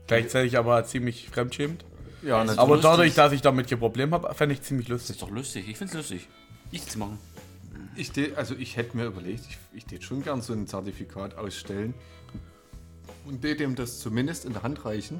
Gleichzeitig 0.07 0.57
aber 0.57 0.85
ziemlich 0.85 1.29
fremdschämend. 1.29 1.83
Ja, 2.23 2.37
natürlich. 2.39 2.59
Aber 2.59 2.75
lustig. 2.75 2.89
dadurch, 2.89 3.13
dass 3.15 3.31
ich 3.33 3.41
damit 3.41 3.69
kein 3.69 3.79
Problem 3.79 4.13
habe, 4.13 4.33
fände 4.33 4.53
ich 4.55 4.61
ziemlich 4.61 4.87
Das 4.87 4.93
lustig. 5.01 5.15
ist 5.17 5.21
doch 5.21 5.29
lustig. 5.29 5.67
Ich 5.67 5.77
find's 5.77 5.93
lustig. 5.93 6.29
Nichts 6.71 6.93
zu 6.93 6.99
machen. 6.99 7.17
Ich 7.97 8.11
also 8.37 8.55
ich 8.55 8.77
hätte 8.77 8.95
mir 8.95 9.05
überlegt, 9.05 9.43
ich, 9.49 9.57
ich 9.73 9.85
tät 9.85 10.03
schon 10.05 10.23
gern 10.23 10.41
so 10.41 10.53
ein 10.53 10.67
Zertifikat 10.67 11.37
ausstellen 11.37 11.93
und 13.25 13.43
dem 13.43 13.75
das 13.75 13.99
zumindest 13.99 14.45
in 14.45 14.53
der 14.53 14.63
Hand 14.63 14.85
reichen. 14.85 15.19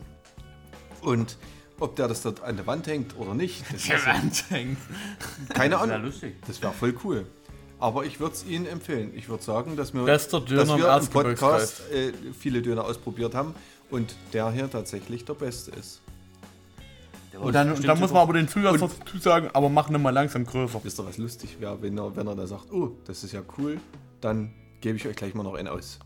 Und 1.01 1.37
ob 1.79 1.95
der 1.95 2.07
das 2.07 2.21
dort 2.21 2.43
an 2.43 2.55
der 2.57 2.67
Wand 2.67 2.87
hängt 2.87 3.17
oder 3.17 3.33
nicht, 3.33 3.63
das 3.71 3.83
ist 3.89 4.49
hängt. 4.49 4.77
keine 5.53 5.75
Das 5.75 5.81
wäre 5.81 5.93
Ahnung. 5.93 6.05
lustig. 6.05 6.35
Das 6.47 6.61
wäre 6.61 6.73
voll 6.73 6.95
cool. 7.03 7.25
Aber 7.79 8.05
ich 8.05 8.19
würde 8.19 8.33
es 8.33 8.45
Ihnen 8.45 8.65
empfehlen. 8.65 9.11
Ich 9.15 9.29
würde 9.29 9.43
sagen, 9.43 9.75
dass 9.75 9.93
wir, 9.93 10.03
Bester 10.03 10.41
Döner 10.41 10.61
dass 10.61 10.69
im 10.71 10.77
wir 10.79 10.97
im. 10.97 11.07
Podcast 11.09 11.81
äh, 11.91 12.11
viele 12.37 12.61
Döner 12.61 12.85
ausprobiert 12.85 13.35
haben 13.35 13.53
und 13.91 14.15
der 14.33 14.51
hier 14.51 14.69
tatsächlich 14.69 15.25
der 15.25 15.35
beste 15.35 15.71
ist. 15.71 16.01
Der 17.33 17.41
Und 17.41 17.53
dann, 17.53 17.79
dann 17.81 17.99
muss 17.99 18.11
man 18.11 18.23
aber 18.23 18.33
den 18.33 18.47
Zusatz 18.47 18.79
dazu 18.79 19.17
sagen, 19.19 19.49
aber 19.53 19.69
mach 19.69 19.89
nicht 19.89 20.01
mal 20.01 20.09
langsam 20.09 20.45
größer. 20.45 20.79
Wisst 20.83 20.99
ihr, 20.99 21.05
was 21.05 21.17
lustig 21.19 21.57
wäre, 21.59 21.79
wenn 21.81 21.97
er, 21.99 22.15
wenn 22.15 22.25
er 22.25 22.35
da 22.35 22.47
sagt, 22.47 22.71
oh, 22.71 22.95
das 23.05 23.23
ist 23.23 23.33
ja 23.33 23.41
cool, 23.59 23.79
dann 24.21 24.53
gebe 24.81 24.97
ich 24.97 25.07
euch 25.07 25.15
gleich 25.15 25.35
mal 25.35 25.43
noch 25.43 25.53
einen 25.53 25.67
aus. 25.67 25.99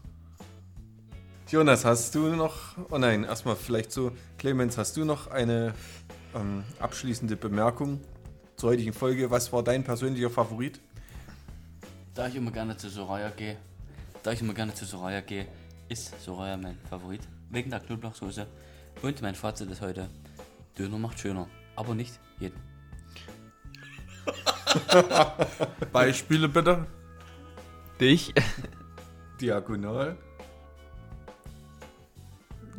Jonas, 1.52 1.84
hast 1.84 2.16
du 2.16 2.34
noch, 2.34 2.78
oh 2.92 2.98
nein, 2.98 3.26
erstmal 3.26 3.58
vielleicht 3.58 3.92
so, 3.92 4.14
Clemens, 4.38 4.78
hast 4.78 4.96
du 4.96 5.04
noch 5.04 5.28
eine 5.28 5.74
ähm, 6.34 6.64
abschließende 6.80 7.36
Bemerkung 7.36 8.00
zur 8.56 8.70
heutigen 8.70 8.94
Folge? 8.94 9.30
Was 9.30 9.52
war 9.52 9.62
dein 9.62 9.84
persönlicher 9.84 10.30
Favorit? 10.30 10.80
Da 12.14 12.30
ich 12.30 12.36
immer 12.38 12.52
gerne 12.52 12.78
zu 12.78 12.90
Soraya 12.90 13.32
gehe, 13.32 13.58
da 14.24 14.32
ich 14.32 14.40
immer 14.40 14.54
gerne 14.54 14.74
zu 14.74 14.86
Soraya 14.86 15.20
gehe, 15.20 15.46
ist 15.90 16.14
Soraya 16.24 16.56
mein 16.56 16.78
Favorit. 16.90 17.28
Wegen 17.50 17.70
der 17.70 17.82
Knoblauchsoße. 17.82 18.48
Und 19.02 19.22
mein 19.22 19.36
Fazit 19.36 19.70
ist 19.70 19.82
heute, 19.82 20.08
Döner 20.80 21.00
macht 21.00 21.20
schöner. 21.20 21.50
Aber 21.76 21.94
nicht 21.94 22.18
jeden. 22.40 22.62
Beispiele 25.92 26.48
bitte. 26.48 26.88
Dich? 28.00 28.34
Diagonal. 29.42 30.16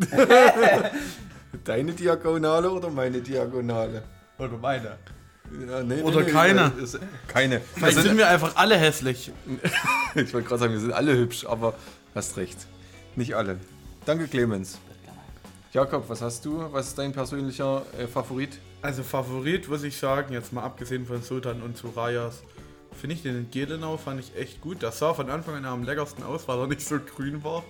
Deine 1.65 1.93
Diagonale 1.93 2.71
oder 2.71 2.91
meine 2.91 3.21
Diagonale? 3.21 4.03
Oder 4.39 4.57
meine? 4.59 4.99
Ja, 5.69 5.83
nee, 5.83 6.01
Oder 6.01 6.23
keine. 6.25 6.73
das 6.79 6.95
ist- 6.95 7.01
Keine. 7.29 7.61
Vielleicht 7.61 7.99
Also, 7.99 8.09
sind 8.09 8.17
wir 8.17 8.29
einfach 8.29 8.57
alle 8.57 8.77
hässlich. 8.77 9.31
ich 10.15 10.33
wollte 10.33 10.49
gerade 10.49 10.61
sagen, 10.61 10.73
wir 10.73 10.81
sind 10.81 10.93
alle 10.93 11.15
hübsch, 11.17 11.45
aber 11.47 11.75
hast 12.15 12.37
recht. 12.39 12.57
Nicht 13.17 13.35
alle. 13.37 13.59
Danke, 14.07 14.27
Clemens. 14.29 14.79
Jakob, 15.73 16.09
was 16.09 16.23
hast 16.23 16.45
du? 16.47 16.67
Was 16.73 16.89
ist 16.89 16.99
dein 16.99 17.13
persönlicher 17.13 17.83
äh, 17.99 18.07
Favorit? 18.07 18.59
Also 18.81 19.03
Favorit, 19.03 19.69
muss 19.69 19.83
ich 19.85 19.97
sagen, 19.97 20.33
jetzt 20.33 20.53
mal 20.53 20.63
abgesehen 20.63 21.07
von 21.07 21.23
Sultan 21.23 21.63
und 21.63 21.77
Surayas, 21.77 22.43
finde 22.99 23.15
ich 23.17 23.23
den 23.23 23.37
in 23.37 23.51
Gelenau, 23.51 23.97
fand 23.97 24.21
ich 24.21 24.35
echt 24.37 24.61
gut. 24.61 24.83
Das 24.83 24.99
sah 24.99 25.15
von 25.15 25.31
Anfang 25.31 25.55
an 25.57 25.65
am 25.67 25.83
leckersten 25.85 26.25
aus, 26.25 26.49
weil 26.49 26.59
er 26.59 26.67
nicht 26.67 26.81
so 26.87 26.99
grün 26.99 27.45
war. 27.45 27.63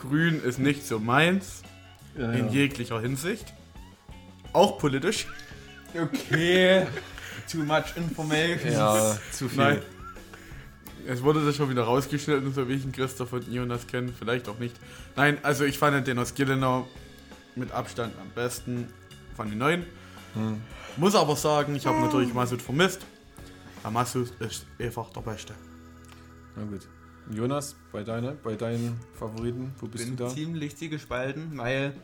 Grün 0.00 0.42
ist 0.42 0.58
nicht 0.58 0.86
so 0.86 0.98
meins, 0.98 1.62
in 2.16 2.50
jeglicher 2.50 3.00
Hinsicht. 3.00 3.52
Auch 4.52 4.78
politisch. 4.78 5.26
Okay. 5.94 6.86
Too 7.50 7.64
much 7.64 7.96
information. 7.96 8.72
Ja, 8.72 9.18
zu 9.32 9.48
viel. 9.48 9.58
Nein. 9.58 9.82
Es 11.06 11.22
wurde 11.22 11.44
das 11.44 11.56
schon 11.56 11.70
wieder 11.70 11.82
rausgeschnitten, 11.84 12.52
so 12.52 12.68
wie 12.68 12.74
ich 12.74 12.84
ihn 12.84 12.92
Christoph 12.92 13.32
und 13.32 13.48
Jonas 13.48 13.86
kenne. 13.86 14.12
Vielleicht 14.16 14.48
auch 14.48 14.58
nicht. 14.58 14.76
Nein, 15.16 15.38
also 15.42 15.64
ich 15.64 15.78
fand 15.78 16.06
den 16.06 16.18
aus 16.18 16.34
Gelenau 16.34 16.86
mit 17.56 17.72
Abstand 17.72 18.14
am 18.20 18.30
besten 18.30 18.86
von 19.36 19.48
den 19.48 19.58
neuen. 19.58 19.84
Muss 20.96 21.14
aber 21.14 21.36
sagen, 21.36 21.74
ich 21.74 21.86
habe 21.86 22.00
natürlich 22.00 22.32
Masud 22.34 22.62
vermisst. 22.62 23.00
Aber 23.82 23.92
Masud 23.92 24.30
ist 24.40 24.66
einfach 24.78 25.10
der 25.10 25.22
Beste. 25.22 25.54
Na 26.56 26.64
gut. 26.64 26.86
Jonas, 27.32 27.76
bei, 27.92 28.02
deiner, 28.02 28.32
bei 28.32 28.56
deinen 28.56 28.98
Favoriten, 29.14 29.72
wo 29.78 29.86
bist 29.86 30.04
bin 30.04 30.16
du 30.16 30.24
da? 30.24 30.30
ziemlich 30.30 30.76
gespalten, 30.78 31.56
weil 31.56 31.94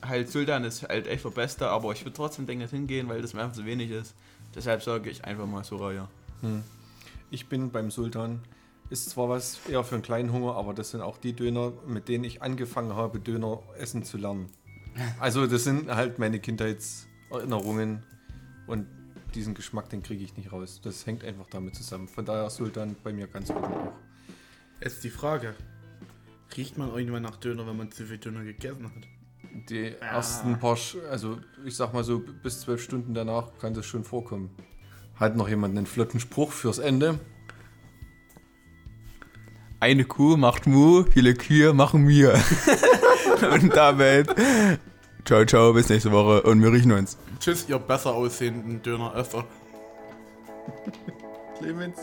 halt 0.00 0.30
Sultan 0.30 0.64
ist 0.64 0.82
halt 0.88 1.06
echt 1.06 1.24
der 1.24 1.30
Beste, 1.30 1.68
aber 1.68 1.92
ich 1.92 2.04
würde 2.04 2.14
trotzdem 2.14 2.46
denken, 2.46 2.62
nicht 2.62 2.70
hingehen, 2.70 3.08
weil 3.08 3.22
das 3.22 3.34
mir 3.34 3.42
einfach 3.42 3.56
zu 3.56 3.64
wenig 3.64 3.90
ist. 3.90 4.14
Deshalb 4.54 4.82
sage 4.82 5.10
ich 5.10 5.24
einfach 5.24 5.46
mal 5.46 5.64
Soraya. 5.64 6.08
Ich 7.30 7.48
bin 7.48 7.70
beim 7.70 7.90
Sultan. 7.90 8.40
Ist 8.90 9.08
zwar 9.10 9.28
was 9.28 9.60
eher 9.70 9.82
für 9.84 9.94
einen 9.94 10.02
kleinen 10.02 10.32
Hunger, 10.32 10.54
aber 10.56 10.74
das 10.74 10.90
sind 10.90 11.00
auch 11.00 11.16
die 11.16 11.32
Döner, 11.32 11.72
mit 11.86 12.08
denen 12.08 12.24
ich 12.24 12.42
angefangen 12.42 12.94
habe, 12.94 13.20
Döner 13.20 13.60
essen 13.78 14.04
zu 14.04 14.18
lernen. 14.18 14.50
Also 15.18 15.46
das 15.46 15.64
sind 15.64 15.90
halt 15.90 16.18
meine 16.18 16.40
Kindheitserinnerungen 16.40 18.02
und 18.66 18.86
diesen 19.34 19.54
Geschmack, 19.54 19.88
den 19.88 20.02
kriege 20.02 20.22
ich 20.22 20.36
nicht 20.36 20.52
raus. 20.52 20.80
Das 20.82 21.06
hängt 21.06 21.24
einfach 21.24 21.46
damit 21.50 21.74
zusammen. 21.74 22.08
Von 22.08 22.24
daher 22.24 22.48
Sultan 22.50 22.96
bei 23.02 23.12
mir 23.12 23.26
ganz 23.26 23.50
oben 23.50 23.64
auch. 23.64 23.92
Jetzt 24.82 25.04
die 25.04 25.10
Frage. 25.10 25.54
Riecht 26.56 26.76
man 26.76 26.90
irgendwann 26.90 27.22
nach 27.22 27.36
Döner, 27.36 27.66
wenn 27.66 27.76
man 27.76 27.90
zu 27.90 28.04
viel 28.04 28.18
Döner 28.18 28.44
gegessen 28.44 28.84
hat? 28.84 29.08
Die 29.70 29.94
ersten 30.00 30.58
paar, 30.58 30.78
also 31.10 31.38
ich 31.64 31.76
sag 31.76 31.92
mal 31.92 32.04
so, 32.04 32.22
bis 32.42 32.60
zwölf 32.60 32.82
Stunden 32.82 33.14
danach 33.14 33.58
kann 33.58 33.74
das 33.74 33.86
schon 33.86 34.04
vorkommen. 34.04 34.50
Hat 35.16 35.36
noch 35.36 35.48
jemand 35.48 35.76
einen 35.76 35.86
flotten 35.86 36.20
Spruch 36.20 36.52
fürs 36.52 36.78
Ende? 36.78 37.18
Eine 39.80 40.04
Kuh 40.04 40.36
macht 40.36 40.66
Mu, 40.66 41.04
viele 41.04 41.34
Kühe 41.34 41.72
machen 41.72 42.02
mir. 42.02 42.34
und 43.52 43.74
damit, 43.74 44.28
ciao, 45.24 45.44
ciao, 45.44 45.72
bis 45.72 45.88
nächste 45.88 46.12
Woche 46.12 46.42
und 46.42 46.62
wir 46.62 46.72
riechen 46.72 46.92
uns. 46.92 47.18
Tschüss, 47.42 47.68
ihr 47.68 47.80
besser 47.80 48.14
aussehenden 48.14 48.80
Döneresser. 48.82 49.44
Clemens, 51.58 51.98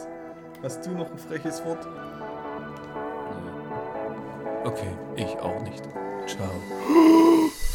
hast 0.62 0.86
du 0.86 0.92
noch 0.92 1.10
ein 1.10 1.18
freches 1.18 1.64
Wort? 1.64 1.88
Okay, 4.66 4.92
ich 5.16 5.40
auch 5.40 5.62
nicht. 5.62 5.84
Ciao. 6.28 6.52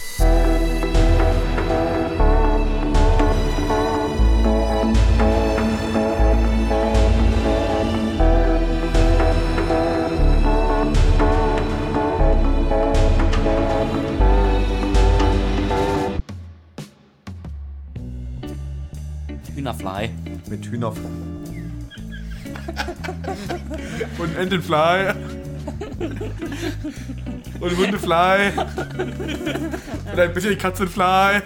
Hühnerfly. 19.84 20.10
Mit 20.48 20.66
Hühnerfleisch. 20.66 21.10
Und 24.18 24.36
Entenfly. 24.36 25.12
Und 27.60 27.76
Hundefly. 27.76 28.52
Und 30.12 30.20
ein 30.20 30.34
bisschen 30.34 30.58
Katzenfly. 30.58 31.42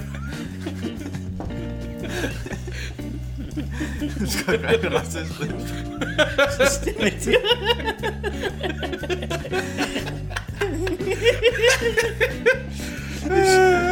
Das 4.20 4.46
kann 4.46 4.62
keine 4.62 4.94
rassistisch. 4.94 5.48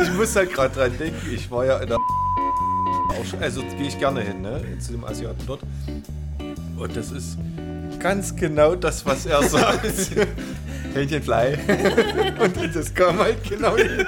Ich 0.02 0.12
muss 0.12 0.36
halt 0.36 0.52
gerade 0.52 0.74
dran 0.74 0.98
denken, 0.98 1.34
ich 1.34 1.50
war 1.50 1.66
ja 1.66 1.78
in 1.78 1.88
der 1.88 1.98
auch 3.34 3.40
also 3.40 3.62
gehe 3.62 3.88
ich 3.88 3.98
gerne 3.98 4.20
hin, 4.20 4.42
ne? 4.42 4.60
Zu 4.78 4.92
dem 4.92 5.04
Asiaten 5.04 5.42
dort. 5.46 5.60
Und 6.76 6.96
das 6.96 7.10
ist 7.10 7.38
ganz 7.98 8.34
genau 8.34 8.74
das, 8.74 9.04
was 9.06 9.26
er 9.26 9.42
sagt. 9.48 10.10
Hähnchenfly. 10.94 11.58
Und 12.38 12.74
das 12.74 12.94
kam 12.94 13.18
halt 13.18 13.42
genau 13.44 13.76
jetzt. 13.76 14.06